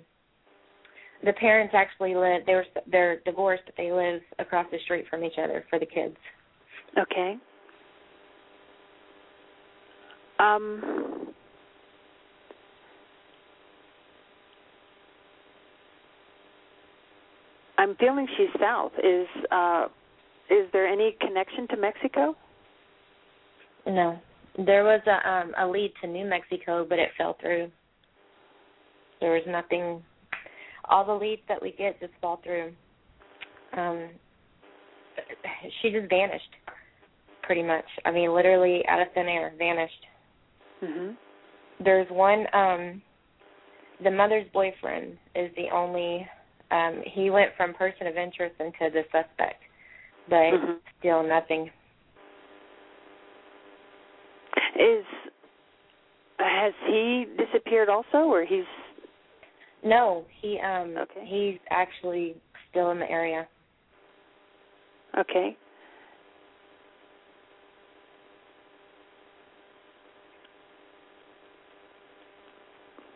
[1.24, 2.46] the parents actually live.
[2.46, 5.86] They were they're divorced, but they live across the street from each other for the
[5.86, 6.16] kids.
[6.98, 7.36] Okay.
[10.40, 11.32] Um.
[17.78, 18.92] I'm feeling she's south.
[19.04, 19.86] Is uh
[20.50, 22.36] is there any connection to Mexico?
[23.88, 24.20] No,
[24.66, 27.72] there was a um a lead to New Mexico, but it fell through.
[29.20, 30.04] There was nothing.
[30.92, 32.74] All the leads that we get just fall through.
[33.78, 34.10] Um,
[35.82, 36.54] she just vanished,
[37.44, 37.86] pretty much.
[38.06, 40.06] I mean, literally out of thin air, vanished.
[40.84, 41.16] Mhm.
[41.80, 42.46] There's one.
[42.54, 43.02] um
[44.02, 46.28] The mother's boyfriend is the only.
[46.72, 49.64] um He went from person of interest into the suspect,
[50.28, 50.80] but Mhm.
[51.00, 51.72] still nothing.
[54.76, 55.06] Is
[56.40, 58.66] has he disappeared also, or he's
[59.84, 61.26] No, he um Okay.
[61.26, 62.36] he's actually
[62.70, 63.48] still in the area.
[65.18, 65.58] okay?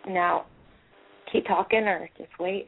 [0.08, 0.46] Now,
[1.32, 2.68] keep talking or just wait.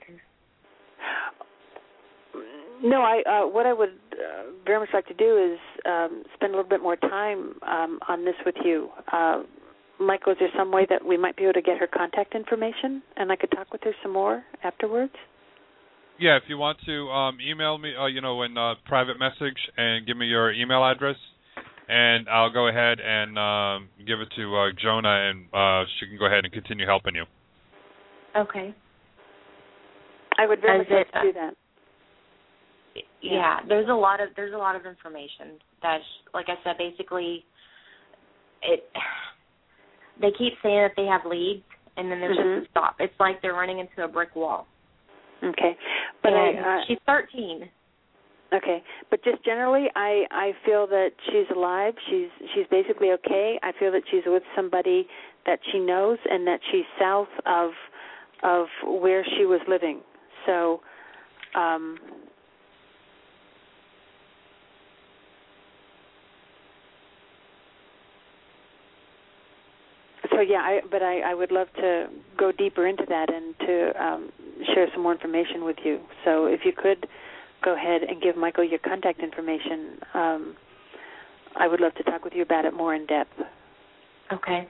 [2.84, 6.54] No, I uh, what I would uh, very much like to do is um, spend
[6.54, 8.90] a little bit more time um, on this with you.
[9.12, 9.44] Uh,
[10.00, 13.02] Michael, is there some way that we might be able to get her contact information,
[13.16, 15.14] and I could talk with her some more afterwards?
[16.20, 19.58] Yeah, if you want to um, email me, uh, you know, in uh, private message
[19.78, 21.16] and give me your email address,
[21.88, 26.18] and I'll go ahead and um, give it to uh, Jonna, and uh, she can
[26.18, 27.26] go ahead and continue helping you.
[28.36, 28.76] Okay.
[30.40, 31.54] I would very much like to uh, do that.
[33.22, 36.00] Yeah, there's a lot of there's a lot of information that,
[36.34, 37.46] like I said, basically,
[38.62, 38.84] it.
[40.20, 41.64] They keep saying that they have leads,
[41.98, 42.56] and then there's Mhm.
[42.60, 42.96] just a stop.
[43.00, 44.68] It's like they're running into a brick wall.
[45.44, 45.78] Okay,
[46.24, 47.70] but and I, uh, she's 13.
[48.54, 51.94] Okay, but just generally, I I feel that she's alive.
[52.10, 53.60] She's she's basically okay.
[53.62, 55.08] I feel that she's with somebody
[55.46, 57.74] that she knows, and that she's south of
[58.44, 60.02] of where she was living.
[60.46, 60.82] So,
[61.56, 62.00] um,
[70.38, 70.62] so yeah.
[70.62, 72.06] I but I I would love to
[72.38, 74.32] go deeper into that and to um,
[74.74, 76.00] share some more information with you.
[76.24, 77.08] So if you could
[77.64, 80.00] go ahead and give Michael your contact information.
[80.14, 80.56] Um,
[81.60, 83.34] I would love to talk with you about it more in depth.
[84.32, 84.68] Okay.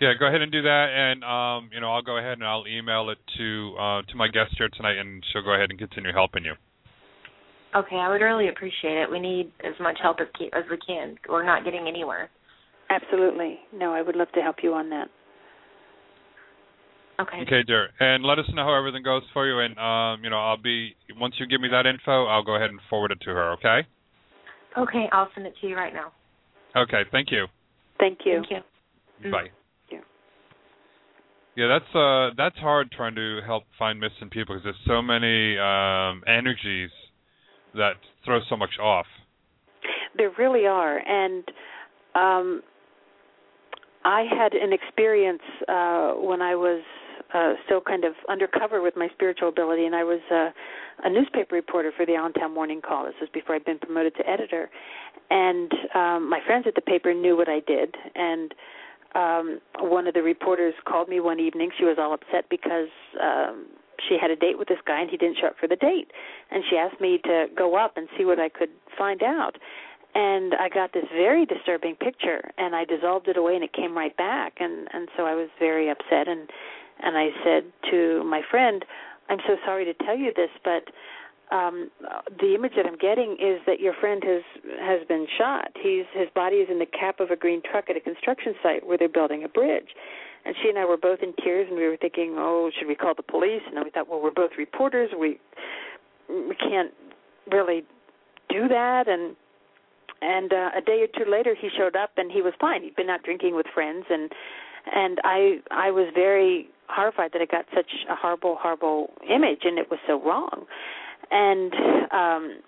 [0.00, 2.66] Yeah, go ahead and do that, and um, you know, I'll go ahead and I'll
[2.68, 6.12] email it to uh, to my guest here tonight, and she'll go ahead and continue
[6.12, 6.54] helping you.
[7.74, 9.10] Okay, I would really appreciate it.
[9.10, 11.16] We need as much help as ke- as we can.
[11.28, 12.30] We're not getting anywhere.
[12.90, 13.58] Absolutely.
[13.72, 15.08] No, I would love to help you on that.
[17.20, 17.42] Okay.
[17.42, 17.88] Okay, dear.
[17.98, 19.58] And let us know how everything goes for you.
[19.58, 22.70] And um, you know, I'll be once you give me that info, I'll go ahead
[22.70, 23.52] and forward it to her.
[23.54, 23.80] Okay.
[24.76, 26.12] Okay, I'll send it to you right now.
[26.76, 27.02] Okay.
[27.10, 27.46] Thank you.
[27.98, 28.42] Thank you.
[28.42, 28.50] Thank
[29.24, 29.30] you.
[29.32, 29.48] Bye.
[29.90, 29.98] Yeah.
[31.56, 35.58] Yeah, that's uh that's hard trying to help find missing people because there's so many
[35.58, 36.90] um energies
[37.74, 37.94] that
[38.24, 39.06] throw so much off.
[40.16, 41.44] There really are, and
[42.14, 42.62] um,
[44.08, 46.80] I had an experience uh, when I was
[47.34, 50.48] uh, still kind of undercover with my spiritual ability, and I was uh,
[51.04, 53.04] a newspaper reporter for the Allentown Morning Call.
[53.04, 54.70] This was before I'd been promoted to editor,
[55.28, 58.54] and um, my friends at the paper knew what I did, and
[59.14, 61.68] um, one of the reporters called me one evening.
[61.76, 62.88] She was all upset because
[63.22, 63.66] um,
[64.08, 66.12] she had a date with this guy and he didn't show up for the date,
[66.50, 69.56] and she asked me to go up and see what I could find out
[70.14, 73.96] and I got this very disturbing picture and I dissolved it away and it came
[73.96, 74.54] right back.
[74.58, 76.48] And and so I was very upset and
[77.00, 78.84] and I said to my friend
[79.28, 80.90] I'm so sorry to tell you this but
[81.54, 81.90] um
[82.40, 84.42] the image that I'm getting is that your friend has
[84.80, 85.70] has been shot.
[85.80, 88.86] He's his body is in the cab of a green truck at a construction site
[88.86, 89.90] where they're building a bridge.
[90.44, 92.94] And she and I were both in tears and we were thinking oh should we
[92.94, 93.62] call the police?
[93.66, 95.10] And then we thought well we're both reporters.
[95.18, 95.38] We
[96.28, 96.92] we can't
[97.52, 97.84] really
[98.48, 99.08] do that.
[99.08, 99.36] And
[100.20, 102.82] and uh, a day or two later he showed up and he was fine.
[102.82, 104.30] He'd been out drinking with friends and
[104.92, 109.78] and i i was very horrified that i got such a horrible horrible image and
[109.78, 110.66] it was so wrong.
[111.30, 111.72] And
[112.10, 112.60] um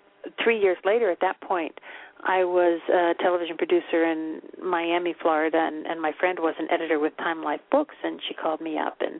[0.43, 1.79] three years later at that point
[2.23, 6.99] i was a television producer in miami florida and and my friend was an editor
[6.99, 9.19] with time life books and she called me up and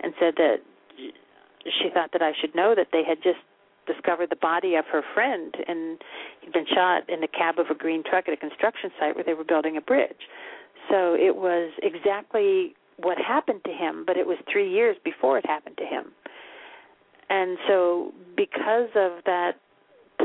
[0.00, 0.56] and said that
[1.64, 3.40] she thought that i should know that they had just
[3.88, 5.98] discovered the body of her friend and
[6.40, 9.24] he'd been shot in the cab of a green truck at a construction site where
[9.24, 10.28] they were building a bridge.
[10.88, 15.46] So it was exactly what happened to him, but it was 3 years before it
[15.46, 16.12] happened to him.
[17.30, 19.52] And so because of that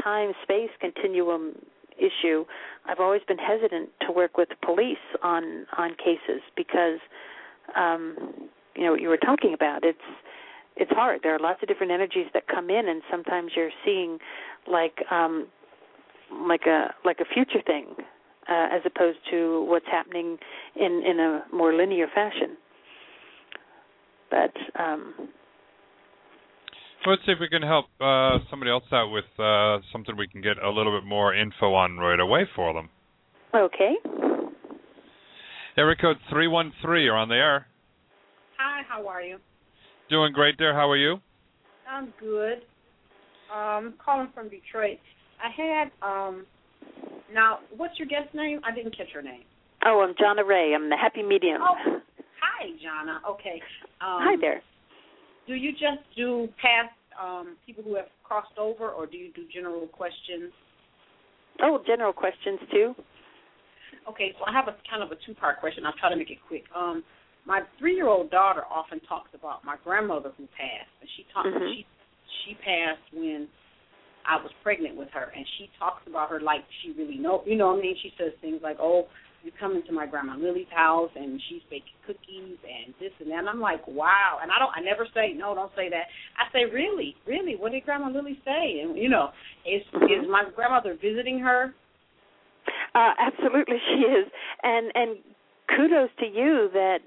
[0.03, 1.56] time space continuum
[1.98, 2.45] issue,
[2.85, 6.99] I've always been hesitant to work with police on on cases because
[7.76, 9.99] um you know what you were talking about it's
[10.76, 11.22] it's hard.
[11.24, 14.18] There are lots of different energies that come in, and sometimes you're seeing
[14.72, 15.48] like um,
[16.48, 17.88] like a like a future thing,
[18.50, 20.38] uh, as opposed to what's happening
[20.76, 22.58] in in a more linear fashion.
[24.32, 25.14] But um,
[27.04, 30.28] So let's see if we can help uh, somebody else out with uh, something we
[30.28, 32.90] can get a little bit more info on right away for them.
[33.54, 33.94] okay,
[35.78, 37.04] Area code three one three.
[37.04, 37.68] You're on the air.
[38.58, 39.38] Hi, how are you?
[40.10, 40.74] Doing great there.
[40.74, 41.20] How are you?
[41.90, 42.64] I'm good.
[43.54, 44.98] Um, calling from Detroit.
[45.42, 46.46] I had um
[47.34, 48.60] now what's your guest name?
[48.64, 49.44] I didn't catch her name.
[49.86, 50.74] oh, I'm Jonna Rae.
[50.74, 51.62] I'm the Happy Medium.
[51.62, 51.76] Oh,
[52.42, 53.18] hi, Jonna.
[53.30, 53.62] Okay.
[54.02, 54.62] Um Hi there.
[55.48, 59.44] Do you just do past um people who have crossed over or do you do
[59.54, 60.52] general questions?
[61.62, 62.96] Oh, general questions too.
[64.10, 65.86] Okay, so I have a kind of a two part question.
[65.86, 66.64] I'll try to make it quick.
[66.76, 67.04] Um
[67.45, 71.48] my three year old daughter often talks about my grandmother who passed and she talked
[71.48, 71.74] Mhm.
[71.74, 71.86] she
[72.45, 73.48] she passed when
[74.26, 77.56] I was pregnant with her and she talks about her like she really know you
[77.56, 77.98] know what I mean?
[78.02, 79.07] She says things like, Oh,
[79.44, 83.40] you come into my grandma Lily's house and she's baking cookies and this and that
[83.40, 86.07] and I'm like, Wow and I don't I never say, No, don't say that.
[86.40, 88.80] I say, Really, really, what did Grandma Lily say?
[88.82, 89.32] And you know,
[89.65, 91.74] is is my grandmother visiting her?
[92.95, 94.32] Uh, absolutely, she is,
[94.64, 95.18] and and
[95.76, 97.00] kudos to you that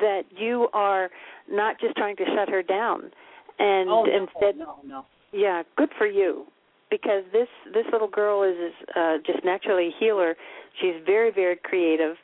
[0.00, 1.10] that you are
[1.48, 3.10] not just trying to shut her down,
[3.58, 5.06] and oh, no, instead, no, no.
[5.32, 6.46] yeah, good for you,
[6.90, 10.34] because this this little girl is uh, just naturally a healer.
[10.80, 12.16] She's very very creative,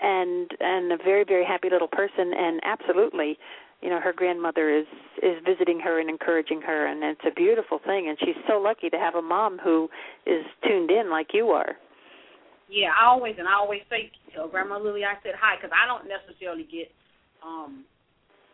[0.00, 3.38] and and a very very happy little person, and absolutely.
[3.82, 4.86] You know, her grandmother is
[5.22, 8.08] is visiting her and encouraging her, and it's a beautiful thing.
[8.08, 9.90] And she's so lucky to have a mom who
[10.26, 11.76] is tuned in like you are.
[12.68, 15.86] Yeah, I always and I always say, tell Grandma Lily I said hi because I
[15.86, 16.88] don't necessarily get,
[17.44, 17.84] um,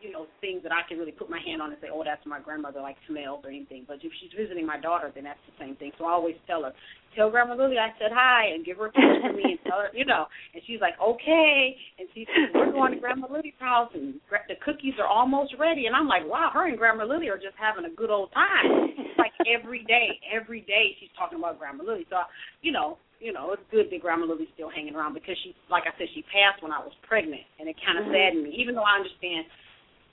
[0.00, 2.24] you know, things that I can really put my hand on and say, oh, that's
[2.24, 3.84] my grandmother, like smells or anything.
[3.86, 5.92] But if she's visiting my daughter, then that's the same thing.
[5.98, 6.72] So I always tell her,
[7.14, 9.78] tell Grandma Lily I said hi and give her a kiss for me and tell
[9.78, 10.24] her, you know.
[10.54, 11.76] And she's like, okay.
[12.00, 14.18] And she says, we're going to Grandma Lily's house and
[14.48, 15.84] the cookies are almost ready.
[15.84, 18.96] And I'm like, wow, her and Grandma Lily are just having a good old time.
[19.20, 22.06] Like every day, every day she's talking about Grandma Lily.
[22.08, 22.24] So,
[22.62, 25.84] you know, you know, it's good that Grandma Lily's still hanging around because she, like
[25.84, 28.12] I said, she passed when I was pregnant, and it kind of Mhm.
[28.12, 28.50] saddened me.
[28.56, 29.44] Even though I understand,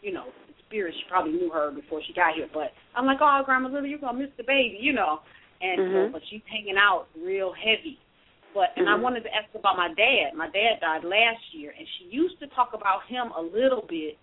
[0.01, 3.19] you know, the spirit, she probably knew her before she got here, but I'm like,
[3.21, 5.21] oh, Grandma Lily, you're gonna miss the baby, you know.
[5.59, 6.05] and Mhm.
[6.05, 7.97] so but she's hanging out real heavy.
[8.53, 9.01] But and I Mhm.
[9.01, 10.35] wanted to ask about my dad.
[10.35, 14.19] My dad died last year, and she used to talk about him a little bit,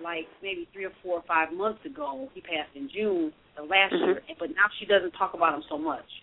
[0.00, 2.30] like maybe three or four or five months ago.
[2.34, 4.06] He passed in June of last Mhm.
[4.06, 6.22] year, but now she doesn't talk about him so much.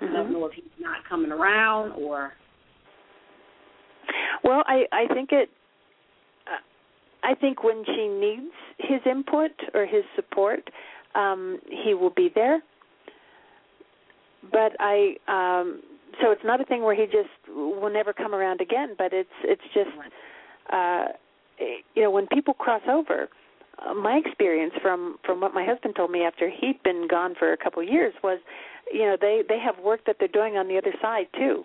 [0.00, 0.32] I don't Mhm.
[0.32, 2.34] know if he's not coming around or.
[4.42, 5.50] Well, I I think it.
[6.46, 6.58] Uh,
[7.22, 10.70] I think when she needs his input or his support,
[11.14, 12.62] um, he will be there.
[14.50, 15.82] But I, um,
[16.20, 18.94] so it's not a thing where he just will never come around again.
[18.96, 19.90] But it's it's just,
[20.70, 21.08] uh,
[21.94, 23.28] you know, when people cross over.
[23.86, 27.52] Uh, my experience from from what my husband told me after he'd been gone for
[27.52, 28.38] a couple of years was,
[28.92, 31.64] you know, they they have work that they're doing on the other side too.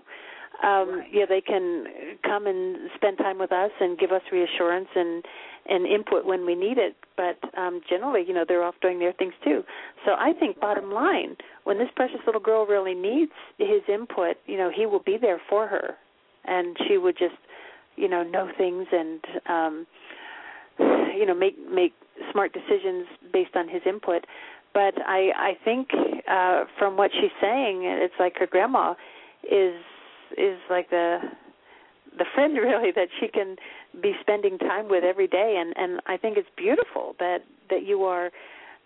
[0.63, 1.85] Um yeah they can
[2.23, 5.25] come and spend time with us and give us reassurance and
[5.67, 6.95] and input when we need it.
[7.17, 9.63] But um generally you know they're off doing their things too.
[10.05, 11.35] So i think bottom line
[11.65, 15.41] when this precious little girl really needs his input you know he will be there
[15.49, 15.95] for her.
[16.45, 17.35] And she would just
[17.97, 19.87] you know know things and um
[20.79, 21.93] you know make make
[22.31, 24.25] smart decisions based on his input.
[24.73, 25.89] But i i think
[26.27, 28.93] uh from what she's saying it's like her grandma
[29.43, 29.75] is
[30.37, 31.19] is like the
[32.17, 33.55] the friend really that she can
[34.01, 35.57] be spending time with every day.
[35.59, 37.39] And and I think it's beautiful that
[37.69, 38.31] that you are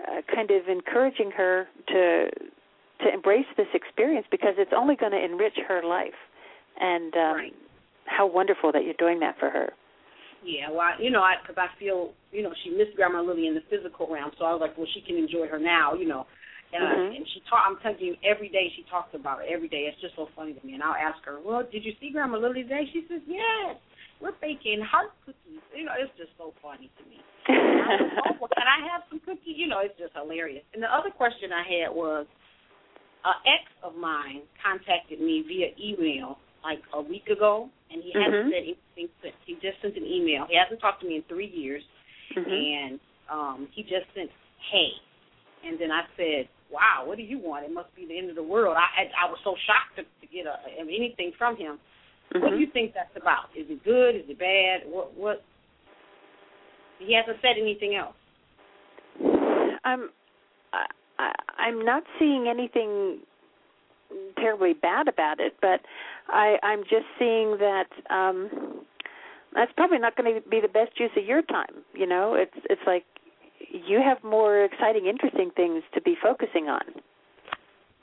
[0.08, 2.30] uh, kind of encouraging her to
[3.04, 6.20] to embrace this experience because it's only going to enrich her life.
[6.80, 7.56] And um Right.
[8.06, 9.74] how wonderful that you're doing that for her
[10.44, 13.56] Yeah, well, I, you know, because I feel, you know, she missed Grandma Lily in
[13.56, 16.26] the physical realm, so I was like, well, she can enjoy her now, you know.
[16.72, 17.16] And, I, Mhm.
[17.18, 17.66] and she talk.
[17.66, 19.50] I'm telling you, every day she talks about it.
[19.50, 20.76] Every day, it's just so funny to me.
[20.76, 22.86] And I'll ask her, well, did you see Grandma Lily today?
[22.94, 23.76] She says, yes.
[24.22, 25.64] We're baking heart cookies.
[25.74, 27.18] You know, it's just so funny to me.
[27.48, 29.56] I oh, well, can I have some cookies?
[29.58, 30.64] You know, it's just hilarious.
[30.74, 32.28] And the other question I had was,
[33.26, 38.46] an ex of mine contacted me via email like a week ago, and he hasn't
[38.46, 38.52] Mhm.
[38.52, 39.36] said anything since.
[39.46, 40.46] He just sent an email.
[40.46, 41.84] He hasn't talked to me in three years,
[42.36, 42.48] Mhm.
[42.48, 43.00] and
[43.30, 44.32] um, he just sent
[44.72, 44.92] hey,
[45.64, 47.66] and then I said, wow, what do you want?
[47.66, 48.76] It must be the end of the world.
[48.78, 51.80] I I, I was so shocked to, to get a, anything from him.
[52.32, 52.60] What do Mhm.
[52.60, 53.50] you think that's about?
[53.56, 54.16] Is it good?
[54.16, 54.86] Is it bad?
[54.86, 55.44] What what?
[57.00, 58.16] He hasn't said anything else.
[59.84, 60.10] I'm
[60.74, 60.86] I,
[61.18, 63.20] I I'm not seeing anything
[64.38, 65.82] terribly bad about it, but
[66.28, 68.86] I I'm just seeing that um
[69.54, 72.36] that's probably not going to be the best use of your time, you know?
[72.36, 73.06] It's it's like
[73.72, 76.82] you have more exciting interesting things to be focusing on.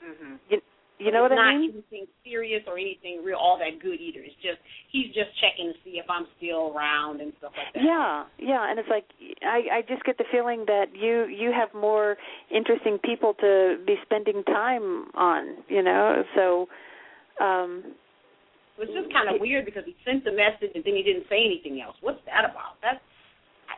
[0.03, 0.35] Mm-hmm.
[0.49, 0.61] You
[0.99, 1.69] you know what I mean?
[1.69, 4.19] it's not anything serious or anything real all that good either.
[4.21, 4.57] It's just
[4.91, 7.83] he's just checking to see if I'm still around and stuff like that.
[7.83, 9.05] Yeah, yeah, and it's like
[9.43, 12.17] I I just get the feeling that you you have more
[12.49, 16.23] interesting people to be spending time on, you know.
[16.35, 16.67] So
[17.43, 17.93] um
[18.77, 21.29] It was just kind of weird because he sent the message and then he didn't
[21.29, 21.95] say anything else.
[22.01, 22.81] What's that about?
[22.81, 23.01] That's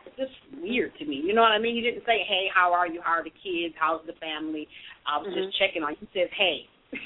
[0.06, 0.32] it's just
[0.62, 1.20] weird to me.
[1.20, 1.74] You know what I mean?
[1.76, 3.02] He didn't say, "Hey, how are you?
[3.02, 3.74] How are the kids?
[3.76, 4.68] How's the family?"
[5.04, 5.44] I was Mhm.
[5.44, 5.94] just checking on.
[5.96, 6.66] He says, "Hey."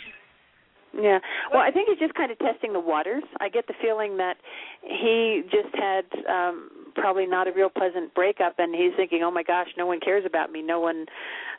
[0.95, 1.19] Yeah.
[1.53, 3.25] Well, I think he's just kind of testing the waters.
[3.41, 4.37] I get the feeling that
[4.83, 9.43] he just had um probably not a real pleasant breakup and he's thinking, "Oh my
[9.43, 10.63] gosh, no one cares about me.
[10.63, 11.07] No one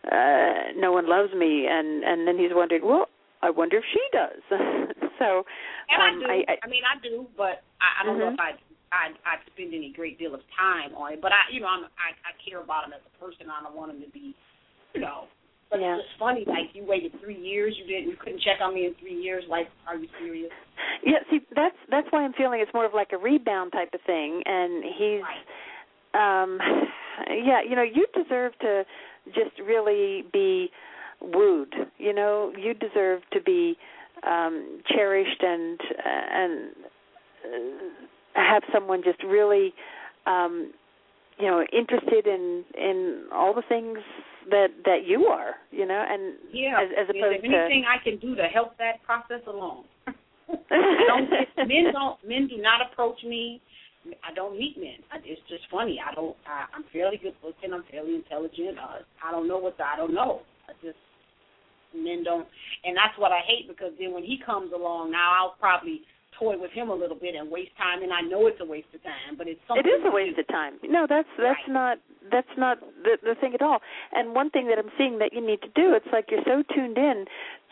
[0.09, 3.09] uh no one loves me." And and then he's wondering, "Well,
[3.41, 4.39] I wonder if she does."
[5.19, 5.43] so
[5.91, 6.25] And um, I do.
[6.31, 8.33] I, I, mean, I do, but I, I don't know Mhm.
[8.33, 8.51] if I
[8.95, 11.21] I I spend any great deal of time on it.
[11.21, 13.51] But I, you know, I'm I, I care about him as a person.
[13.51, 14.33] I don't want him to be,
[14.93, 15.27] you know.
[15.69, 15.95] But Yeah.
[15.97, 16.45] it's just funny.
[16.45, 17.75] Like you waited three years.
[17.77, 18.09] You didn't.
[18.09, 19.43] You couldn't check on me in three years.
[19.49, 20.51] Like, are you serious?
[21.03, 24.01] Yeah, see, that's that's why I'm feeling it's more of like a rebound type of
[24.01, 25.21] thing, and he's,
[26.13, 26.59] um,
[27.29, 28.85] yeah, you know, you deserve to
[29.27, 30.69] just really be
[31.21, 31.73] wooed.
[31.97, 33.77] You know, you deserve to be
[34.23, 36.69] um cherished and uh, and
[37.43, 37.89] uh,
[38.33, 39.73] have someone just really,
[40.25, 40.71] um,
[41.39, 43.99] you know, interested in in all the things
[44.49, 45.55] that that you are.
[45.71, 46.79] You know, and Yeah.
[46.79, 49.85] as, as opposed there anything I can do to help that process along?
[50.47, 53.61] Don't get, men don't men do not approach me.
[54.23, 55.01] I don't meet men.
[55.25, 55.99] It's just funny.
[55.99, 56.35] I don't.
[56.45, 57.73] I, I'm fairly good looking.
[57.73, 58.77] I'm fairly intelligent.
[58.77, 60.41] Uh, I don't know what the, I don't know.
[60.69, 60.97] I just
[61.95, 62.47] men don't,
[62.83, 66.01] and that's what I hate because then when he comes along, now I'll probably
[66.39, 68.87] toy with him a little bit and waste time, and I know it's a waste
[68.93, 69.85] of time, but it's something.
[69.85, 70.41] It is a waste do.
[70.41, 70.73] of time.
[70.83, 71.97] No, that's that's not
[72.31, 73.79] that's not the the thing at all.
[74.13, 76.63] And one thing that I'm seeing that you need to do, it's like you're so
[76.73, 77.25] tuned in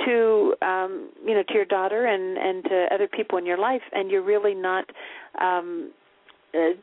[0.05, 3.81] to um, you know, to your daughter and and to other people in your life
[3.91, 4.85] and you're really not
[5.41, 5.91] um
[6.53, 6.77] uh,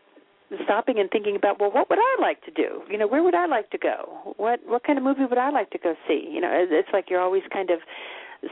[0.64, 3.34] stopping and thinking about well what would I like to do you know where would
[3.34, 6.28] I like to go what what kind of movie would I like to go see
[6.28, 7.78] you know it's like you're always kind of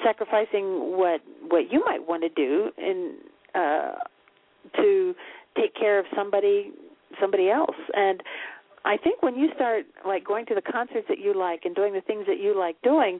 [0.04, 3.16] sacrificing what what you might want to do in
[3.54, 3.92] uh
[4.76, 5.14] to
[5.56, 6.72] take care of somebody
[7.20, 8.22] somebody else and
[8.84, 11.92] I think when you start like going to the concerts that you like and doing
[11.94, 13.18] the things that you like doing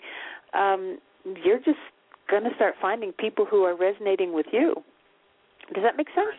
[0.54, 0.98] um
[1.44, 1.80] you're just
[2.30, 4.74] going to start finding people who are resonating with you
[5.74, 6.36] does that make sense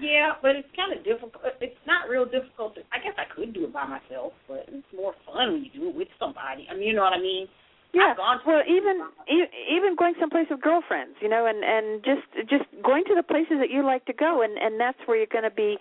[0.00, 1.44] Yeah, but it's kind of difficult.
[1.60, 2.74] It's not real difficult.
[2.74, 5.70] To, I guess I could do it by myself, but it's more fun when you
[5.70, 6.66] do it with somebody.
[6.66, 7.46] I mean, you know what I mean?
[7.94, 8.10] Yeah.
[8.10, 12.04] I've gone to well, even e- even going someplace with girlfriends, you know, and and
[12.04, 15.16] just just going to the places that you like to go, and and that's where
[15.16, 15.78] you're going to be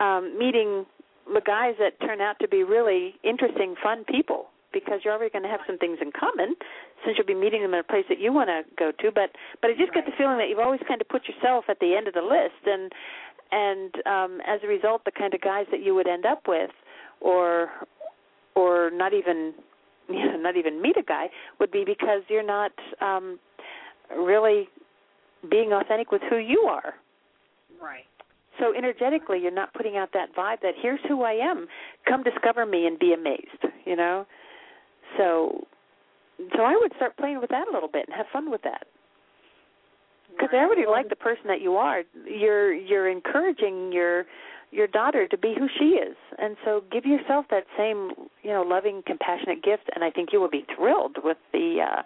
[0.00, 0.84] um meeting
[1.32, 5.42] the guys that turn out to be really interesting, fun people because you're already going
[5.44, 6.56] to have some things in common
[7.04, 9.30] since you'll be meeting them in a place that you want to go to but
[9.60, 11.94] but I just get the feeling that you've always kind of put yourself at the
[11.94, 12.90] end of the list and
[13.52, 16.70] and um as a result the kind of guys that you would end up with
[17.20, 17.68] or
[18.54, 19.52] or not even
[20.08, 21.28] you know not even meet a guy
[21.60, 23.38] would be because you're not um
[24.16, 24.68] really
[25.50, 26.94] being authentic with who you are.
[27.82, 28.04] Right.
[28.60, 31.66] so energetically you're not putting out that vibe that here's who I am.
[32.08, 34.26] Come discover me and be amazed you know?
[35.16, 35.66] So
[36.56, 38.86] so I would start playing with that a little bit and have fun with that.
[40.30, 42.02] Because I already like the person that you are.
[42.26, 44.24] You're you're encouraging your
[44.72, 48.12] your daughter to be who she is, and so give yourself that same
[48.42, 52.02] you know loving, compassionate gift, and I think you will be thrilled with the uh,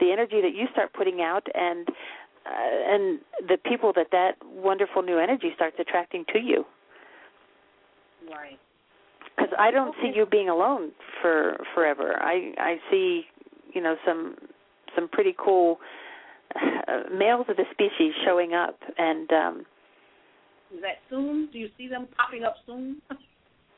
[0.00, 5.02] the energy that you start putting out, and uh, and the people that that wonderful
[5.02, 6.64] new energy starts attracting to you.
[8.28, 8.58] Right.
[9.36, 10.90] Because I don't see you being alone
[11.22, 12.20] for forever.
[12.20, 13.22] I I see
[13.72, 14.34] you know some
[14.94, 15.78] some pretty cool
[16.56, 19.66] uh, males of the species showing up and um
[20.74, 21.48] Is that soon?
[21.52, 23.00] Do you see them popping up soon?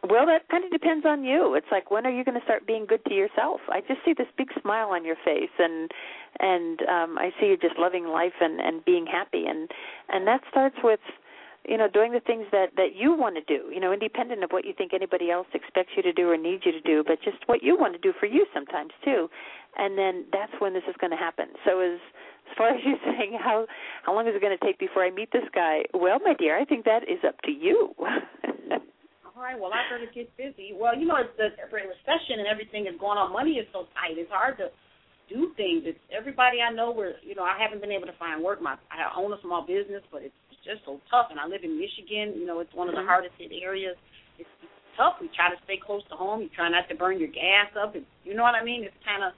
[0.09, 1.55] well that kind of depends on you.
[1.55, 3.61] It's like when are you going to start being good to yourself?
[3.69, 5.91] I just see this big smile on your face and
[6.39, 9.45] and um i see you just loving life and and being happy.
[9.47, 9.71] And
[10.09, 11.01] and that starts with
[11.69, 14.51] you know doing the things that that you want to do you know independent of
[14.51, 17.21] what you think anybody else expects you to do or needs you to do but
[17.23, 19.29] just what you want to do for you sometimes too.
[19.77, 21.49] And then that's when this is going to happen.
[21.65, 22.01] So as
[22.53, 23.67] as far as you saying how
[24.03, 26.59] how long is it going to take before i meet this guy well my dear
[26.59, 27.95] i think that is up to you
[29.41, 29.57] All right.
[29.57, 30.77] Well, I better get busy.
[30.77, 33.33] Well, you know, it's the recession and everything is going on.
[33.33, 34.21] Money is so tight.
[34.21, 34.69] It's hard to
[35.33, 35.89] do things.
[35.89, 36.93] It's everybody I know.
[36.93, 38.61] Where you know, I haven't been able to find work.
[38.61, 41.33] My I own a small business, but it's just so tough.
[41.33, 42.37] And I live in Michigan.
[42.37, 43.09] You know, it's one of the Mhm.
[43.09, 43.97] hardest hit areas.
[44.37, 45.17] It's, it's tough.
[45.25, 46.45] We try to stay close to home.
[46.45, 47.97] You try not to burn your gas up.
[47.97, 48.85] It's, you know what I mean?
[48.85, 49.33] It's kind of.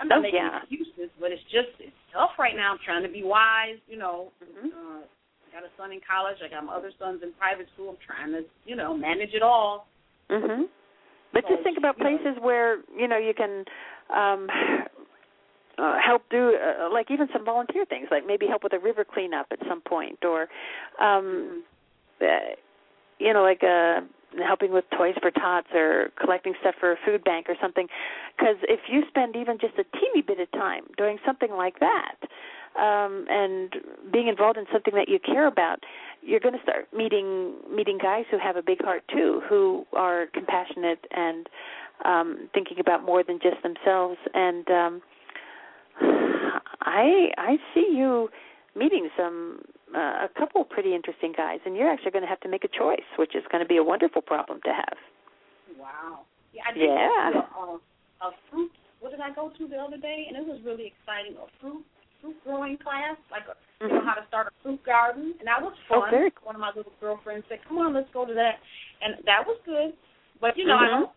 [0.00, 0.62] I'm not Oh, making yeah.
[0.62, 2.72] excuses, but it's just it's tough right now.
[2.72, 3.78] I'm trying to be wise.
[3.88, 4.72] You know, Mhm.
[4.72, 6.38] uh, I got a son in college.
[6.42, 7.90] I got my other sons in private school.
[7.90, 9.88] I'm trying to, you know, manage it all.
[10.30, 10.68] Mhm.
[11.32, 13.64] But just think about places where you know you can
[14.10, 14.48] um
[15.78, 19.04] uh, help do uh, like even some volunteer things, like maybe help with a river
[19.04, 20.48] cleanup at some point, or
[21.00, 21.64] um
[22.20, 22.54] uh,
[23.18, 24.00] you know like uh
[24.46, 27.88] helping with toys for tots or collecting stuff for a food bank or something.
[28.36, 32.16] Because if you spend even just a teeny bit of time doing something like that
[32.78, 33.74] um and
[34.12, 35.82] being involved in something that you care about
[36.22, 40.26] you're going to start meeting meeting guys who have a big heart too who are
[40.34, 41.48] compassionate and
[42.04, 44.18] um thinking about more than just themselves.
[44.34, 45.02] And um
[46.82, 48.28] i i see you
[48.76, 49.62] meeting some
[49.94, 52.68] uh, a couple pretty interesting guys and you're actually going to have to make a
[52.68, 54.98] choice which is going to be a wonderful problem to have
[55.76, 56.24] Wow.
[56.52, 57.30] Yeah, I did Yeah.
[57.32, 57.80] go
[58.22, 58.72] a, a fruit.
[59.00, 60.26] What did I go to the other day?
[60.28, 61.36] And it was really exciting.
[61.36, 61.84] A fruit
[62.20, 63.54] fruit growing class, like a,
[63.84, 64.06] you know Mhm.
[64.06, 66.10] how to start a fruit garden, and that was Oh, fun.
[66.10, 68.58] very One of my little girlfriends said, "Come on, let's go to that,"
[69.02, 69.94] and that was good.
[70.40, 71.00] But you know, I Mhm.
[71.00, 71.10] don't.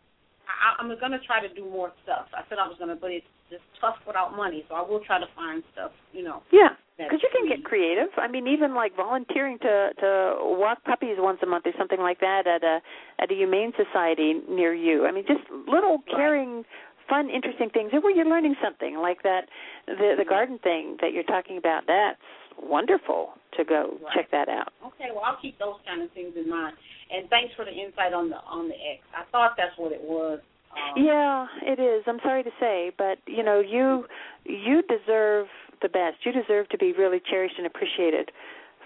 [0.48, 2.27] I, I'm going to try to do more stuff.
[2.34, 4.64] I said I was going to, but it's just tough without money.
[4.68, 5.91] So I will try to find stuff.
[6.11, 6.43] You know.
[6.52, 6.76] Yeah,
[7.07, 8.09] because you can get creative.
[8.17, 12.19] I mean, even like volunteering to to walk puppies once a month or something like
[12.19, 12.79] that at a
[13.19, 15.05] at a humane society near you.
[15.05, 16.63] I mean, just little caring,
[17.09, 19.47] fun, interesting things, where you're learning something like that.
[19.87, 21.83] The the garden thing that you're talking about.
[21.87, 22.19] That's
[22.61, 24.13] wonderful to go Right.
[24.13, 24.71] check that out.
[24.85, 26.75] Okay, well I'll keep those kind of things in mind.
[27.11, 29.03] And thanks for the insight on the on the X.
[29.15, 30.39] I thought that's what it was.
[30.71, 32.03] Um, Yeah, it is.
[32.07, 34.05] I'm sorry to say, but you know, you
[34.45, 35.47] you deserve
[35.81, 36.17] the best.
[36.23, 38.31] You deserve to be really cherished and appreciated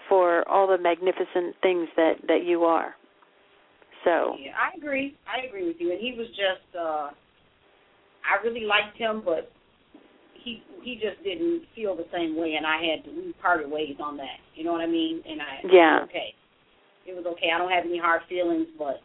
[0.09, 2.95] for all the magnificent things that that you are.
[4.03, 5.15] So, Yeah, I agree.
[5.26, 5.91] I agree with you.
[5.91, 7.09] And he was just uh
[8.26, 9.51] I really liked him but
[10.34, 13.95] he he just didn't feel the same way and I had to we parted ways
[13.99, 14.38] on that.
[14.55, 15.22] You know what I mean?
[15.27, 15.99] And I Yeah.
[16.03, 16.34] okay.
[17.07, 17.49] it was okay.
[17.53, 19.01] I don't have any hard feelings, but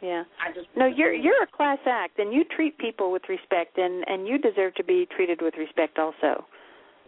[0.00, 0.24] Yeah.
[0.40, 4.04] I just No, you're you're a class act, and you treat people with respect, and
[4.08, 6.46] and you deserve to be treated with respect also.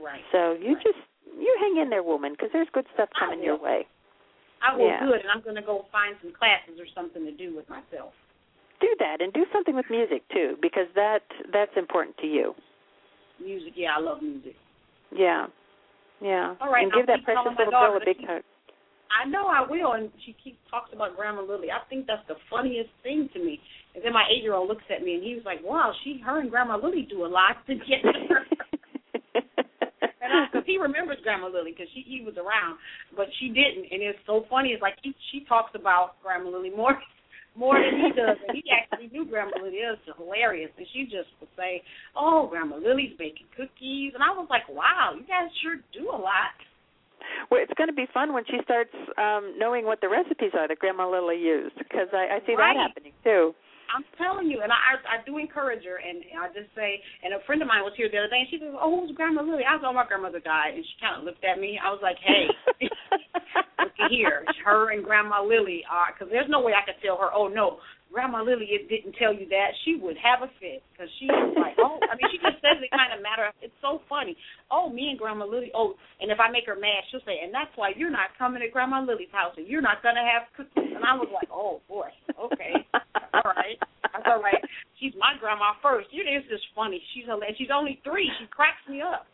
[0.02, 0.22] Right.
[0.32, 0.98] So you just
[1.38, 3.86] you hang in there, woman, because there's good stuff coming your way.
[4.60, 5.06] I will Yeah.
[5.06, 8.12] good, and I'm gonna go find some classes or something to do with myself.
[8.80, 11.22] Do that, and do something with music too, because that
[11.52, 12.54] that's important to you.
[13.38, 14.56] Music, yeah, I love music.
[15.10, 15.46] Yeah,
[16.20, 16.54] yeah.
[16.60, 18.42] All right, and I'll give that precious little girl a big hug.
[19.10, 21.70] I know I will, and she keeps talks about Grandma Lily.
[21.70, 23.60] I think that's the funniest thing to me.
[23.94, 26.18] And then my eight year old looks at me and he was like, "Wow, she,
[26.18, 27.56] her, and Grandma Lily do a lot
[30.38, 32.78] together." Because he remembers Grandma Lily because she he was around,
[33.16, 34.70] but she didn't, and it's so funny.
[34.70, 36.98] It's like he, she talks about Grandma Lily more
[37.58, 39.82] more than he does, and he actually knew Grandma Lily.
[39.82, 41.82] It was hilarious, and she just would say,
[42.14, 46.16] "Oh, Grandma Lily's baking cookies," and I was like, "Wow, you guys sure do a
[46.18, 46.54] lot."
[47.50, 50.68] Well, it's going to be fun when she starts um knowing what the recipes are
[50.68, 52.74] that Grandma Lily used, because I, I see Right.
[52.74, 53.54] that happening too.
[53.94, 57.40] I'm telling you, and I I do encourage her, and I just say, and a
[57.46, 59.64] friend of mine was here the other day, and she says, "Oh, who's Grandma Lily?"
[59.64, 61.80] I was, "Oh, my grandmother died," and she kind of looked at me.
[61.80, 62.46] I was like, "Hey,
[63.80, 67.16] look at here, her and Grandma Lily are, because there's no way I could tell
[67.18, 67.78] her, oh no,
[68.12, 69.76] Grandma Lily didn't tell you that.
[69.84, 72.80] She would have a fit because she was like, oh, I mean, she just says
[72.80, 73.52] it kind of matter.
[73.60, 74.32] It's so funny.
[74.72, 75.70] Oh, me and Grandma Lily.
[75.76, 78.64] Oh, and if I make her mad, she'll say, and that's why you're not coming
[78.64, 80.96] to Grandma Lily's house, and you're not gonna have cookies.
[80.96, 82.74] And I was like, oh boy, okay,
[83.36, 84.60] all right, that's all right.
[84.98, 86.08] She's my grandma first.
[86.10, 86.98] You know, it's just funny.
[87.14, 87.54] She's hilarious.
[87.60, 88.26] She's only three.
[88.40, 89.28] She cracks me up.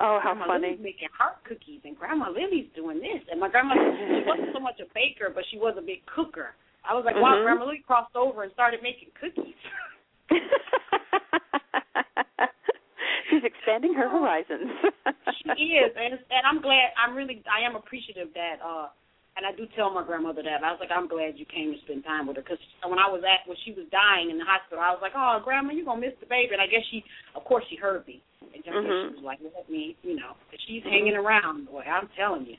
[0.00, 0.78] Oh, how Grandma funny!
[0.78, 3.20] Lily's making heart cookies, and Grandma Lily's doing this.
[3.30, 6.54] And my grandma, she wasn't so much a baker, but she was a big cooker.
[6.84, 7.44] I was like, wow, Mhm.
[7.44, 9.54] Grandma Lily crossed over and started making cookies.
[13.30, 14.68] She's expanding her horizons.
[15.56, 16.92] she is, and and I'm glad.
[17.00, 18.56] I'm really, I am appreciative that.
[18.64, 18.88] uh
[19.34, 20.60] and I do tell my grandmother that.
[20.60, 23.08] I was like, I'm glad you came to spend time with her because when I
[23.08, 25.88] was at when she was dying in the hospital, I was like, oh, grandma, you're
[25.88, 26.52] gonna miss the baby.
[26.52, 27.00] And I guess she,
[27.34, 28.20] of course, she heard me.
[28.52, 29.08] And guess Mhm.
[29.08, 30.36] she was like, let me, you know,
[30.68, 30.90] she's Mhm.
[30.90, 31.64] hanging around.
[31.64, 32.58] Boy, I'm telling you.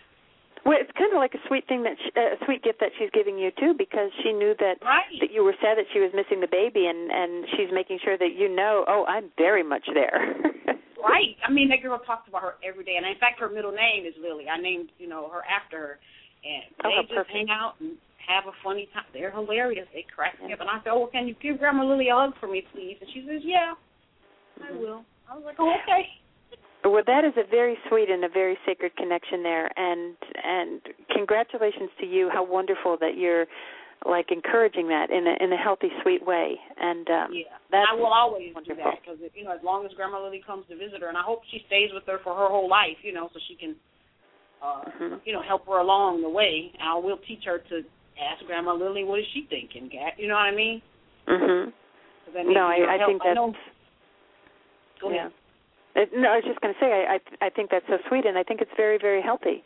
[0.65, 3.11] Well, it's kind of like a sweet thing that she, a sweet gift that she's
[3.11, 5.19] giving you too, because she knew that Right.
[5.19, 8.17] that you were sad that she was missing the baby, and and she's making sure
[8.17, 10.35] that you know, oh, I'm very much there.
[11.03, 11.35] Right.
[11.45, 14.05] I mean, that girl talks about her every day, and in fact, her middle name
[14.07, 14.47] is Lily.
[14.47, 15.99] I named you know her after her,
[16.47, 17.35] and Oh, they just perfect.
[17.35, 19.03] hang out and have a funny time.
[19.11, 19.85] They're hilarious.
[19.93, 22.31] They crack me up, and I said, "Oh, can you give Grandma Lily a hug
[22.39, 23.75] for me, please?" And she says, "Yeah,
[24.63, 24.79] I Mm-hmm.
[24.79, 26.07] will." I was like, "Oh, okay."
[26.83, 30.81] Well, that is a very sweet and a very sacred connection there, and and
[31.11, 32.29] congratulations to you.
[32.31, 33.45] How wonderful that you're
[34.05, 36.59] like encouraging that in a in a healthy, sweet way.
[36.77, 39.93] And um, Yeah, that's I will always do that because you know, as long as
[39.95, 42.47] Grandma Lily comes to visit her, and I hope she stays with her for her
[42.47, 43.75] whole life, you know, so she can,
[44.61, 45.21] uh, Mhm.
[45.23, 46.71] you know, help her along the way.
[46.81, 47.83] I will teach her to
[48.19, 50.19] ask Grandma Lily what is she thinking, Gat.
[50.19, 50.81] You know what I mean?
[51.27, 51.71] Mhm.
[52.25, 53.55] 'Cause that needs No, I, I think I that's know.
[54.99, 55.15] Go yeah.
[55.27, 55.33] ahead.
[55.95, 58.25] It, no, I was just going to say I, I I think that's so sweet,
[58.25, 59.63] and I think it's very very healthy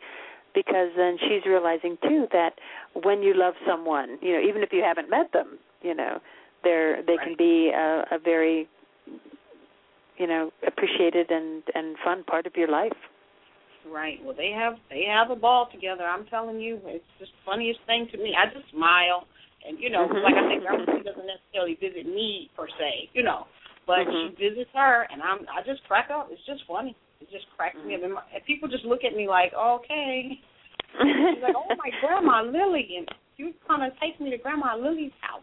[0.54, 2.54] because then she's realizing too that
[3.02, 6.20] when you love someone, you know, even if you haven't met them, you know,
[6.64, 8.68] they're they can be a, a very
[10.18, 12.96] you know appreciated and and fun part of your life.
[13.88, 14.18] Right.
[14.22, 16.04] Well, they have they have a ball together.
[16.04, 18.34] I'm telling you, it's just the funniest thing to me.
[18.36, 19.26] I just smile,
[19.66, 20.60] and you know, like I mm-hmm.
[20.60, 23.46] said, Grandma doesn't necessarily visit me per se, you know,
[23.88, 24.36] but Mhm.
[24.36, 26.28] she visits her, and I'm I just crack up.
[26.30, 26.94] It's just funny.
[27.20, 30.38] It just cracks me up, and, my, and people just look at me like, okay.
[31.00, 35.12] She's like, oh my Grandma Lily, and she kind of take me to Grandma Lily's
[35.20, 35.42] house.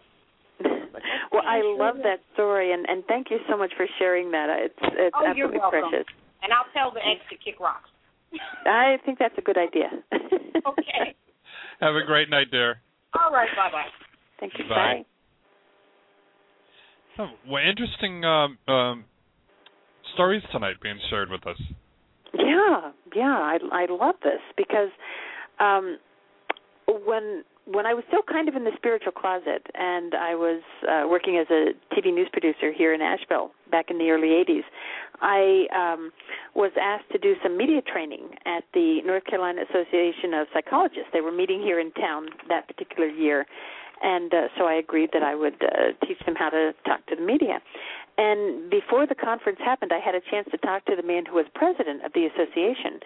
[1.33, 4.47] well, I love that story, and and thank you so much for sharing that.
[4.49, 5.89] It's it's Oh, you're absolutely welcome.
[5.89, 6.07] precious.
[6.43, 7.89] And I'll tell the ex to kick rocks.
[8.65, 9.89] I think that's a good idea.
[10.65, 11.15] Okay.
[11.81, 12.81] Have a great night, dear.
[13.19, 13.49] All right.
[13.55, 13.89] Bye bye.
[14.39, 14.65] Thank you.
[14.69, 15.05] Bye.
[17.17, 19.05] Oh, well, interesting um, um,
[20.13, 21.61] stories tonight being shared with us.
[22.33, 24.89] Yeah, yeah, I I love this because
[25.59, 25.97] um
[27.05, 31.07] when when I was still kind of in the spiritual closet and I was uh
[31.07, 34.63] working as a TV news producer here in Asheville back in the early 80s,
[35.21, 36.11] I um
[36.55, 41.09] was asked to do some media training at the North Carolina Association of Psychologists.
[41.13, 43.45] They were meeting here in town that particular year.
[44.01, 47.15] And uh, so I agreed that I would uh, teach them how to talk to
[47.15, 47.59] the media.
[48.17, 51.35] And before the conference happened, I had a chance to talk to the man who
[51.35, 52.99] was president of the association.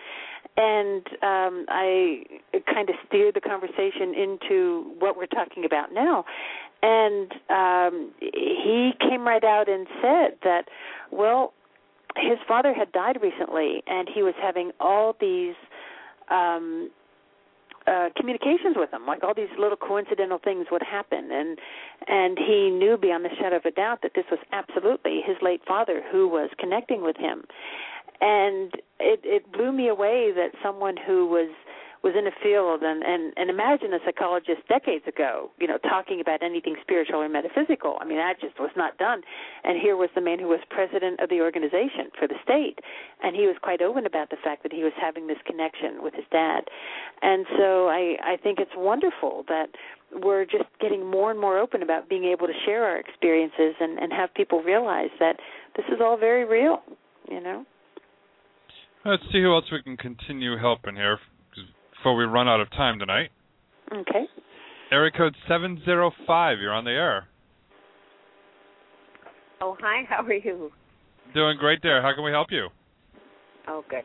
[0.57, 2.23] And um, I
[2.71, 6.25] kind of steered the conversation into what we're talking about now.
[6.81, 10.65] And um, he came right out and said that,
[11.11, 11.53] well,
[12.17, 15.55] his father had died recently, and he was having all these
[16.29, 16.89] um,
[17.89, 19.05] uh communications with him.
[19.05, 21.31] Like all these little coincidental things would happen.
[21.31, 21.57] And
[22.07, 25.61] and he knew beyond the shadow of a doubt that this was absolutely his late
[25.67, 27.43] father who was connecting with him.
[28.21, 31.49] And it it blew me away that someone who was
[32.03, 36.21] was in a field and and and imagine a psychologist decades ago you know talking
[36.21, 37.97] about anything spiritual or metaphysical.
[38.01, 39.21] I mean that just was not done.
[39.63, 42.79] And here was the man who was president of the organization for the state.
[43.21, 46.13] And he was quite open about the fact that he was having this connection with
[46.13, 46.65] his dad.
[47.21, 49.69] And so i i think it's wonderful that
[50.11, 53.99] we're just getting more and more open about being able to share our experiences and
[53.99, 55.37] and have people realize that
[55.75, 56.81] this is all very real
[57.29, 57.65] you know?
[59.05, 61.19] Let's see who else we can continue helping here
[61.99, 63.29] before we run out of time tonight.
[63.93, 64.25] okay
[64.91, 67.27] Area code 705, you're on the air.
[69.61, 70.03] Oh, hi.
[70.09, 70.71] How are you?
[71.35, 72.01] Doing great there.
[72.01, 72.69] How can we help you?
[73.67, 74.03] Oh, good.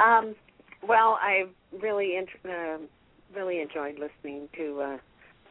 [0.00, 0.36] Um,
[0.86, 1.46] well, I
[1.82, 2.78] really int- uh,
[3.34, 4.96] really enjoyed listening to uh,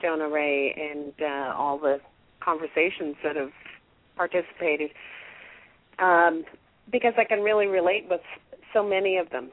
[0.02, 1.98] Jonna Rae and uh, all the
[2.42, 3.52] conversations that have
[4.16, 4.92] participated
[6.00, 6.46] um,
[6.92, 8.22] because I can really relate with
[8.74, 9.50] so many of them.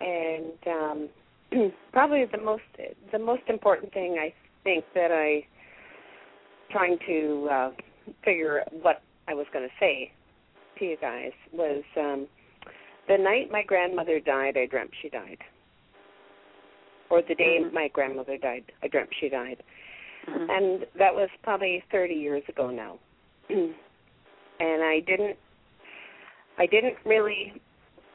[0.00, 1.08] And um,
[1.92, 2.62] probably the most
[3.12, 4.32] the most important thing I
[4.64, 5.44] think that I
[6.70, 7.70] trying to uh,
[8.24, 10.12] figure what I was going to say
[10.78, 12.26] to you guys was um,
[13.08, 14.56] the night my grandmother died.
[14.56, 15.38] I dreamt she died,
[17.10, 18.64] or the day my grandmother died.
[18.82, 19.62] I dreamt she died,
[20.26, 22.98] and that was probably 30 years ago now.
[24.60, 25.36] and I didn't
[26.58, 27.54] I didn't really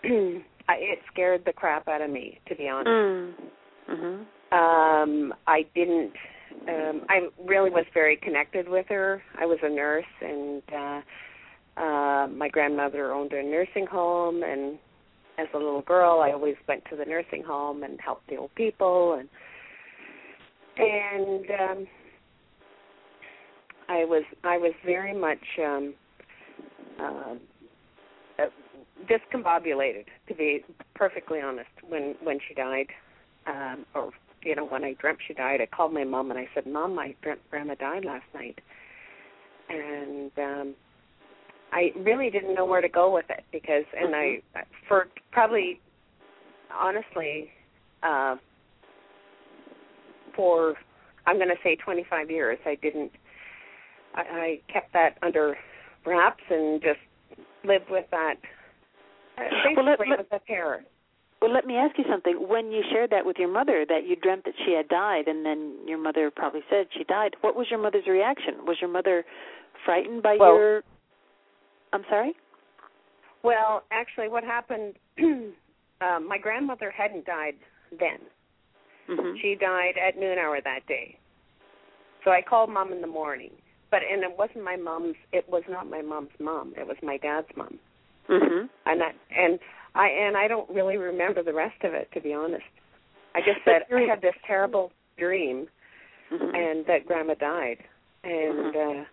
[0.70, 2.88] I, it scared the crap out of me to be honest.
[2.90, 3.34] mm.
[3.90, 6.14] mhm Um I didn't
[6.68, 9.22] um I really was very connected with her.
[9.40, 11.02] I was a nurse and uh
[11.82, 14.78] uh my grandmother owned a nursing home and
[15.40, 18.54] as a little girl I always went to the nursing home and helped the old
[18.56, 19.28] people and
[20.78, 21.88] and um
[23.90, 25.94] I was I was very much um
[27.02, 27.36] uh,
[29.08, 30.64] discombobulated to be
[30.96, 32.88] perfectly honest when when she died.
[33.48, 34.12] Um or
[34.44, 36.98] you know when I dreamt she died I called my mom and I said mom
[37.00, 38.60] I dreamt grandma died last night.
[39.70, 40.76] And um
[41.72, 44.42] I really didn't know where to go with it because and I
[44.88, 45.80] for probably
[46.72, 47.50] honestly
[48.04, 48.36] uh
[50.36, 50.76] for
[51.26, 53.12] I'm going to say 25 years I didn't
[54.16, 55.56] I, I kept that under
[56.06, 57.00] wraps and just
[57.64, 58.36] lived with that
[59.38, 60.84] basically Well, let- let- a terror.
[61.42, 62.48] Well, let me ask you something.
[62.48, 65.46] When you shared that with your mother, that you dreamt that she had died, and
[65.46, 68.66] then your mother probably said she died, what was your mother's reaction?
[68.66, 69.26] Was your mother
[69.84, 70.84] frightened by Well- your.
[71.92, 72.34] I'm sorry?
[73.44, 74.96] Well, actually, what happened?
[75.20, 77.56] um, my grandmother hadn't died
[77.92, 78.20] then.
[79.10, 79.36] Mm-hmm.
[79.42, 81.18] She died at noon hour that day.
[82.24, 83.52] So I called mom in the morning,
[83.92, 85.16] but and it wasn't my mom's.
[85.34, 86.74] It was not my mom's mom.
[86.78, 87.80] It was my dad's mom.
[88.30, 88.66] Mm-hmm.
[88.86, 89.60] And I and
[89.96, 92.64] I and I don't really remember the rest of it to be honest.
[93.36, 95.68] I just said I had this terrible dream
[96.32, 96.56] Mhm.
[96.56, 97.78] and that grandma died.
[98.24, 99.00] And Mm-hmm.
[99.02, 99.06] uh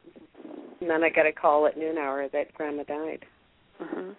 [0.80, 3.26] and then I got a call at noon hour that grandma died.
[3.78, 4.10] hmm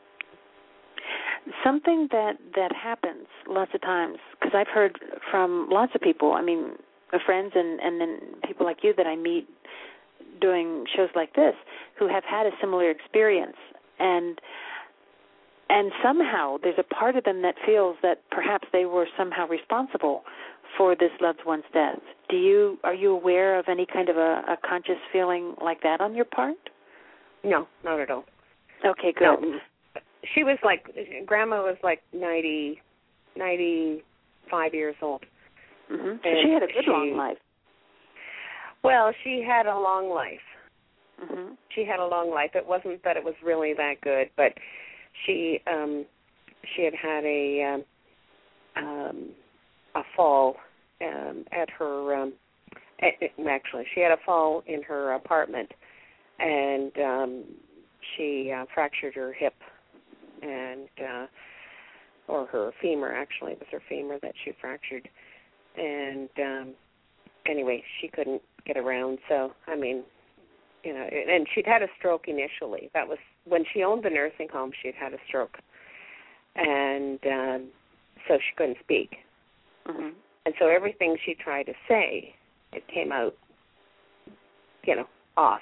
[1.64, 5.00] Something that that happens lots of times because I've heard
[5.32, 6.34] from lots of people.
[6.34, 6.74] I mean,
[7.14, 9.48] uh, friends and and then people like you that I meet
[10.40, 11.56] doing shows like this
[11.98, 13.58] who have had a similar experience
[14.00, 14.40] and
[15.72, 20.24] and somehow there's a part of them that feels that perhaps they were somehow responsible
[20.78, 22.00] for this loved one's death.
[22.30, 26.02] Do you are you aware of any kind of a, a conscious feeling like that
[26.02, 26.58] on your part?
[27.44, 28.26] No, not at all.
[28.86, 29.24] Okay, good.
[29.42, 29.60] No.
[30.36, 30.86] She was like
[31.26, 32.82] grandma was like ninety
[33.38, 34.04] ninety
[34.50, 35.24] five years old.
[35.90, 37.38] hmm So she had a good she- long life.
[38.84, 40.46] Well, she had a long life.
[41.20, 42.52] hmm She had a long life.
[42.56, 44.54] It wasn't that it was really that good, but
[45.26, 46.06] she um
[46.76, 47.64] she had had a
[48.78, 49.30] um, um
[49.96, 50.56] a fall
[51.02, 52.34] um at her um
[53.02, 55.72] a- a- actually she had a fall in her apartment
[56.40, 57.44] and um
[58.16, 59.54] she uh, fractured her hip
[60.42, 61.26] and uh
[62.28, 65.08] or her femur actually it was her femur that she fractured.
[65.78, 66.74] And um
[67.48, 69.20] anyway she couldn't get around.
[69.28, 70.04] So i mean
[70.84, 72.90] you know and she'd had a stroke initially.
[72.94, 75.58] That was when she owned the nursing home she'd had a stroke.
[76.56, 77.68] And um
[78.28, 79.18] so she couldn't speak.
[79.86, 80.10] Hmm
[80.46, 82.34] and so everything she tried to say
[82.74, 83.36] it came out
[84.86, 85.08] you know
[85.38, 85.62] off.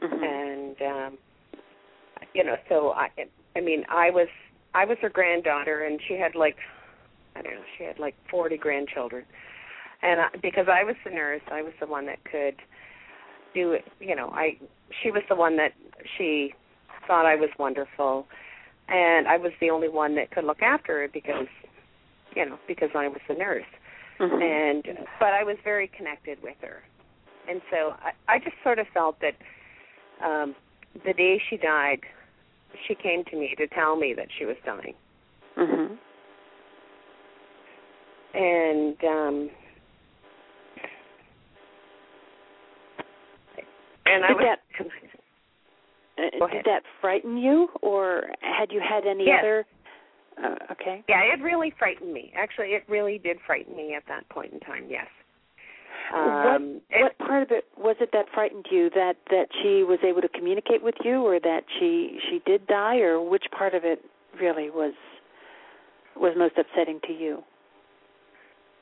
[0.00, 1.18] Hmm and um
[2.34, 3.08] you know so i
[3.56, 4.28] i mean i was
[4.74, 6.56] i was her granddaughter and she had like
[7.38, 9.24] I don't know, she had like 40 grandchildren.
[10.02, 12.56] And I, because I was the nurse, I was the one that could
[13.54, 14.58] do it, you know, I
[15.02, 15.72] she was the one that
[16.16, 16.54] she
[17.08, 18.26] thought I was wonderful
[18.88, 21.48] and I was the only one that could look after her because
[22.36, 23.64] you know, because I was the nurse.
[24.20, 24.42] Mm-hmm.
[24.42, 26.82] And but I was very connected with her.
[27.48, 29.34] And so I, I just sort of felt that
[30.24, 30.54] um
[31.04, 32.00] the day she died,
[32.86, 34.94] she came to me to tell me that she was dying.
[35.56, 35.98] Mhm.
[38.34, 39.50] And um
[44.06, 44.60] and I Did was that
[46.18, 49.40] uh, did that frighten you, or had you had any Yes.
[49.40, 49.66] other?
[50.42, 51.02] Uh, okay.
[51.08, 52.32] Yeah, it really frightened me.
[52.36, 54.86] Actually, it really did frighten me at that point in time.
[54.88, 55.06] Yes.
[56.14, 58.88] Um, what what part of it was it that frightened you?
[58.90, 62.98] That that she was able to communicate with you, or that she she did die,
[62.98, 64.02] or which part of it
[64.40, 64.94] really was
[66.16, 67.42] was most upsetting to you?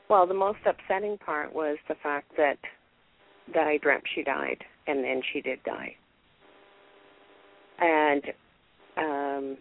[0.09, 2.59] Well, the most upsetting part was the fact that
[3.55, 5.97] that I dreamt she died, and then she did die.
[7.78, 8.23] And
[8.97, 9.57] um,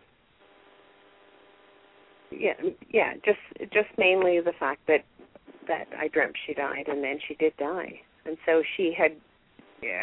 [2.31, 2.53] yeah,
[2.89, 3.39] yeah, just
[3.73, 5.03] just mainly the fact that
[5.67, 9.13] that I dreamt she died, and then she did die, and so she had,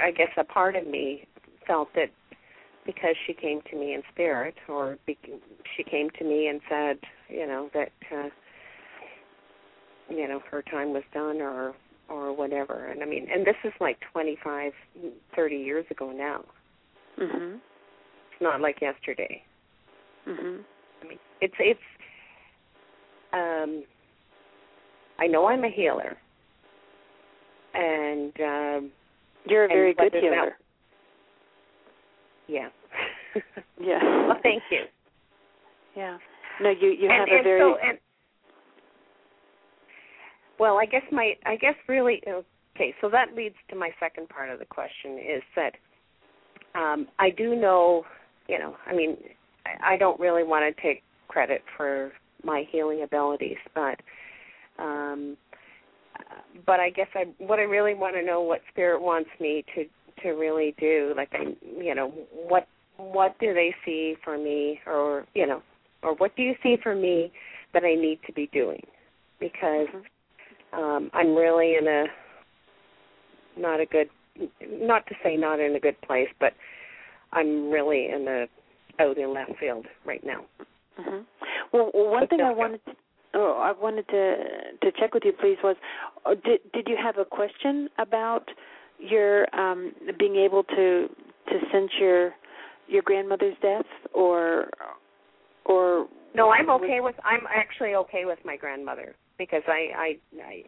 [0.03, 1.27] I guess, a part of me
[1.67, 2.11] felt that
[2.85, 5.17] because she came to me in spirit, or be,
[5.77, 6.99] she came to me and said,
[7.29, 7.93] you know, that.
[8.11, 8.29] Uh,
[10.11, 11.75] you know her time was done or
[12.09, 14.73] or whatever and i mean and this is like twenty five
[15.35, 16.45] thirty years ago now
[17.19, 17.61] Mhm.
[18.33, 19.43] It's not like yesterday
[20.29, 20.61] Mm-hmm.
[21.03, 21.81] i mean it's it's
[23.33, 23.83] um
[25.19, 26.17] i know i'm a healer
[27.75, 28.91] and um
[29.49, 30.57] You're a very good whether that- healer.
[32.49, 32.69] yeah
[33.81, 34.27] Yeah.
[34.29, 34.83] well thank you
[35.97, 36.19] Yeah.
[36.61, 37.99] No, you you and, have and a very so and
[40.61, 42.23] well i guess my i guess really
[42.77, 45.73] okay so that leads to my second part of the question is that
[46.79, 48.05] um i do know
[48.49, 49.17] you know i mean
[49.67, 52.13] i, I don't really want to take credit for
[52.45, 54.01] my healing abilities but
[54.79, 55.37] um
[56.67, 59.85] but i guess i what i really want to know what spirit wants me to
[60.23, 61.45] to really do like i
[61.83, 62.67] you know what
[62.97, 65.63] what do they see for me or you know
[66.03, 67.33] or what do you see for me
[67.73, 68.83] that i need to be doing?
[69.41, 69.89] Because
[70.73, 72.05] um i'm really in a
[73.59, 74.09] not a good
[74.63, 76.53] not to say not in a good place but
[77.33, 78.47] i'm really in the
[79.01, 80.45] out in left field right now.
[80.97, 81.21] Hmm
[81.73, 82.93] Well, one thing I wanted to,
[83.35, 84.37] oh, I wanted to
[84.83, 85.77] to check with you, please, was
[86.27, 88.45] uh, did did you have a question about
[88.99, 91.09] your um being able to
[91.49, 92.33] to sense your
[92.89, 94.69] your grandmother's death, or
[95.65, 100.63] or no i'm okay with i'm actually okay with my grandmother because i i i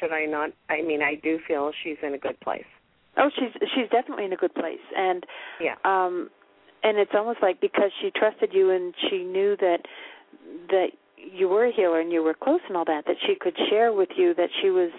[0.00, 0.50] should i not?
[0.68, 2.64] I mean i do feel she's in a good place
[3.16, 5.24] Oh, she's she's definitely in a good place, and
[5.60, 6.30] yeah um,
[6.82, 9.80] and it's almost like because she trusted you and she knew that
[10.68, 13.56] that you were a healer and you were close and all that, that she could
[13.70, 14.90] share with you that she was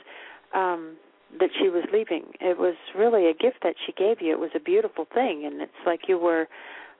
[0.53, 0.95] um,
[1.39, 2.25] that she was leaving.
[2.39, 4.31] It was really a gift that she gave you.
[4.31, 6.47] It was a beautiful thing, and it's like you were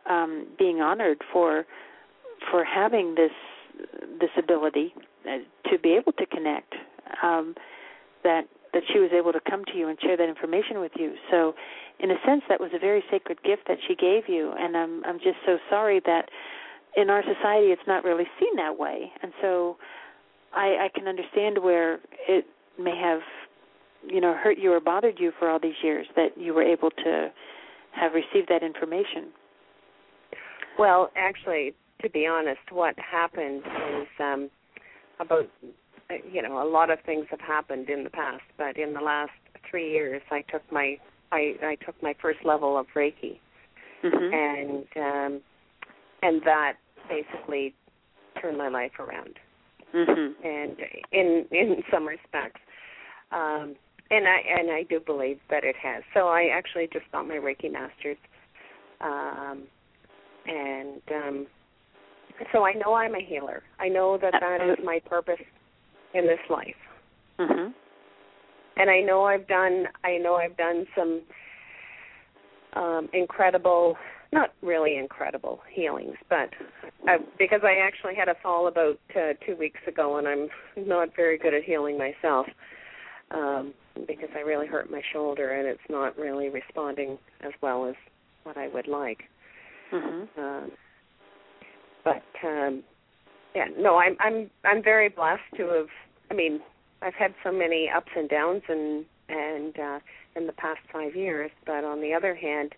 [0.10, 1.66] um, being honored for
[2.52, 3.32] for having this
[4.20, 4.94] this ability
[5.26, 5.38] uh,
[5.70, 6.74] to be able to connect.
[7.22, 7.56] Um,
[8.24, 11.14] that that she was able to come to you and share that information with you.
[11.32, 11.54] So,
[12.00, 15.04] in a sense, that was a very sacred gift that she gave you, and I'm
[15.06, 16.30] I'm just so sorry that
[16.98, 19.12] in our society it's not really seen that way.
[19.22, 19.78] And so,
[20.54, 22.46] I I can understand where it
[22.80, 23.22] may have,
[24.08, 26.90] you know, hurt you or bothered you for all these years that you were able
[26.90, 27.32] to
[27.92, 29.32] have received that information.
[30.80, 33.62] Well, actually, to be honest, what happened
[34.02, 34.50] is um
[35.20, 35.48] about
[36.32, 39.32] you know a lot of things have happened in the past, but in the last
[39.70, 40.98] three years, I took my
[41.32, 43.40] I I took my first level of Reiki,
[44.04, 44.34] Mhm.
[44.34, 45.42] and um
[46.22, 46.74] and that
[47.10, 47.74] basically
[48.42, 49.40] turned my life around.
[49.94, 50.34] Mhm.
[50.44, 50.76] and
[51.12, 52.60] in in some respects
[53.32, 53.76] um
[54.10, 57.36] and i and i do believe that it has so i actually just got my
[57.36, 58.18] reiki masters
[59.02, 59.68] um
[60.48, 61.48] and um
[62.52, 65.40] so i know i'm a healer i know that that is my purpose
[66.14, 66.76] in this life
[67.40, 67.74] Mhm.
[68.78, 71.22] and i know i've done i know i've done some
[72.74, 73.98] um incredible
[74.32, 76.50] not really incredible healings but
[77.08, 81.16] I, because i actually had a fall about uh, two weeks ago and i'm not
[81.16, 82.48] very good at healing myself
[83.32, 83.74] um
[84.08, 87.96] because i really hurt my shoulder and it's not really responding as well as
[88.44, 89.24] what i would like
[89.92, 90.28] Mhm.
[90.38, 90.72] um
[92.04, 92.84] but um
[93.56, 95.88] yeah, no, I'm I'm I'm very blessed to have.
[96.32, 96.62] I mean,
[97.02, 100.00] I've had so many ups and downs and and uh,
[100.36, 102.74] in the past five years, but on the other hand,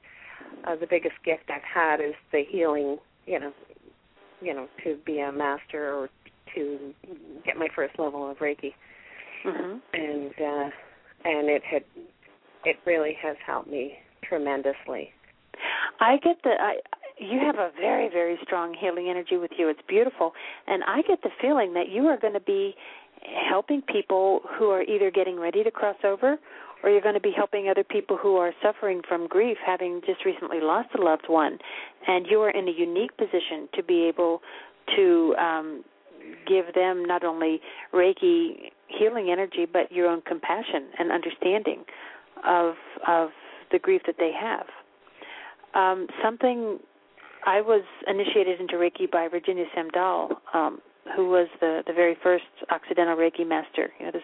[0.66, 2.98] uh, the biggest gift I've had is the healing.
[3.26, 3.54] You know,
[4.42, 6.10] you know, to be a master or
[6.56, 6.94] to
[7.46, 8.74] get my first level of Reiki,
[9.46, 9.78] Mm-hmm.
[9.94, 10.70] and uh,
[11.24, 11.84] and it had
[12.64, 15.12] it really has helped me tremendously.
[16.00, 16.78] I get the I
[17.18, 19.70] you have a very very strong healing energy with you.
[19.70, 20.34] It's beautiful,
[20.68, 22.76] and I get the feeling that you are going to be
[23.50, 26.38] helping people who are either getting ready to cross over
[26.84, 30.24] or you're going to be helping other people who are suffering from grief having just
[30.26, 31.58] recently lost a loved one.
[32.08, 34.42] And you are in a unique position to be able
[34.96, 35.84] to um
[36.48, 37.60] give them not only
[37.94, 41.84] reiki healing energy but your own compassion and understanding
[42.48, 42.76] of
[43.08, 43.30] of
[43.72, 44.68] the grief that they have.
[45.74, 46.80] Um something
[47.46, 50.82] I was initiated into Reiki by Virginia Samdahl, um,
[51.16, 53.92] who was the the very first Occidental Reiki master.
[54.00, 54.24] You know, this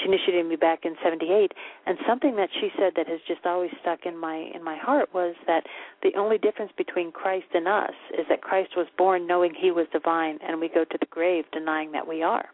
[0.00, 1.52] she initiated me back in '78,
[1.86, 5.12] and something that she said that has just always stuck in my in my heart
[5.12, 5.64] was that
[6.02, 9.86] the only difference between Christ and us is that Christ was born knowing He was
[9.92, 12.46] divine, and we go to the grave denying that we are.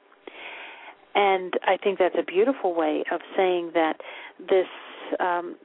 [1.15, 4.01] And I think that's a beautiful way of saying that
[4.39, 4.69] this
[5.19, 5.57] um,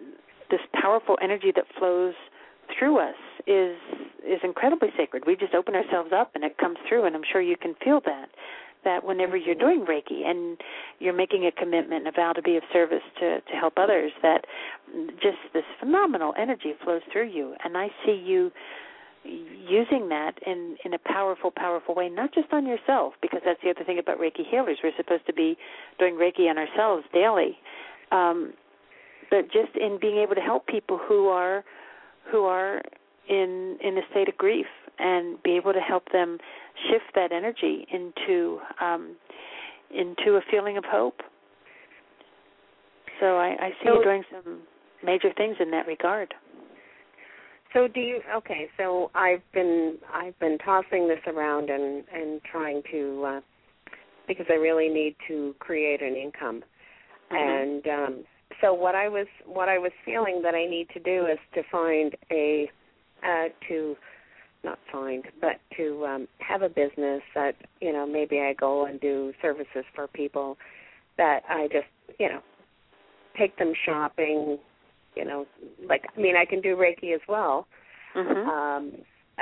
[0.49, 2.15] this powerful energy that flows
[2.77, 3.15] through us
[3.47, 3.77] is
[4.25, 5.23] is incredibly sacred.
[5.27, 8.01] We just open ourselves up and it comes through and I'm sure you can feel
[8.05, 8.29] that
[8.83, 10.57] that whenever you're doing Reiki and
[10.99, 14.11] you're making a commitment, and a vow to be of service to to help others
[14.21, 14.45] that
[15.21, 17.55] just this phenomenal energy flows through you.
[17.63, 18.51] And I see you
[19.25, 23.71] using that in in a powerful powerful way not just on yourself because that's the
[23.71, 24.77] other thing about Reiki healers.
[24.83, 25.57] We're supposed to be
[25.99, 27.57] doing Reiki on ourselves daily.
[28.11, 28.53] Um
[29.31, 31.63] but just in being able to help people who are
[32.31, 32.81] who are
[33.29, 34.67] in in a state of grief
[34.99, 36.37] and be able to help them
[36.89, 39.15] shift that energy into um,
[39.91, 41.21] into a feeling of hope.
[43.19, 44.61] So I, I see So- you doing some
[45.03, 46.33] major things in that regard.
[47.73, 52.81] So do you okay, so I've been I've been tossing this around and and trying
[52.91, 53.41] to uh
[54.27, 56.63] because I really need to create an income.
[57.31, 58.23] And um
[58.61, 61.63] so what I was what I was feeling that I need to do is to
[61.69, 62.71] find a
[63.25, 63.95] uh to
[64.63, 68.99] not find but to um have a business that you know maybe I go and
[68.99, 70.57] do services for people
[71.17, 71.87] that I just
[72.19, 72.41] you know
[73.37, 74.57] take them shopping
[75.15, 75.45] you know
[75.87, 77.67] like I mean I can do Reiki as well
[78.15, 78.49] Mm-hmm.
[78.49, 78.91] um,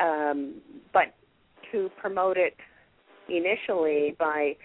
[0.02, 0.56] um,
[0.92, 1.14] but
[1.72, 2.56] to promote it
[3.30, 4.56] initially by,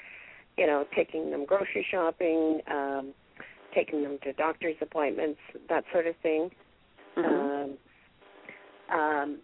[0.57, 3.13] you know, taking them grocery shopping, um,
[3.75, 5.39] taking them to doctor's appointments,
[5.69, 6.51] that sort of thing.
[7.17, 7.71] Mm-hmm.
[7.73, 7.79] Um,
[8.93, 9.39] um,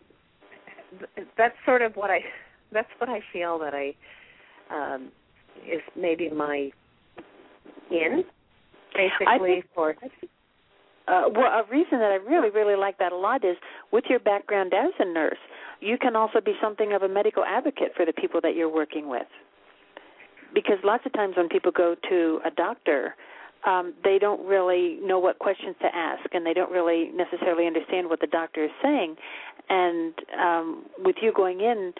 [1.16, 2.20] th- that's sort of what I.
[2.72, 3.94] That's what I feel that I
[4.68, 5.12] um,
[5.64, 6.72] is maybe my
[7.88, 8.24] in,
[8.94, 9.94] basically think- for.
[11.06, 13.56] Uh, well, a reason that I really, really like that a lot is
[13.92, 15.38] with your background as a nurse,
[15.80, 19.08] you can also be something of a medical advocate for the people that you're working
[19.08, 19.26] with.
[20.54, 23.14] Because lots of times when people go to a doctor,
[23.66, 28.08] um, they don't really know what questions to ask, and they don't really necessarily understand
[28.08, 29.16] what the doctor is saying.
[29.68, 31.92] And um, with you going in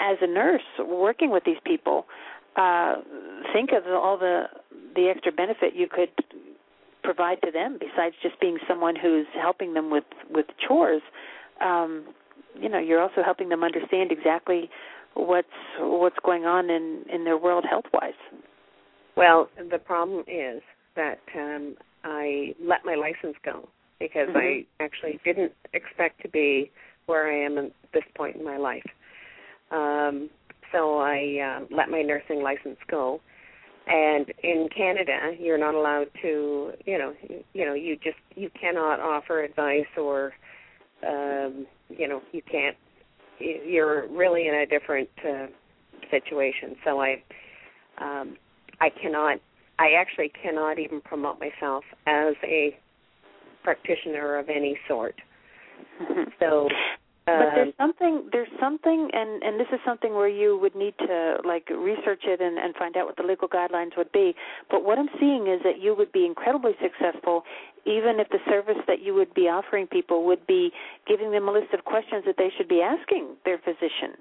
[0.00, 2.06] as a nurse, working with these people,
[2.56, 2.96] uh,
[3.52, 4.44] think of all the
[4.94, 6.10] the extra benefit you could
[7.02, 11.02] provide to them besides just being someone who's helping them with with chores
[11.64, 12.04] um
[12.60, 14.68] you know you're also helping them understand exactly
[15.14, 15.46] what's
[15.78, 18.18] what's going on in in their world health wise
[19.16, 20.62] Well, the problem is
[20.94, 21.74] that um
[22.04, 23.68] I let my license go
[23.98, 24.36] because Mhm.
[24.36, 26.70] I actually didn't expect to be
[27.06, 28.86] where I am at this point in my life.
[29.70, 30.30] Um
[30.72, 33.20] so I uh, let my nursing license go.
[33.86, 38.50] And in Canada, you're not allowed to, you know, you, you know, you just you
[38.60, 40.32] cannot offer advice or
[41.06, 42.76] um you know, you can't
[43.38, 45.46] you- you're really in a different uh,
[46.10, 46.76] situation.
[46.84, 47.22] So I
[47.98, 48.36] um
[48.80, 49.38] I cannot
[49.78, 52.76] I actually cannot even promote myself as a
[53.62, 55.14] practitioner of any sort.
[56.40, 56.68] So
[57.26, 60.94] but um, there's something there's something and and this is something where you would need
[60.98, 64.34] to like research it and and find out what the legal guidelines would be.
[64.70, 67.42] But what i'm seeing is that you would be incredibly successful
[67.84, 70.70] even if the service that you would be offering people would be
[71.06, 74.14] giving them a list of questions that they should be asking their physician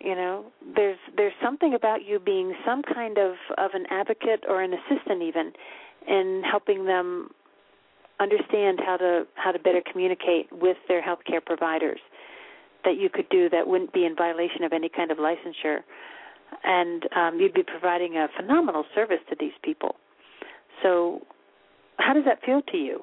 [0.00, 4.62] you know there's there's something about you being some kind of of an advocate or
[4.62, 5.52] an assistant even
[6.08, 7.30] in helping them
[8.20, 12.00] understand how to how to better communicate with their healthcare providers
[12.84, 15.80] that you could do that wouldn't be in violation of any kind of licensure,
[16.64, 19.96] and um, you'd be providing a phenomenal service to these people.
[20.82, 21.20] So,
[21.98, 23.02] how does that feel to you?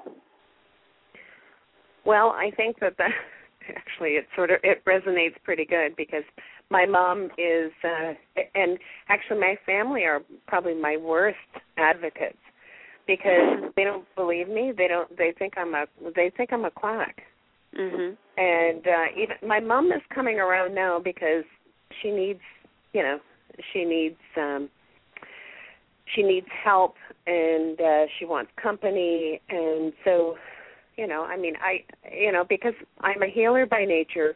[2.05, 3.11] Well, I think that that
[3.75, 6.23] actually it sort of it resonates pretty good because
[6.69, 8.13] my mom is uh
[8.55, 8.77] and
[9.09, 11.37] actually my family are probably my worst
[11.77, 12.37] advocates
[13.07, 14.73] because they don't believe me.
[14.77, 15.85] They don't they think i'm a
[16.15, 17.23] they think i'm a quack.
[17.77, 21.43] Mhm and uh even my mom is coming around now because
[22.01, 22.41] she needs
[22.93, 23.19] you know
[23.73, 24.69] she needs um
[26.13, 26.95] she needs help
[27.25, 29.41] and uh she wants company.
[29.49, 30.37] And so
[30.97, 34.35] you know i mean i you know because i'm a healer by nature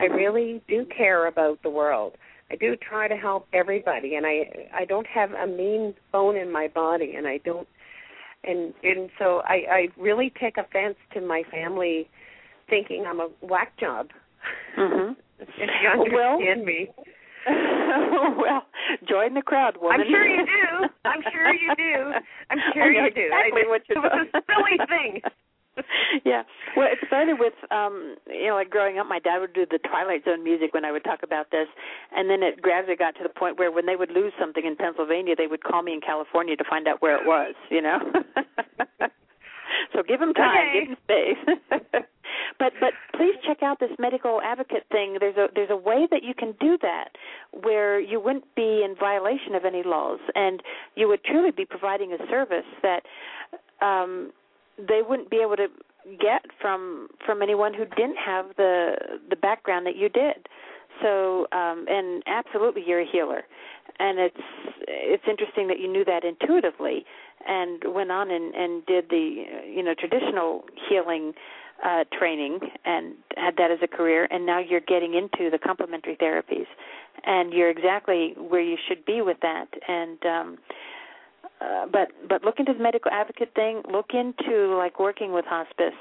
[0.00, 2.14] i really do care about the world
[2.50, 4.42] i do try to help everybody and i
[4.74, 7.68] i don't have a mean bone in my body and i don't
[8.44, 12.08] and and so i i really take offense to my family
[12.68, 14.08] thinking i'm a whack job
[14.78, 15.48] mhm if
[15.82, 16.88] you understand me
[18.36, 18.62] well,
[19.08, 20.00] join the crowd, woman.
[20.00, 20.88] I'm sure you do.
[21.04, 22.12] I'm sure you do.
[22.50, 23.32] I'm sure you do.
[23.32, 25.22] Exactly I, what you're it was a silly thing.
[26.24, 26.42] yeah.
[26.76, 29.78] Well, it started with um you know, like growing up my dad would do the
[29.78, 31.68] Twilight Zone music when I would talk about this
[32.14, 34.76] and then it gradually got to the point where when they would lose something in
[34.76, 37.98] Pennsylvania, they would call me in California to find out where it was, you know.
[39.92, 40.80] so give them time, Okay.
[40.80, 41.80] give them space.
[42.58, 45.16] but but please check out this medical advocate thing.
[45.20, 47.10] There's a there's a way that you can do that
[47.52, 50.62] where you wouldn't be in violation of any laws and
[50.96, 53.02] you would truly be providing a service that
[53.84, 54.32] um
[54.88, 55.68] they wouldn't be able to
[56.20, 60.48] get from from anyone who didn't have the the background that you did.
[61.02, 63.42] So um and absolutely you're a healer.
[63.98, 64.40] And it's
[64.86, 67.04] it's interesting that you knew that intuitively
[67.46, 71.32] and went on and and did the you know traditional healing
[71.84, 76.16] uh training and had that as a career and now you're getting into the complementary
[76.16, 76.66] therapies
[77.24, 80.58] and you're exactly where you should be with that and um
[81.60, 83.82] uh, but but look into the medical advocate thing.
[83.90, 85.98] Look into like working with hospice.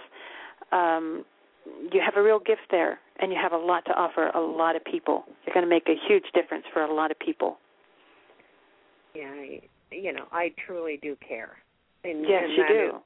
[0.72, 1.26] Um,
[1.92, 4.76] you have a real gift there, and you have a lot to offer a lot
[4.76, 5.24] of people.
[5.46, 7.58] You're going to make a huge difference for a lot of people.
[9.14, 9.62] Yeah, I,
[9.92, 11.58] you know, I truly do care.
[12.04, 12.86] And, Yes, and you do.
[12.96, 13.02] is-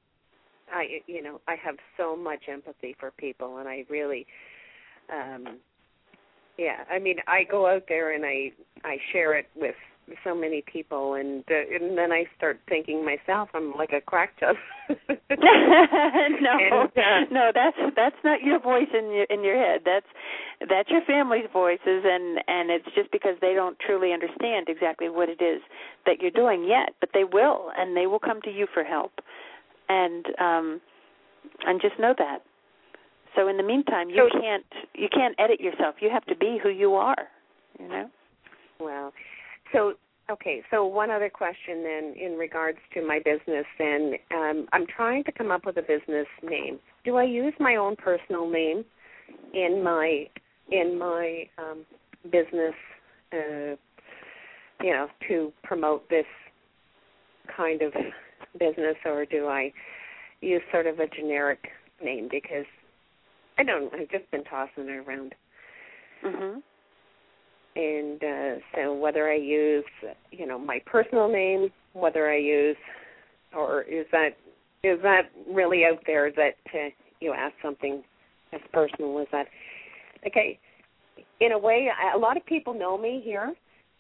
[0.72, 4.26] I, you know, I have so much empathy for people, and I really,
[5.12, 5.60] um,
[6.58, 6.86] yeah.
[6.90, 8.52] I mean, I go out there and I
[8.84, 9.76] I share it with
[10.24, 14.40] so many people, and uh, and then I start thinking myself, I'm like a crack
[14.40, 14.56] job.
[14.90, 14.96] no,
[15.30, 19.82] And, uh, no, that's that's not your voice in your in your head.
[19.86, 20.06] That's
[20.70, 25.30] that's your family's voices, and and it's just because they don't truly understand exactly what
[25.30, 25.62] it is
[26.06, 29.14] that you're doing yet, but they will, and they will come to you for help,
[29.90, 30.82] and um,
[31.66, 32.40] and just know that.
[33.36, 35.96] So in the meantime, you So- can't you can't edit yourself.
[36.02, 37.28] You have to be who you are.
[37.80, 38.10] You know.
[38.80, 39.14] Well,
[39.74, 39.94] so
[40.30, 45.24] okay, so one other question then in regards to my business and um I'm trying
[45.26, 46.80] to come up with a business name.
[47.04, 48.86] Do I use my own personal name
[49.54, 50.28] in my
[50.72, 51.86] in my um
[52.32, 52.76] business
[53.34, 53.76] uh
[54.82, 56.26] you know to promote this
[57.56, 57.92] kind of
[58.60, 59.72] business or do I
[60.42, 61.68] use sort of a generic
[62.02, 62.66] name because
[63.58, 65.36] I don't I've just been tossing it around
[66.24, 66.64] Mhm.
[67.76, 69.86] And uh, so whether I use
[70.32, 72.78] you know my personal name, whether I use
[73.56, 74.30] or is that
[74.84, 76.90] is that really out there that uh,
[77.20, 78.04] you ask something
[78.52, 79.48] as personal as that?
[80.28, 80.60] Okay,
[81.40, 83.54] in a way, I- a lot of people know me here,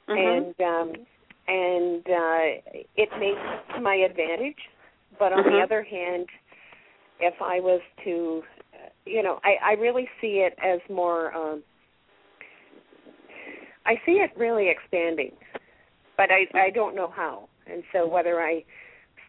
[0.09, 0.53] Mhm.
[0.57, 1.05] and um,
[1.47, 4.57] and uh, it makes it to my advantage.
[5.19, 5.63] But on the Mhm.
[5.63, 6.27] other hand,
[7.19, 8.43] if I was to,
[8.73, 11.33] uh, you know, I, I really see it as more.
[11.33, 11.63] Um,
[13.85, 15.31] I see it really expanding,
[16.17, 17.47] but I I don't know how.
[17.67, 18.63] And so whether I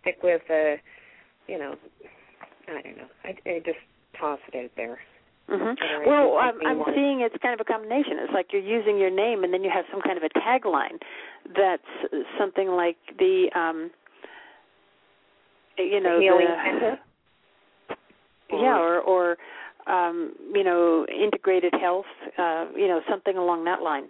[0.00, 0.76] stick with a,
[1.46, 1.74] you know,
[2.68, 3.08] I don't know.
[3.24, 3.78] I, I just
[4.18, 4.98] toss it out there.
[5.48, 5.74] hmm
[6.06, 8.12] Well, I'm, I'm seeing it's kind of a combination.
[8.18, 10.98] It's like you're using your name, and then you have some kind of a tagline
[11.56, 13.90] that's something like the, um,
[15.78, 16.98] you know, healing the, center.
[18.50, 19.36] yeah, or or
[19.86, 22.06] um, you know, integrated health,
[22.38, 24.04] uh, you know, something along that line.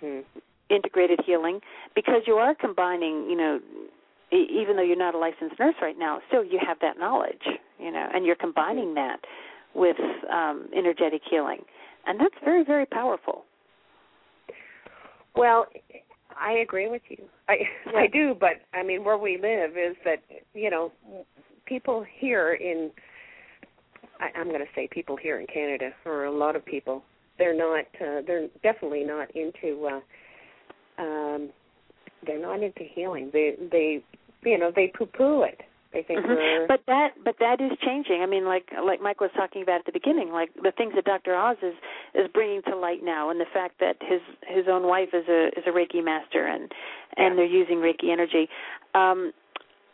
[0.00, 0.20] Hmm
[0.68, 1.58] integrated healing
[1.96, 3.58] because you are combining you know
[4.32, 7.42] e- even though you're not a licensed nurse right now still you have that knowledge
[7.80, 9.18] you know and you're combining that
[9.74, 9.96] with
[10.32, 11.60] um energetic healing.
[12.06, 13.44] And that's very very powerful.
[15.36, 15.66] Well,
[16.38, 17.24] I agree with you.
[17.48, 17.56] I
[17.96, 20.22] I do, but I mean, where we live is that
[20.54, 20.92] you know
[21.66, 22.90] people here in
[24.20, 27.02] I, I'm going to say people here in Canada, or a lot of people,
[27.40, 27.86] they're not.
[28.00, 29.88] Uh, they're definitely not into.
[29.88, 31.48] Uh, um,
[32.24, 33.30] they're not into healing.
[33.32, 34.04] They they
[34.44, 35.62] you know they poo poo it.
[35.92, 36.28] They think Mhm.
[36.28, 38.22] we're But that but that is changing.
[38.22, 41.04] I mean, like like Mike was talking about at the beginning, like the things that
[41.04, 41.34] Dr.
[41.34, 41.74] Oz is
[42.14, 45.48] is bringing to light now, and the fact that his his own wife is a
[45.58, 46.70] is a Reiki master, and
[47.16, 48.48] and they're using Reiki energy.
[48.94, 49.32] Um,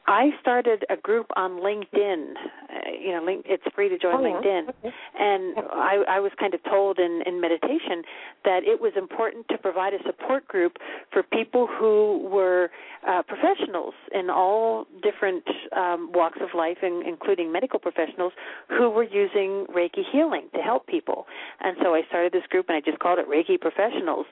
[0.08, 2.34] I started a group on LinkedIn.
[2.36, 4.18] Uh, you know, link, it's free to join Oh.
[4.18, 8.02] LinkedIn, and I, I was kind of told in, in meditation
[8.44, 10.78] that it was important to provide a support group
[11.12, 12.70] for people who were
[13.06, 15.44] uh, professionals in all different
[15.76, 18.32] um, walks of life, in, including medical professionals,
[18.68, 21.26] who were using Reiki healing to help people.
[21.60, 24.26] And so I started this group, and I just called it Reiki Professionals.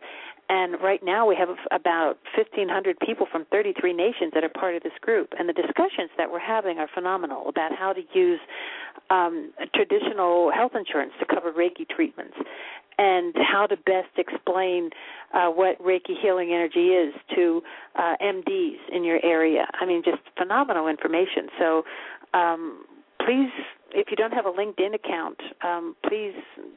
[0.49, 4.83] And right now we have about 1,500 people from 33 nations that are part of
[4.83, 5.33] this group.
[5.39, 8.41] And the discussions that we're having are phenomenal about how to use
[9.11, 12.37] um, traditional health insurance to cover Reiki treatments
[12.99, 14.91] and how to best explain
[15.33, 17.63] uh, what Reiki healing energy is to
[17.97, 19.67] uh, MDs in your area.
[19.81, 21.49] I mean, just phenomenal information.
[21.59, 21.83] So
[22.35, 22.85] um,
[23.25, 23.51] please,
[23.93, 26.35] if you don't have a LinkedIn account, um, please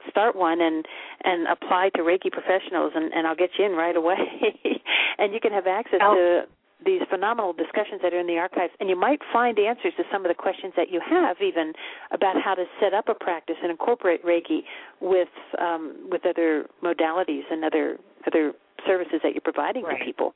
[0.10, 0.86] start one and
[1.24, 4.18] and apply to Reiki professionals, and, and I'll get you in right away.
[5.18, 6.44] and you can have access to
[6.86, 10.24] these phenomenal discussions that are in the archives, and you might find answers to some
[10.24, 11.74] of the questions that you have, even
[12.12, 14.62] about how to set up a practice and incorporate Reiki
[15.02, 15.30] with
[15.60, 17.98] um, with other modalities and other
[18.28, 18.54] other
[18.86, 20.00] services that you're providing Right.
[20.00, 20.34] to people.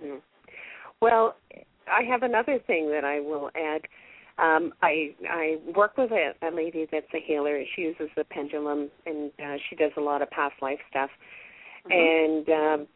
[0.00, 0.16] hmm
[1.00, 1.36] Well,
[1.86, 3.82] I have another thing that I will add.
[4.38, 7.62] Um, I I work with a, a lady that's a healer.
[7.74, 11.10] She uses the pendulum, and uh, she does a lot of past life stuff.
[11.88, 12.86] And um,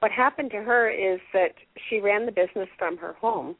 [0.00, 1.54] what happened to her is that
[1.88, 3.56] she ran the business from her home,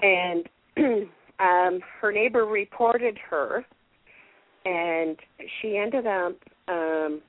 [0.00, 0.48] and
[1.40, 3.66] um, her neighbor reported her,
[4.64, 5.16] and
[5.60, 6.36] she ended up
[6.68, 7.20] um,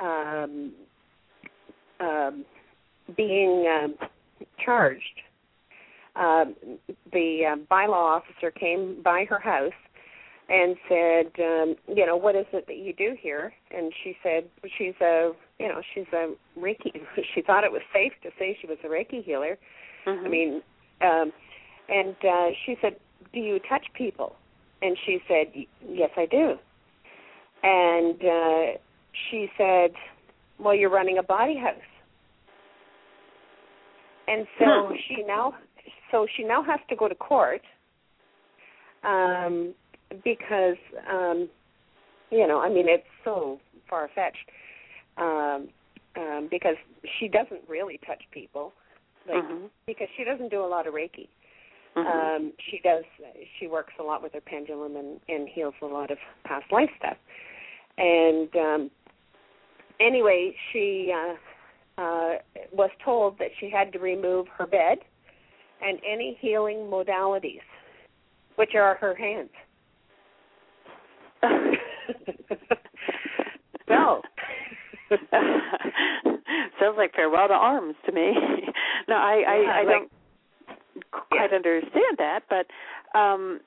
[0.00, 0.72] um,
[2.00, 2.44] um,
[3.16, 3.94] being um,
[4.64, 5.22] charged.
[6.14, 6.54] Um,
[7.12, 9.72] the uh, bylaw officer came by her house
[10.48, 13.52] and said, um, you know, what is it that you do here?
[13.70, 14.44] And she said,
[14.76, 16.92] she's a, you know, she's a Reiki.
[17.34, 19.56] She thought it was safe to say she was a Reiki healer.
[20.26, 20.62] I mean,
[21.00, 21.32] um,
[21.88, 22.96] and uh, she said,
[23.32, 24.34] do you touch people?
[24.82, 26.54] And she said, "Y- yes, I do.
[27.62, 28.78] And uh,
[29.30, 29.92] she said,
[30.58, 31.76] well, you're running a bawdy house.
[34.28, 34.94] And so Hmm.
[35.08, 35.54] she now,
[36.12, 37.62] so she now has to go to court
[39.02, 39.74] um,
[40.22, 40.76] because,
[41.10, 41.48] um,
[42.30, 43.58] you know, I mean, it's so
[43.90, 44.36] far fetched
[45.16, 45.68] um,
[46.16, 46.76] um, because
[47.18, 48.72] she doesn't really touch people,
[49.28, 49.42] like
[49.86, 51.28] because she doesn't do a lot of Reiki.
[51.94, 53.04] Um, she does.
[53.58, 56.88] She works a lot with her pendulum and and heals a lot of past life
[56.98, 57.16] stuff.
[57.98, 58.90] And um,
[60.00, 62.32] anyway, she uh, uh,
[62.72, 64.98] was told that she had to remove her bed
[65.84, 67.60] and any healing modalities,
[68.56, 69.50] which are her hands.
[73.88, 74.22] so
[76.80, 78.32] Sounds like farewell to arms to me.
[79.08, 80.10] no, I I, Yeah, I like- don't
[81.28, 82.66] quite understand that, but
[83.18, 83.60] um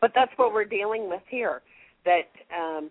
[0.00, 1.62] but that's what we're dealing with here.
[2.04, 2.90] That um,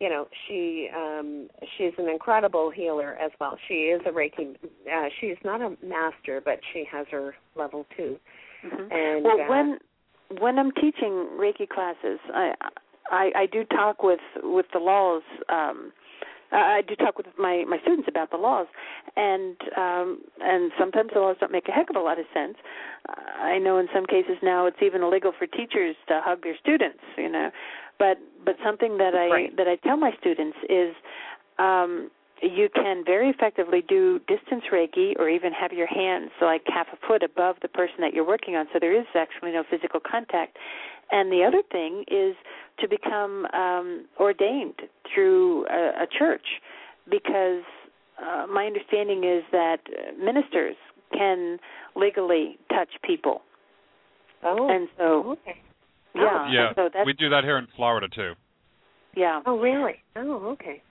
[0.00, 3.56] you know, she um, she's an incredible healer as well.
[3.66, 4.54] She is a Reiki.
[4.54, 8.18] Uh, she's not a master, but she has her level two.
[8.64, 8.92] Mhm.
[8.92, 9.78] And well, uh, when
[10.38, 12.54] when I'm teaching Reiki classes, I
[13.10, 15.22] I, I do talk with with the laws.
[15.48, 15.92] Um,
[16.52, 18.66] I do talk with my my students about the laws,
[19.16, 22.56] and um, and sometimes the laws don't make a heck of a lot of sense.
[23.08, 27.02] I know in some cases now it's even illegal for teachers to hug their students.
[27.16, 27.50] You know,
[27.98, 29.56] but but something that I Right.
[29.56, 30.94] that I tell my students is.
[31.58, 32.10] Um,
[32.42, 37.06] you can very effectively do distance Reiki or even have your hands like half a
[37.06, 40.58] foot above the person that you're working on, so there is actually no physical contact.
[41.10, 42.36] And the other thing is
[42.80, 44.82] to become um, ordained
[45.14, 46.46] through a, a church,
[47.08, 47.62] because
[48.22, 49.78] uh, my understanding is that
[50.18, 50.76] ministers
[51.14, 51.58] can
[51.94, 53.40] legally touch people.
[54.42, 55.62] Oh, and so okay.
[56.16, 58.32] Yeah, yeah, so that's we do that here in Florida too.
[59.14, 59.40] yeah.
[59.46, 59.96] Oh, really?
[60.16, 60.82] Oh, okay.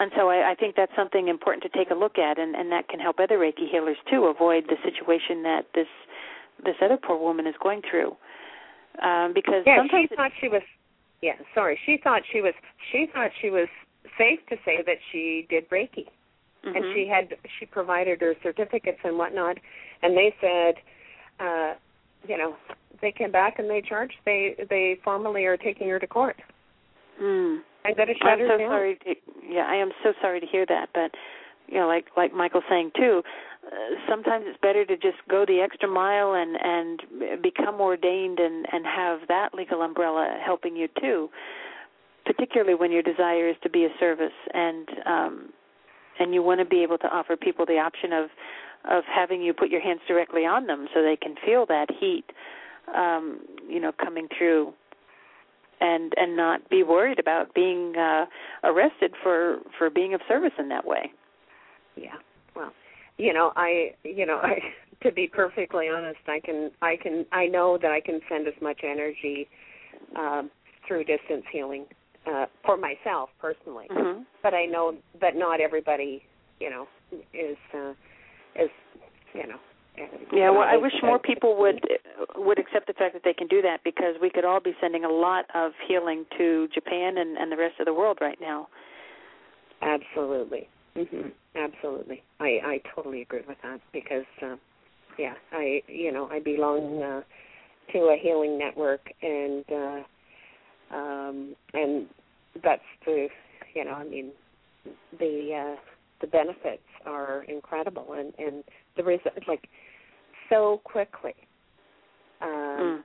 [0.00, 2.72] And so I, I think that's something important to take a look at, and, and
[2.72, 5.86] that can help other Reiki healers too avoid the situation that this
[6.64, 8.16] this other poor woman is going through.
[9.02, 10.62] Um, because Yeah, sometimes she thought she was.
[11.22, 11.78] Yeah, sorry.
[11.86, 12.54] She thought she was.
[12.90, 13.68] She thought she was
[14.18, 16.06] safe to say that she did Reiki,
[16.64, 16.92] and Mhm.
[16.94, 19.58] she had she provided her certificates and whatnot,
[20.02, 20.74] and they said,
[21.40, 21.74] uh,
[22.28, 22.56] you know,
[23.00, 24.14] they came back and they charged.
[24.24, 26.36] They they formally are taking her to court.
[27.20, 27.60] Mm.
[27.84, 28.70] I'm going to I'm so down.
[28.70, 28.98] sorry.
[29.04, 29.14] To,
[29.46, 30.88] yeah, I am so sorry to hear that.
[30.94, 31.10] But
[31.68, 33.22] you know, like like Michael's saying too,
[33.66, 38.66] uh, sometimes it's better to just go the extra mile and and become ordained and
[38.72, 41.28] and have that legal umbrella helping you too.
[42.24, 45.52] Particularly when your desire is to be a service and um
[46.18, 48.30] and you want to be able to offer people the option of
[48.90, 52.24] of having you put your hands directly on them so they can feel that heat
[52.94, 54.72] um you know coming through
[55.80, 58.26] and and not be worried about being uh
[58.62, 61.10] arrested for for being of service in that way
[61.96, 62.16] Yeah.
[62.54, 62.72] Well,
[63.18, 64.60] you know, I you know, I
[65.02, 68.54] to be perfectly honest, I can I can I know that I can send as
[68.62, 69.48] much energy
[70.16, 70.50] um
[70.86, 71.86] through distance healing
[72.26, 73.86] uh for myself personally.
[73.90, 74.22] mm-hmm.
[74.42, 76.22] But I know that not everybody,
[76.60, 76.86] you know,
[77.32, 77.92] is uh
[78.60, 78.70] is
[79.34, 79.58] you know
[80.32, 81.80] yeah well i wish more people would
[82.36, 85.04] would accept the fact that they can do that because we could all be sending
[85.04, 88.68] a lot of healing to japan and and the rest of the world right now
[89.84, 90.68] Absolutely.
[90.96, 92.22] hmm Absolutely.
[92.40, 94.56] I I totally agree with that because uh,
[95.18, 97.22] yeah, I you know, I belong uh,
[97.92, 102.06] to a healing network and uh um and
[102.62, 103.28] that's the
[103.74, 104.32] you know, I mean
[105.18, 105.80] the uh
[106.20, 108.14] the benefits are incredible.
[108.14, 108.64] And and
[108.96, 109.68] the result like
[110.48, 111.34] so quickly.
[112.40, 113.04] Um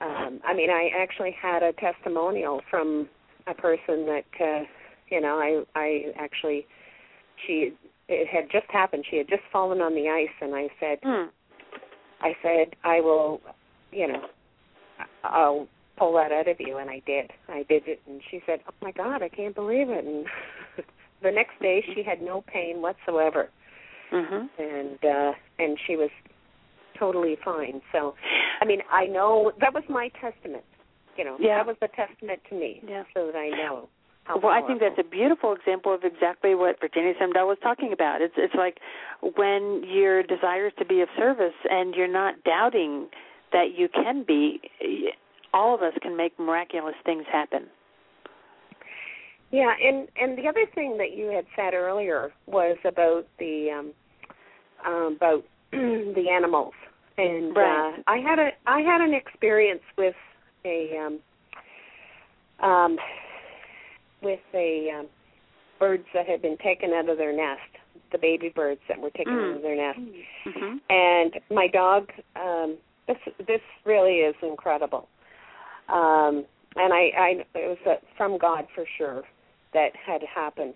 [0.00, 3.08] um I mean I actually had a testimonial from
[3.46, 4.64] a person that uh
[5.10, 6.66] you know i i actually
[7.46, 7.72] she
[8.10, 9.04] it had just happened.
[9.10, 11.28] She had just fallen on the ice and i said mm.
[12.20, 13.40] i said i will
[13.92, 14.22] you know
[15.24, 16.78] i'll pull that out of you.
[16.78, 17.30] And i did.
[17.48, 18.00] I did it.
[18.06, 20.04] And she said oh my god i can't believe it.
[20.04, 20.26] And
[21.22, 23.48] the next day she had no pain whatsoever
[24.12, 26.10] mhm and uh and she was
[26.98, 28.14] totally fine so
[28.60, 30.64] i mean i know that was my testament
[31.16, 31.58] you know Yeah.
[31.58, 33.04] that was a testament to me Yeah.
[33.14, 33.88] so that i know
[34.24, 37.94] how well, I think that's a beautiful example of exactly what Virginia Samdahl was talking
[37.94, 38.20] about.
[38.20, 38.76] It's it's like
[39.22, 43.08] when your desire is to be of service and you're not doubting
[43.52, 44.60] that you can be.
[45.54, 47.68] All of us can make miraculous things happen.
[49.50, 53.92] Yeah, and and the other thing that you had said earlier was about the um,
[54.86, 56.74] um about the animals,
[57.16, 57.94] and Right.
[57.96, 60.14] uh, I had a I had an experience with
[60.64, 62.98] a um, um
[64.22, 65.06] with a um,
[65.78, 67.60] birds that had been taken out of their nest,
[68.12, 69.50] the baby birds that were taken Mm.
[69.50, 69.98] out of their nest,
[70.46, 70.76] Mm-hmm.
[70.90, 73.16] and my dog um this
[73.46, 75.08] this really is incredible
[75.88, 76.44] um
[76.76, 79.22] and i i it was uh, from god for sure
[79.74, 80.74] that had happened.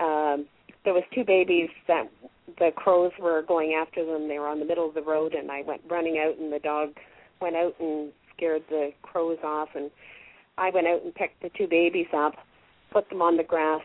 [0.00, 0.46] Um
[0.84, 2.10] there was two babies that
[2.58, 4.28] the crows were going after them.
[4.28, 6.58] They were on the middle of the road and i went running out and the
[6.58, 6.90] dog
[7.40, 9.70] went out and scared the crows off.
[9.74, 9.90] And
[10.58, 12.34] i went out and picked the two babies up
[12.94, 13.82] put them on the grass.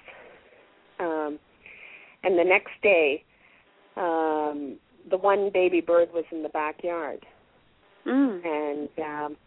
[0.99, 1.39] Um
[2.23, 3.23] and the next day
[3.97, 4.77] um
[5.09, 7.25] the one baby bird was in the backyard.
[8.05, 8.45] Mm.
[8.45, 9.37] and um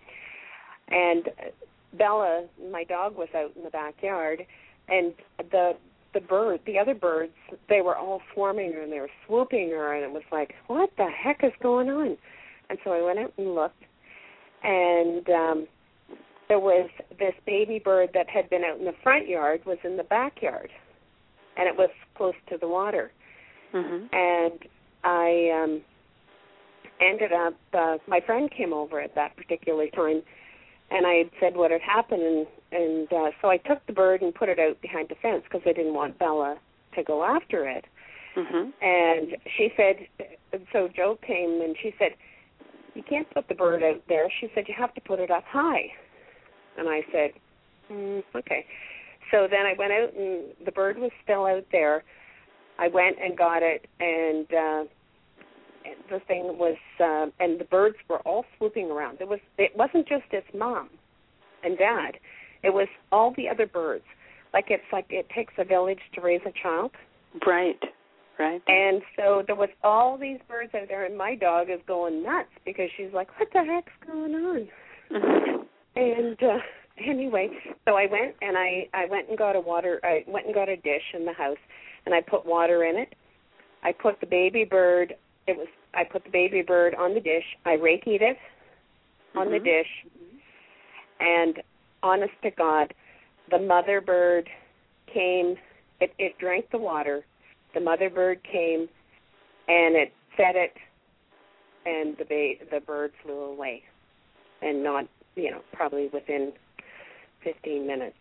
[0.89, 1.29] and
[1.97, 4.47] Bella, my dog, was out in the backyard,
[4.89, 5.13] and
[5.51, 5.73] the
[6.15, 7.33] the bird, the other birds,
[7.71, 10.91] they were all swarming her and they were swooping her, and it was like, what
[10.99, 12.19] the heck is going on?
[12.69, 13.83] And so I went out and looked,
[14.63, 15.67] and um
[16.49, 19.97] there was this baby bird that had been out in the front yard was in
[19.97, 20.71] the backyard,
[21.57, 23.11] and it was close to the water.
[23.73, 24.15] Mm-hmm.
[24.15, 24.59] and
[25.03, 25.81] I um
[27.01, 30.23] ended up uh my friend came over at that particular time.
[30.91, 32.23] And I had said what had happened?
[32.23, 35.43] And and uh so I took the bird and put it out behind the fence
[35.45, 36.57] because I didn't want Bella
[36.97, 37.85] to go after it.
[38.37, 38.71] Mm-hmm.
[38.81, 39.97] and she said
[40.73, 42.13] so Joe came and she said
[42.95, 44.29] you can't put the bird out there.
[44.41, 45.89] She said you have to put it up high.
[46.79, 47.31] And I said
[47.91, 48.65] mm, okay.
[49.31, 52.05] So then I went out and the bird was still out there.
[52.79, 54.85] I went and got it and uh
[56.11, 59.21] the thing was uh, and the birds were all swooping around.
[59.21, 60.89] It was it wasn't just its mom
[61.63, 62.13] and dad
[62.63, 64.05] it was all the other birds
[64.55, 66.91] like it's like it takes a village to raise a child
[67.47, 67.81] Right.
[68.39, 68.63] Right.
[68.67, 72.49] and so there was all these birds out there and my dog is going nuts
[72.65, 74.69] because she's like what the heck's going on
[75.97, 76.59] and uh
[77.07, 77.49] anyway
[77.87, 80.69] so i went and i i went and got a water i went and got
[80.69, 81.57] a dish in the house
[82.07, 83.15] and i put water in it
[83.83, 85.15] i put the baby bird
[85.47, 88.37] it was i put the baby bird on the dish i Reikied it
[89.35, 89.65] on the Mhm.
[89.65, 90.07] dish
[91.21, 91.63] and
[92.03, 92.93] honest to god
[93.51, 94.49] the mother bird
[95.13, 95.57] came
[96.01, 97.25] it it drank the water
[97.75, 98.89] the mother bird came
[99.69, 100.73] and it fed it
[101.85, 103.83] and the ba- the bird flew away,
[104.61, 106.53] and not you know probably within
[107.45, 108.17] 15 minutes.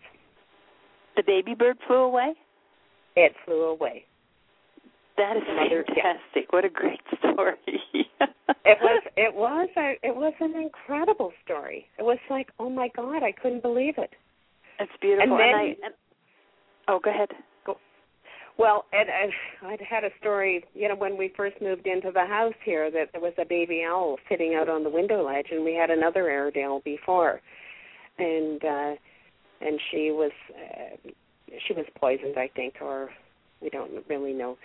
[1.15, 2.33] The baby bird flew away.
[3.15, 4.05] It flew away.
[5.17, 6.51] That is fantastic.
[6.51, 8.09] What a great story.
[8.65, 11.85] It was it was a, it was an incredible story.
[11.97, 14.11] It was like oh my god, I couldn't believe it.
[14.79, 15.23] It's beautiful.
[15.23, 15.93] And then- I, and,
[16.87, 17.29] oh, go ahead.
[17.65, 17.77] Go.
[18.57, 19.31] Well, and, and
[19.71, 23.09] I'd had a story, you know, when we first moved into the house here, that
[23.11, 26.29] there was a baby owl sitting out on the window ledge, and we had another
[26.29, 27.41] Airedale before,
[28.17, 28.93] and uh
[29.61, 31.09] and she was uh,
[31.67, 33.09] she was poisoned, I think, or
[33.61, 34.57] we don't really know,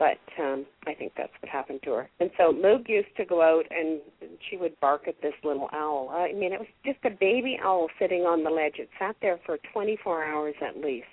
[0.00, 2.10] but um I think that's what happened to her.
[2.18, 4.00] And so Moog used to go out, and
[4.48, 6.08] she would bark at this little owl.
[6.10, 8.76] I mean, it was just a baby owl sitting on the ledge.
[8.78, 11.06] It sat there for 24 hours at least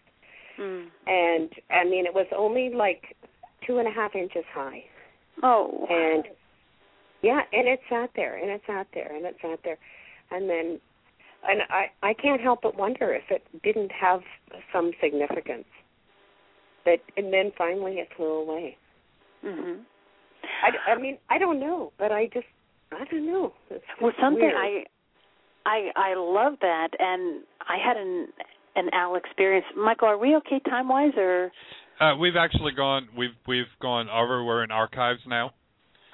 [0.59, 0.87] Mm.
[1.05, 3.15] and I mean it was only like
[3.65, 4.83] two and a half inches high.
[5.43, 5.85] Oh.
[5.89, 6.23] And
[7.21, 9.77] yeah, and it sat there, and it sat there, and it sat there,
[10.31, 10.79] and then,
[11.47, 14.21] and I I can't help but wonder if it didn't have
[14.73, 15.65] some significance.
[16.87, 18.77] That and then finally it flew away.
[19.45, 19.83] Mhm.
[20.63, 22.47] I, I mean I don't know, but I just
[22.91, 23.53] I don't know.
[23.69, 24.55] It's Well, something weird.
[24.55, 24.85] I
[25.65, 28.29] I I love that, and I had an
[28.77, 29.65] an owl experience.
[29.75, 31.51] Michael, are we okay time wise, or
[31.99, 33.09] Uh, we've actually gone.
[33.17, 34.43] We've we've gone over.
[34.45, 35.51] We're in archives now.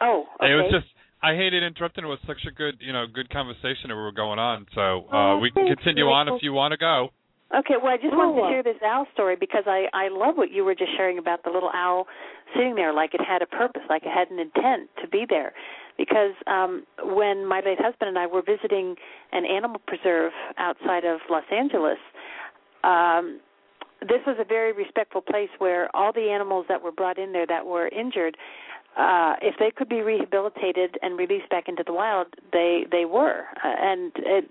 [0.01, 0.51] oh, okay.
[0.51, 0.87] It was just.
[1.21, 2.03] I hated interrupting.
[2.03, 4.65] It was such a good, you know, good conversation that we were going on.
[4.75, 7.13] So uh, Oh, we can thanks, continue on if you want to go.
[7.55, 8.47] Okay, well, I just wanted Oh.
[8.47, 11.43] to share this owl story because I I love what you were just sharing about
[11.43, 12.07] the little owl
[12.55, 15.53] sitting there, like it had a purpose, like it had an intent to be there.
[15.97, 18.95] Because um when my late husband and I were visiting
[19.31, 21.99] an animal preserve outside of Los Angeles,
[22.83, 23.39] um
[24.01, 27.45] this was a very respectful place where all the animals that were brought in there
[27.47, 28.35] that were injured
[28.97, 33.45] uh if they could be rehabilitated and released back into the wild they they were
[33.63, 34.49] uh, and it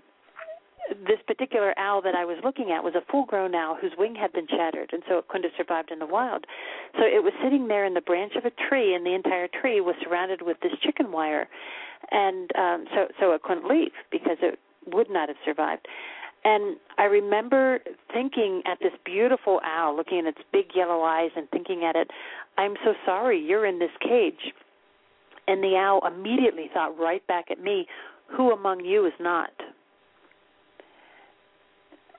[0.89, 4.15] this particular owl that I was looking at was a full grown owl whose wing
[4.15, 6.45] had been shattered and so it couldn't have survived in the wild.
[6.95, 9.81] So it was sitting there in the branch of a tree and the entire tree
[9.81, 11.47] was surrounded with this chicken wire
[12.11, 15.87] and um so so it couldn't leave because it would not have survived.
[16.45, 17.79] And I remember
[18.11, 22.11] thinking at this beautiful owl, looking at its big yellow eyes and thinking at it,
[22.57, 24.53] I'm so sorry, you're in this cage.
[25.47, 27.87] And the owl immediately thought right back at me,
[28.27, 29.51] who among you is not?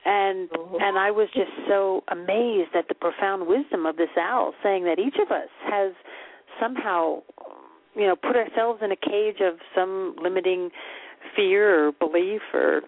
[0.05, 0.49] And
[0.81, 4.99] and I was just so amazed at the profound wisdom of this owl saying that
[4.99, 5.93] each of us has
[6.61, 7.23] somehow
[7.95, 10.71] you know put ourselves in a cage of some limiting
[11.35, 12.83] fear or belief or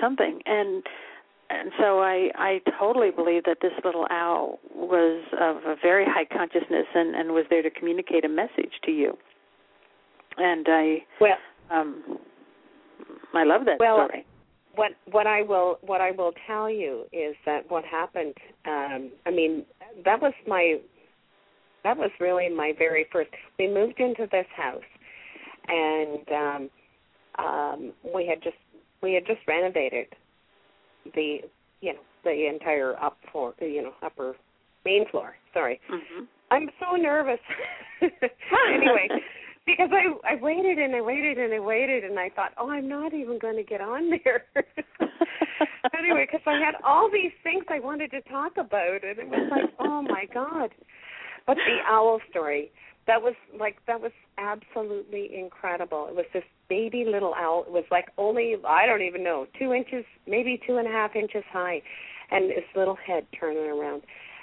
[0.00, 0.40] something.
[0.46, 0.84] And
[1.48, 6.26] and so I I totally believe that this little owl was of a very high
[6.26, 9.16] consciousness and and was there to communicate a message to you.
[10.38, 11.38] And I well
[11.70, 12.18] um
[13.34, 14.26] I love that well, story
[14.74, 18.34] what what I will what I will tell you is that what happened
[18.66, 19.64] um I mean
[20.04, 20.78] that was my
[21.84, 24.82] that was really my very first we moved into this house
[25.68, 26.70] and um
[27.44, 28.56] um we had just
[29.02, 30.06] we had just renovated
[31.14, 31.38] the
[31.80, 34.34] you know the entire up floor you know upper
[34.84, 36.24] main floor sorry mm-hmm.
[36.50, 37.40] I'm so nervous
[38.02, 39.08] anyway
[39.76, 42.88] because I I waited and I waited and I waited and I thought, oh, I'm
[42.88, 44.44] not even going to get on there.
[45.98, 49.48] anyway, because I had all these things I wanted to talk about, and it was
[49.50, 50.70] like, oh my god.
[51.46, 52.70] But the owl story,
[53.06, 56.06] that was like that was absolutely incredible.
[56.08, 57.64] It was this baby little owl.
[57.66, 61.16] It was like only I don't even know two inches, maybe two and a half
[61.16, 61.82] inches high,
[62.30, 64.02] and this little head turning around.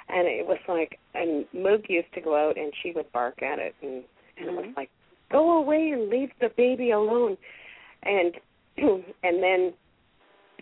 [0.10, 3.60] And it was like, and Moog used to go out and she would bark at
[3.60, 4.04] it, and,
[4.38, 4.74] and it was mm-hmm.
[4.78, 4.90] like,
[5.32, 7.38] go away and leave the baby alone.
[8.04, 8.34] And
[8.78, 9.74] and then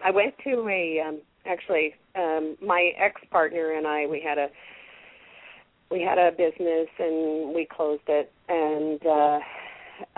[0.03, 4.47] I went to a um actually um my ex partner and I we had a
[5.91, 8.31] we had a business and we closed it.
[8.49, 9.39] And uh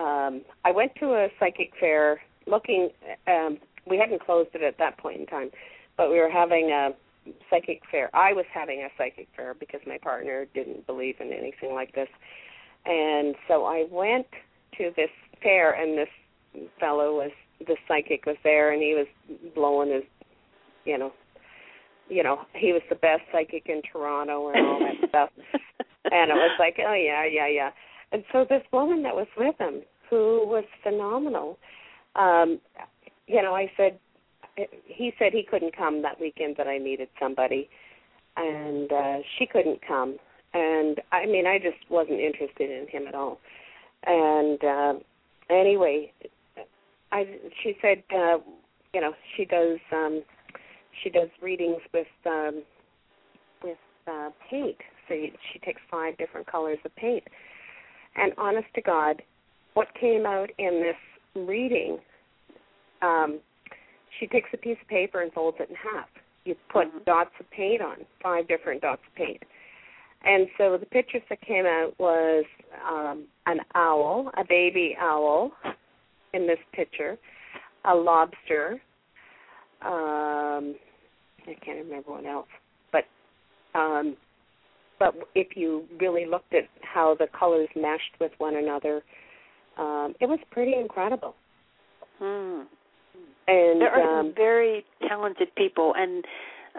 [0.02, 2.90] um I went to a psychic fair looking
[3.28, 5.50] um we hadn't closed it at that point in time
[5.98, 6.92] but we were having a
[7.50, 8.10] psychic fair.
[8.16, 12.08] I was having a psychic fair because my partner didn't believe in anything like this
[12.88, 14.28] and so I went
[14.78, 15.10] to this
[15.44, 17.32] fair and this fellow was
[17.66, 19.08] the psychic was there and he was
[19.54, 20.04] blowing his
[20.86, 21.12] you know
[22.10, 25.30] you know he was the best psychic in Toronto and all that stuff.
[26.06, 27.72] And it was like oh yeah yeah yeah.
[28.12, 31.58] And so this woman that was with him who was phenomenal
[32.16, 32.60] um
[33.28, 34.00] you know I said
[34.86, 37.70] he said he couldn't come that weekend that I needed somebody.
[38.38, 40.18] And uh she couldn't come
[40.54, 43.40] and I mean I just wasn't interested in him at all
[44.06, 44.94] and uh
[45.50, 46.12] anyway,
[47.12, 47.26] I
[47.64, 48.38] she said uh,
[48.94, 50.24] you know she does um,
[51.04, 52.64] she does readings with um,
[53.64, 53.78] with
[54.08, 54.78] uh, paint.
[55.08, 57.24] So you, she takes five different colors of paint.
[58.16, 59.22] And honest to God,
[59.74, 62.00] what came out in this reading,
[63.02, 63.40] um,
[64.20, 66.08] she takes a piece of paper and folds it in half.
[66.46, 67.04] You put Mm-hmm.
[67.06, 69.44] dots of paint on, five different dots of paint.
[70.24, 72.44] And so the pictures that came out was
[72.90, 75.52] um, an owl, a baby owl
[76.34, 77.18] in this picture,
[77.86, 78.82] a lobster,
[79.82, 80.76] um,
[81.48, 82.48] I can't remember what else,
[82.92, 83.06] but
[83.76, 84.18] um,
[85.00, 89.04] but if you really looked at how the colors meshed with one another,
[89.78, 91.36] um, it was pretty incredible.
[92.18, 92.62] Hmm.
[93.48, 96.26] And there are um, some very talented people and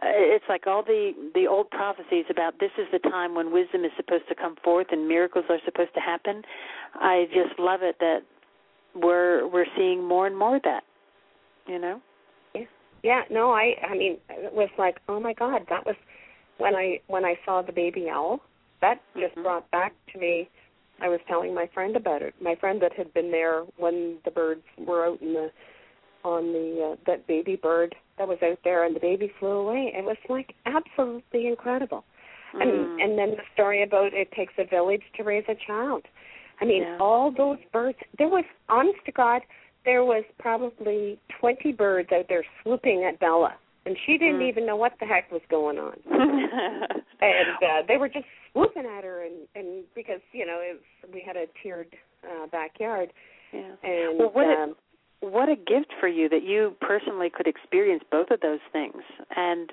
[0.03, 3.91] it's like all the the old prophecies about this is the time when wisdom is
[3.97, 6.43] supposed to come forth and miracles are supposed to happen
[6.95, 8.21] i just love it that
[8.95, 10.85] we're we're seeing more and more of that
[11.67, 12.01] you know
[13.03, 15.97] yeah, no, I I mean it was like, oh my god, that was
[16.59, 18.41] when I when I saw the baby owl.
[18.81, 20.49] That just brought back to me
[21.01, 22.35] I was telling my friend about it.
[22.41, 25.51] My friend that had been there when the birds were out in the
[26.25, 29.93] on the uh, that baby bird that was out there and the baby flew away.
[29.97, 32.05] It was like absolutely incredible.
[32.55, 32.63] Mm.
[32.63, 36.03] And and then the story about it takes a village to raise a child.
[36.61, 36.99] I mean, Yeah.
[37.01, 37.99] all those birds.
[38.19, 39.43] There was, honest to God,
[39.85, 43.55] there was probably twenty birds out there swooping at Bella,
[43.87, 44.49] and she didn't Mm.
[44.49, 45.97] even know what the heck was going on.
[46.11, 51.13] and uh, they were just swooping at her, and and because you know it was,
[51.15, 53.13] we had a tiered uh, backyard,
[53.53, 54.75] yeah and well what um,
[55.21, 59.03] what a gift for you that you personally could experience both of those things.
[59.37, 59.73] And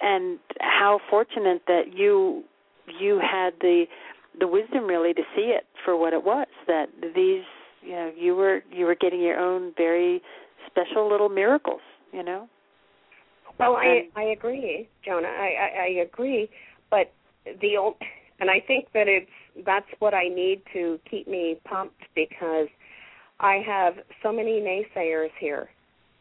[0.00, 2.44] and how fortunate that you
[3.00, 3.84] you had the
[4.38, 7.42] the wisdom really to see it for what it was that these
[7.82, 10.22] you know you were you were getting your own very
[10.70, 11.80] special little miracles
[12.12, 12.48] you know?
[13.58, 15.26] Well, I I agree, Jonna.
[15.26, 16.48] I, I I agree,
[16.90, 17.12] but
[17.60, 17.96] the old
[18.40, 19.30] and I think that it's
[19.66, 22.68] that's what I need to keep me pumped because
[23.40, 25.70] I have so many naysayers here.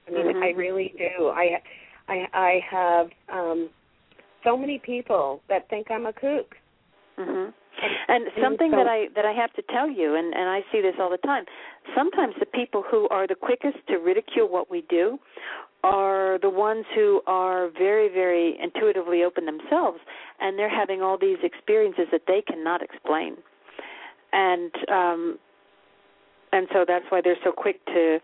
[0.07, 0.43] I mean, Mhm.
[0.43, 1.29] I really do.
[1.29, 1.61] I
[2.07, 3.69] I I have um
[4.43, 6.55] so many people that think I'm a kook.
[7.17, 7.53] Mhm.
[8.07, 10.81] And something so- that I that I have to tell you, and and I see
[10.81, 11.45] this all the time.
[11.95, 15.19] Sometimes the people who are the quickest to ridicule what we do
[15.83, 19.99] are the ones who are very very intuitively open themselves,
[20.39, 23.37] and they're having all these experiences that they cannot explain,
[24.33, 25.39] and um,
[26.57, 28.19] and so that's why they're so quick to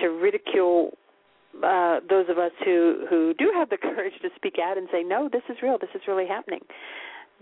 [0.00, 0.90] to ridicule
[1.62, 5.02] uh, those of us who who do have the courage to speak out and say,
[5.02, 6.60] no, this is real, this is really happening,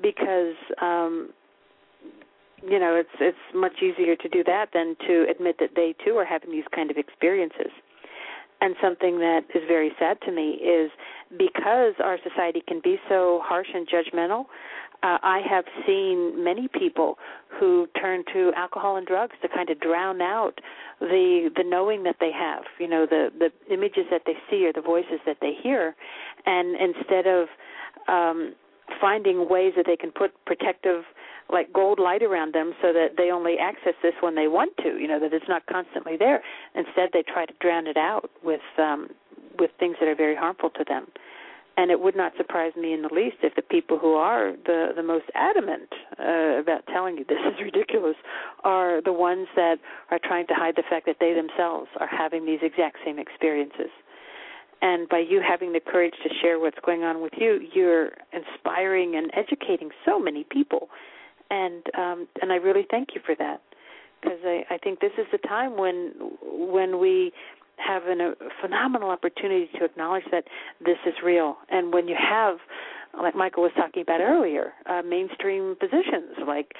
[0.03, 1.31] because um,
[2.63, 6.17] you know it's it's much easier to do that than to admit that they too
[6.17, 7.73] are having these kind of experiences.
[8.61, 10.91] And something that is very sad to me is
[11.37, 14.47] because our society can be so harsh and judgmental.
[15.05, 17.19] Uh, I have seen many people
[17.61, 20.61] who turn to alcohol and drugs to kind of drown out
[20.99, 24.73] the the knowing that they have, you know, the the images that they see or
[24.73, 25.95] the voices that they hear,
[26.47, 27.49] and instead of
[28.09, 28.55] um,
[28.99, 31.05] finding ways that they can put protective
[31.53, 34.97] like gold light around them so that they only access this when they want to
[34.99, 36.43] you know that it's not constantly there
[36.75, 39.09] instead they try to drown it out with um
[39.59, 41.07] with things that are very harmful to them
[41.77, 44.93] and it would not surprise me in the least if the people who are the
[44.95, 45.89] the most adamant
[46.19, 48.17] uh, about telling you this is ridiculous
[48.63, 49.77] are the ones that
[50.11, 53.91] are trying to hide the fact that they themselves are having these exact same experiences.
[54.83, 59.17] And by you having the courage to share what's going on with you you're inspiring
[59.17, 60.89] and educating so many people.
[61.51, 63.61] And um and I really thank you for that.
[64.21, 67.33] Because I I think this is the time when when we
[67.77, 70.45] have an, a phenomenal opportunity to acknowledge that
[70.85, 72.57] this is real and when you have
[73.21, 76.73] like Michael was talking about earlier uh mainstream positions like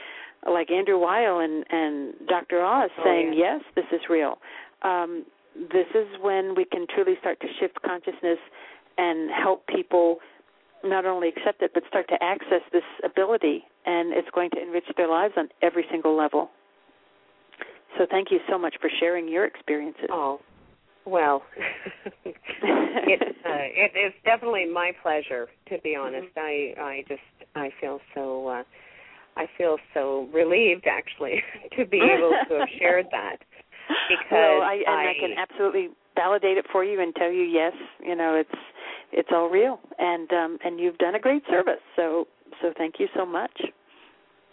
[0.51, 2.61] like Andrew Weil and and Dr.
[2.63, 3.59] Oz Oh, saying yeah.
[3.59, 4.39] yes this is real
[4.83, 5.25] um
[5.55, 8.39] this is when we can truly start to shift consciousness
[8.99, 10.19] and help people
[10.85, 14.85] not only accept it but start to access this ability and it's going to enrich
[14.97, 16.51] their lives on every single level.
[17.99, 20.07] So thank you so much for sharing your experiences.
[20.11, 20.41] Oh,
[21.07, 21.43] well,
[22.25, 26.29] it uh, it is definitely my pleasure to be honest.
[26.37, 27.21] I I just
[27.55, 28.63] I feel so uh,
[29.37, 31.43] I feel so relieved actually
[31.77, 33.37] to be able to have shared that
[34.09, 37.73] because well, I, and I, can absolutely validate it for you and tell you yes,
[38.03, 38.61] you know it's
[39.13, 41.83] it's all real and um and you've done a great service.
[41.97, 42.27] So
[42.63, 43.61] so thank you so much.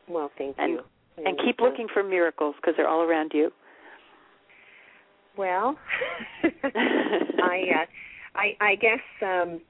[0.07, 0.81] well thank And you
[1.25, 3.51] and keep looking for miracles because they're all around you.
[5.38, 5.77] Well,
[6.74, 7.85] I, uh,
[8.35, 9.00] I, I guess.
[9.22, 9.61] um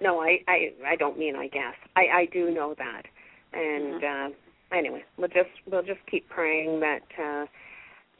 [0.00, 1.74] No, I, I, I don't mean I guess.
[1.96, 3.02] I, I do know that,
[3.52, 4.32] and Mm-hmm.
[4.32, 7.46] uh, anyway, we'll just we'll just keep praying that uh,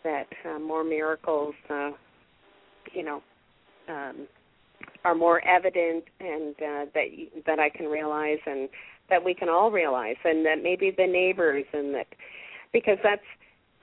[0.05, 1.91] that uh, more miracles, uh,
[2.93, 3.23] you know,
[3.89, 4.27] um,
[5.05, 7.07] are more evident, and uh, that
[7.47, 8.69] that I can realize, and
[9.11, 12.07] that we can all realize, and that maybe the neighbors, and that
[12.73, 13.23] because that's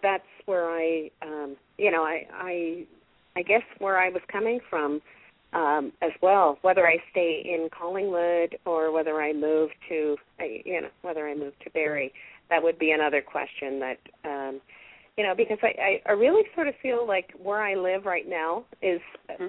[0.01, 2.85] that's where I, um, you know, I, I,
[3.35, 5.01] I guess where I was coming from
[5.53, 6.57] um, as well.
[6.61, 11.35] Whether I stay in Collingwood or whether I move to, uh, you know, whether I
[11.35, 12.13] move to Barrie,
[12.49, 13.79] that would be another question.
[13.79, 14.61] That, um,
[15.17, 15.67] you know, because I,
[16.07, 19.01] I, I really sort of feel like where I live right now is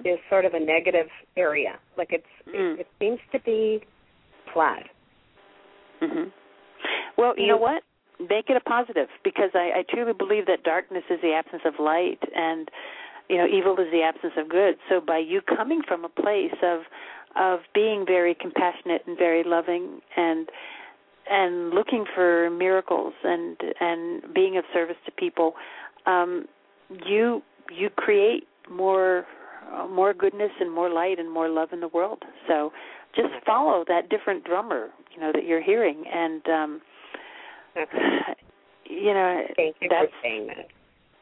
[0.04, 1.06] is sort of a negative
[1.36, 1.78] area.
[1.96, 3.80] Like it's, it, it seems to be
[4.52, 4.82] flat.
[6.00, 6.28] hmm
[7.16, 7.82] Well, you know what?
[8.28, 11.74] Make it a positive because I, I truly believe that darkness is the absence of
[11.78, 12.70] light and
[13.28, 14.76] you know evil is the absence of good.
[14.88, 16.80] So by you coming from a place of
[17.36, 20.48] of being very compassionate and very loving and
[21.30, 25.54] and looking for miracles and and being of service to people,
[26.06, 26.46] um,
[27.06, 29.24] you you create more
[29.72, 32.22] uh, more goodness and more light and more love in the world.
[32.48, 32.72] So
[33.14, 36.80] just follow that different drummer, you know, that you're hearing and um
[38.90, 40.68] you know Thank you that's for saying that.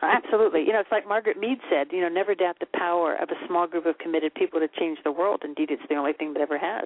[0.01, 0.61] Absolutely.
[0.61, 3.47] You know, it's like Margaret Mead said, you know, never doubt the power of a
[3.49, 5.43] small group of committed people to change the world.
[5.45, 6.85] Indeed, it's the only thing that ever has.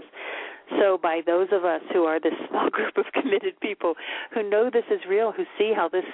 [0.81, 3.95] So, by those of us who are this small group of committed people
[4.33, 6.05] who know this is real, who see how this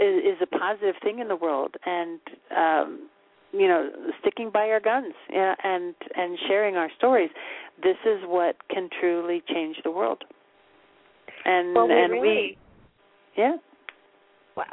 [0.00, 2.20] is, is a positive thing in the world, and,
[2.56, 3.08] um,
[3.52, 7.30] you know, sticking by our guns yeah, and and sharing our stories,
[7.82, 10.22] this is what can truly change the world.
[11.44, 12.58] And Well, we and really, we,
[13.36, 13.56] yeah.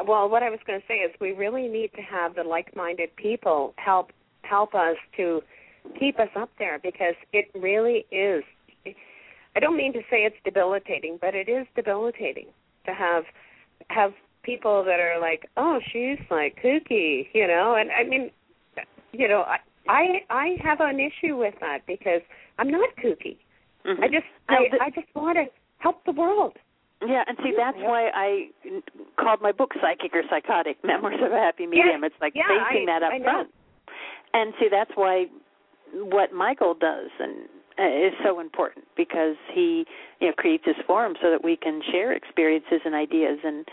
[0.05, 3.15] Well, what I was going to say is we really need to have the like-minded
[3.15, 4.11] people help
[4.41, 5.41] help us to
[5.99, 8.43] keep us up there because it really is.
[9.55, 12.47] I don't mean to say it's debilitating, but it is debilitating
[12.85, 13.23] to have
[13.89, 14.11] have
[14.43, 18.31] people that are like, "Oh, she's like kooky," you know, and I mean,
[19.13, 19.57] you know, I
[19.89, 22.21] I, I have an issue with that because
[22.59, 23.37] I'm not kooky.
[23.85, 24.03] Mm-hmm.
[24.03, 25.45] I just No, I, the- I just want to
[25.79, 26.53] help the world.
[27.05, 28.49] Yeah, and see that's why I
[29.19, 32.89] called my book "Psychic or Psychotic: Memoirs of a Happy Medium." it's like yeah, facing
[32.89, 33.23] I- that up I know.
[33.23, 33.49] front.
[34.33, 35.25] And see, that's why
[35.93, 37.47] what Michael does and
[37.79, 39.85] uh, is so important because he,
[40.19, 43.65] you know, creates this forum so that we can share experiences and ideas and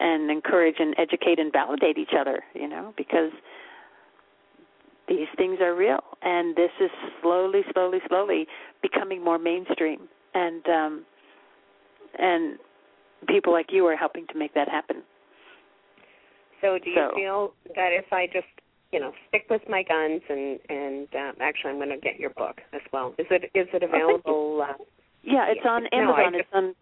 [0.00, 2.42] and encourage and educate and validate each other.
[2.54, 3.32] You know, because
[5.08, 6.90] these things are real, and this is
[7.22, 8.46] slowly, slowly, slowly
[8.82, 10.08] becoming more mainstream.
[10.34, 11.04] And um,
[12.18, 12.58] and
[13.26, 15.02] people like you are helping to make that happen.
[16.60, 18.46] So do you So- feel that if I just
[18.92, 22.30] you know stick with my guns and and um, actually I'm going to get your
[22.30, 23.14] book as well.
[23.18, 24.62] Is it is it available?
[24.62, 24.74] uh,
[25.22, 26.32] Yeah, it's on No, I Amazon.
[26.32, 26.74] just- it's on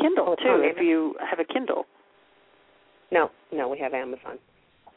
[0.00, 0.48] Kindle Oh, too.
[0.48, 0.86] on if Amazon.
[0.86, 1.86] you have a Kindle.
[3.10, 4.38] no, no, we have Amazon.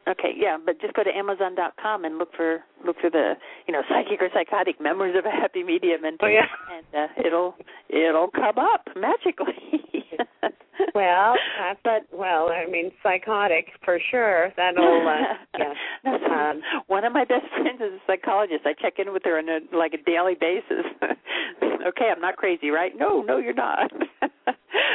[0.08, 3.38] Okay, yeah, but just go to Amazon.com and look for look for the
[3.68, 6.48] you know psychic or psychotic memoirs of a happy medium, and Oh, yeah.
[6.76, 7.56] and uh, it'll
[7.90, 9.56] it'll come up magically.
[10.96, 14.52] Well, that's, but well, I mean psychotic for sure.
[14.58, 15.36] That'll uh,
[16.04, 16.50] yeah.
[16.50, 18.62] Um, one of my best friends is a psychologist.
[18.66, 20.86] I check in with her on a like a daily basis.
[21.88, 22.92] okay, I'm not crazy, right?
[22.98, 23.92] No, no, you're not.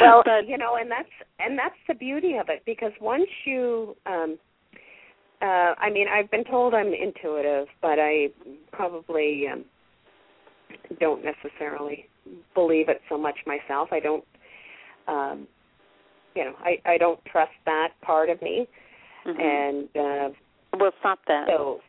[0.01, 3.97] well, but you know, and that's and that's the beauty of it because once you
[4.07, 4.39] um
[5.43, 8.29] uh I mean, I've been told I'm intuitive, but I
[8.73, 9.65] probably um
[11.01, 12.07] don't necessarily
[12.55, 13.91] believe it so much myself.
[13.93, 14.25] I don't
[15.09, 15.47] um
[16.35, 18.67] you know, I I don't trust that part of me.
[19.27, 19.41] Mhm.
[19.41, 20.29] And uh
[20.79, 21.47] well, stop that.
[21.49, 21.81] so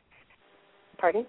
[0.98, 1.26] pardon?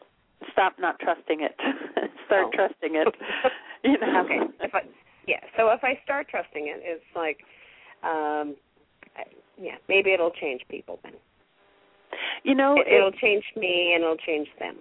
[0.52, 1.54] Stop not trusting it.
[2.26, 2.50] Start Oh.
[2.54, 3.08] trusting it.
[3.84, 4.22] You know.
[4.24, 4.40] Okay.
[4.60, 4.80] If I,
[5.28, 5.38] yeah.
[5.56, 7.38] So if I start trusting it, it's like,
[8.02, 8.56] um,
[9.56, 11.12] yeah, maybe it'll change people then.
[12.42, 14.76] You know, It, it'll change me and it'll change them.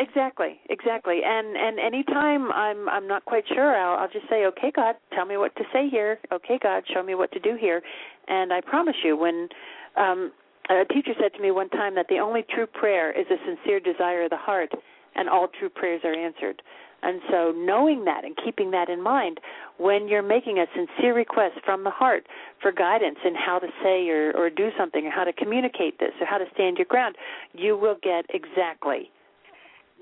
[0.00, 1.20] Exactly, exactly.
[1.26, 5.26] And and anytime I'm I'm not quite sure, I'll I'll just say, "Okay, God, tell
[5.26, 6.18] me what to say here.
[6.32, 7.82] Okay, God, show me what to do here."
[8.26, 9.50] And I promise you, when
[9.98, 10.32] um
[10.70, 13.78] a teacher said to me one time that the only true prayer is a sincere
[13.78, 14.70] desire of the heart,
[15.16, 16.62] and all true prayers are answered.
[17.02, 19.38] And so, knowing that and keeping that in mind,
[19.76, 22.26] when you're making a sincere request from the heart
[22.62, 26.12] for guidance in how to say or, or do something, or how to communicate this,
[26.22, 27.16] or how to stand your ground,
[27.52, 29.10] you will get exactly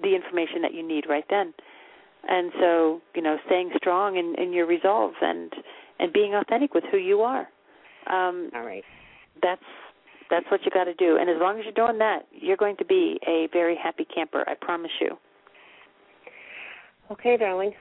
[0.03, 1.55] the information that you need right then.
[2.29, 5.53] And so, you know, staying strong in, in your resolve and
[6.01, 7.49] and being authentic with who you are.
[8.09, 8.85] Um, All right.
[9.43, 9.63] That's
[10.31, 11.17] that's what you got to do.
[11.17, 14.45] And as long as you're doing that, you're going to be a very happy camper.
[14.47, 15.17] I promise you.
[17.11, 17.73] Okay, darling.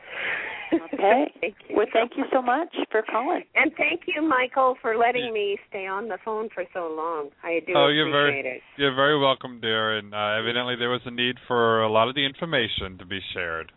[0.73, 1.33] Okay.
[1.41, 1.75] thank you.
[1.75, 3.43] Well, thank you so much for calling.
[3.55, 7.29] And thank you, Michael, for letting me stay on the phone for so long.
[7.43, 8.61] I do oh, you're appreciate very it.
[8.77, 9.97] you're very welcome, dear.
[9.97, 13.19] And uh, evidently, there was a need for a lot of the information to be
[13.33, 13.71] shared.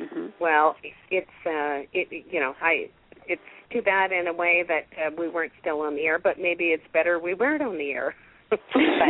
[0.00, 0.26] Mm-hmm.
[0.40, 0.76] Well,
[1.10, 2.90] it's uh, it you know I
[3.26, 3.42] it's
[3.72, 6.66] too bad in a way that uh, we weren't still on the air, but maybe
[6.66, 8.14] it's better we weren't on the air.
[8.50, 8.58] But,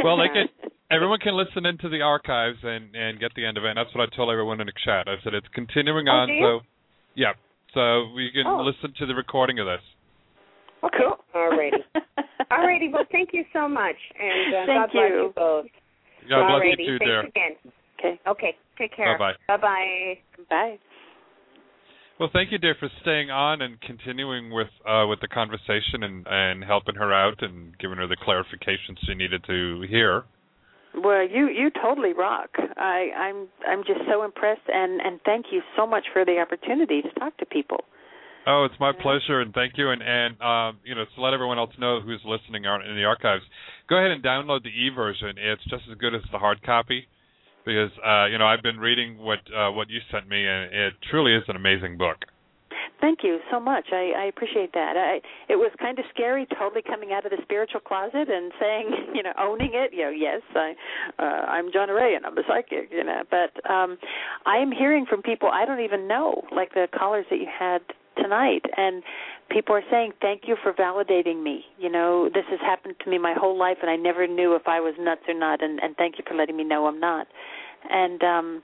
[0.05, 0.71] well, they uh, can.
[0.91, 3.69] Everyone can listen into the archives and and get the end of it.
[3.71, 5.09] And that's what I told everyone in the chat.
[5.09, 6.29] I said it's continuing Oh, on.
[6.29, 6.41] do?
[6.41, 6.61] So,
[7.15, 7.33] yeah.
[7.75, 8.63] So we can Oh.
[8.63, 9.81] listen to the recording of this.
[10.83, 11.05] Okay.
[11.35, 11.85] Alrighty.
[12.51, 12.91] Alrighty.
[12.93, 15.17] Well, thank you so much, and uh, Thank God bless you.
[15.17, 15.67] you both.
[16.29, 16.79] God bless Alrighty.
[16.79, 17.21] you too, Thanks dear.
[17.21, 17.57] again.
[17.99, 18.21] Okay.
[18.27, 18.57] Okay.
[18.79, 19.19] Take care.
[19.19, 19.57] Bye-bye.
[19.57, 20.45] Bye bye.
[20.49, 20.79] Bye.
[22.19, 26.27] Well, thank you, dear, for staying on and continuing with uh, with the conversation and
[26.29, 30.25] and helping her out and giving her the clarifications she needed to hear.
[30.95, 32.51] Well, you you totally rock.
[32.77, 37.03] I I'm I'm just so impressed and and thank you so much for the opportunity
[37.03, 37.85] to talk to people.
[38.47, 39.91] Oh, it's my pleasure, and thank you.
[39.91, 43.05] And and um, you know, to let everyone else know who's listening out in the
[43.05, 43.45] archives,
[43.89, 45.37] go ahead and download the e-version.
[45.37, 47.07] It's just as good as the hard copy,
[47.65, 50.95] because uh, you know I've been reading what uh, what you sent me, and it
[51.11, 52.17] truly is an amazing book.
[53.01, 53.87] Thank you so much.
[53.93, 54.97] I, I appreciate that.
[54.97, 55.21] I,
[55.51, 59.23] it was kind of scary, totally coming out of the spiritual closet and saying, you
[59.23, 59.93] know, owning it.
[59.93, 60.75] You know, yes, I,
[61.19, 62.91] uh, I'm Jonna Rae and I'm a psychic.
[62.93, 63.97] You know, but um,
[64.45, 67.81] I am hearing from people I don't even know, like the callers that you had
[68.21, 69.03] tonight, and
[69.51, 71.65] people are saying, "Thank you for validating me.
[71.79, 74.69] You know, this has happened to me my whole life, and I never knew if
[74.69, 75.63] I was nuts or not.
[75.63, 77.27] And, and thank you for letting me know I'm not."
[77.89, 78.63] And um,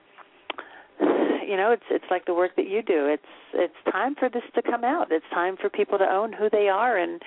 [1.47, 3.07] you know, it's it's like the work that you do.
[3.07, 5.08] It's it's time for this to come out.
[5.10, 7.23] It's time for people to own who they are, and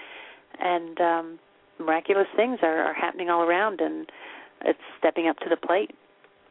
[0.59, 1.39] and um,
[1.79, 4.09] miraculous things are, are happening all around, and
[4.65, 5.91] it's stepping up to the plate.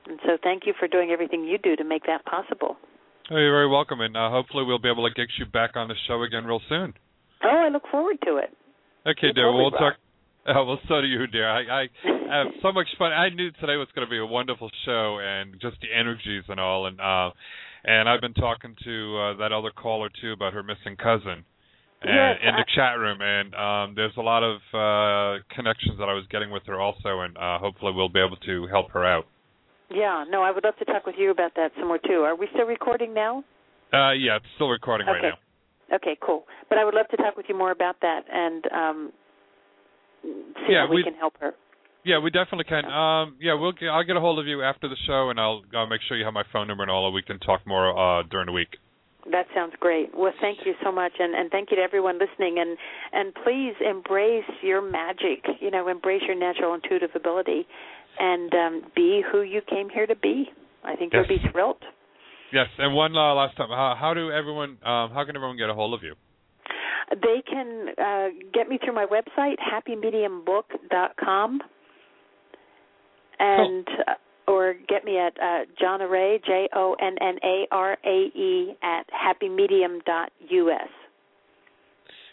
[0.06, 2.76] And so, thank you for doing everything you do to make that possible.
[3.30, 5.88] Oh, you're very welcome, and uh, hopefully we'll be able to get you back on
[5.88, 6.94] the show again real soon.
[7.44, 8.56] Oh, I look forward to it.
[9.06, 9.44] Okay, dear.
[9.44, 9.80] totally We'll rock.
[9.80, 9.94] talk.
[10.49, 11.49] Oh, well, so do you, dear.
[11.49, 11.86] I, I
[12.31, 13.12] have so much fun.
[13.12, 16.59] I knew today was going to be a wonderful show, and just the energies and
[16.59, 16.86] all.
[16.86, 17.31] And uh,
[17.85, 21.44] and I've been talking to uh, that other caller too about her missing cousin,
[22.02, 23.20] and Yes, in the I- chat room.
[23.20, 27.20] And um, there's a lot of uh, connections that I was getting with her also,
[27.20, 29.25] and uh, hopefully we'll be able to help her out.
[29.91, 32.20] Yeah, no, I would love to talk with you about that some more too.
[32.20, 33.39] Are we still recording now?
[33.93, 35.97] Uh, yeah, it's still recording right now.
[35.97, 36.44] Okay, cool.
[36.68, 39.12] But I would love to talk with you more about that and um
[40.22, 41.55] see Yeah, how we, we- can help her.
[42.05, 42.86] Yeah, we definitely can.
[42.86, 45.62] Um, yeah, we'll get, I'll get a hold of you after the show, and I'll,
[45.76, 47.90] I'll make sure you have my phone number and all, and we can talk more
[47.92, 48.68] uh, during the week.
[49.30, 50.16] That sounds great.
[50.16, 52.56] Well, thank you so much, and, and thank you to everyone listening.
[52.60, 52.78] And
[53.12, 55.44] and please embrace your magic.
[55.60, 57.66] You know, embrace your natural intuitive ability,
[58.18, 60.47] and um, be who you came here to be.
[60.84, 61.26] I think Yes.
[61.28, 61.82] you'll be thrilled.
[62.55, 64.78] Yes, and one uh, last time, how, how do everyone?
[64.82, 66.14] Um, how can everyone get a hold of you?
[67.10, 71.60] They can uh, get me through my website, happymediumbook.com,
[73.38, 77.96] and uh, or get me at uh, Jonna Rae, J O N N A R
[78.04, 80.88] A E, at happymedium.us.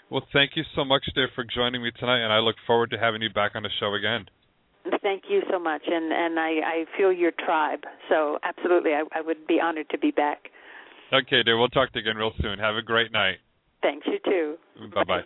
[0.09, 2.97] Well, thank you so much, dear, for joining me tonight, and I look forward to
[2.97, 4.25] having you back on the show again.
[5.01, 7.81] Thank you so much, and and I I feel your tribe.
[8.09, 10.49] So absolutely, I, I would be honored to be back.
[11.11, 12.59] Okay, dear, we'll talk to you again real soon.
[12.59, 13.37] Have a great night.
[13.85, 14.55] Thanks you too.
[14.95, 15.21] Bye bye.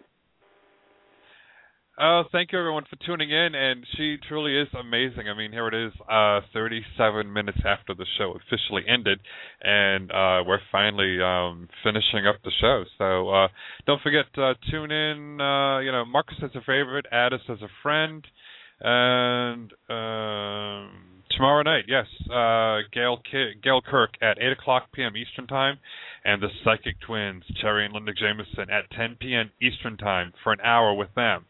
[2.01, 5.27] Oh, thank you everyone for tuning in, and she truly is amazing.
[5.29, 9.19] I mean, here it is, uh, 37 minutes after the show officially ended,
[9.61, 12.83] and uh, we're finally um, finishing up the show.
[12.97, 13.47] So uh,
[13.85, 15.41] don't forget, uh, tune in.
[15.41, 18.25] Uh, you know, Marcus as a favorite, add us as a friend,
[18.79, 21.08] and um,
[21.39, 25.15] tomorrow night, yes, uh, Gail Ki- Gail Kirk at 8 o'clock p.m.
[25.15, 25.77] Eastern Time,
[26.25, 29.49] and the Psychic Twins, Cherry and Linda Jamison, at 10 p.m.
[29.61, 31.45] Eastern Time for an hour with them.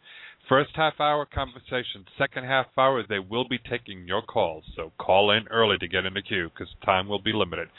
[0.47, 2.05] First half hour conversation.
[2.19, 4.63] Second half hour, they will be taking your calls.
[4.75, 7.69] So call in early to get in the queue because time will be limited.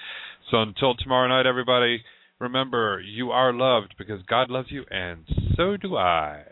[0.50, 2.02] So until tomorrow night, everybody,
[2.40, 5.24] remember you are loved because God loves you and
[5.56, 6.42] so do I.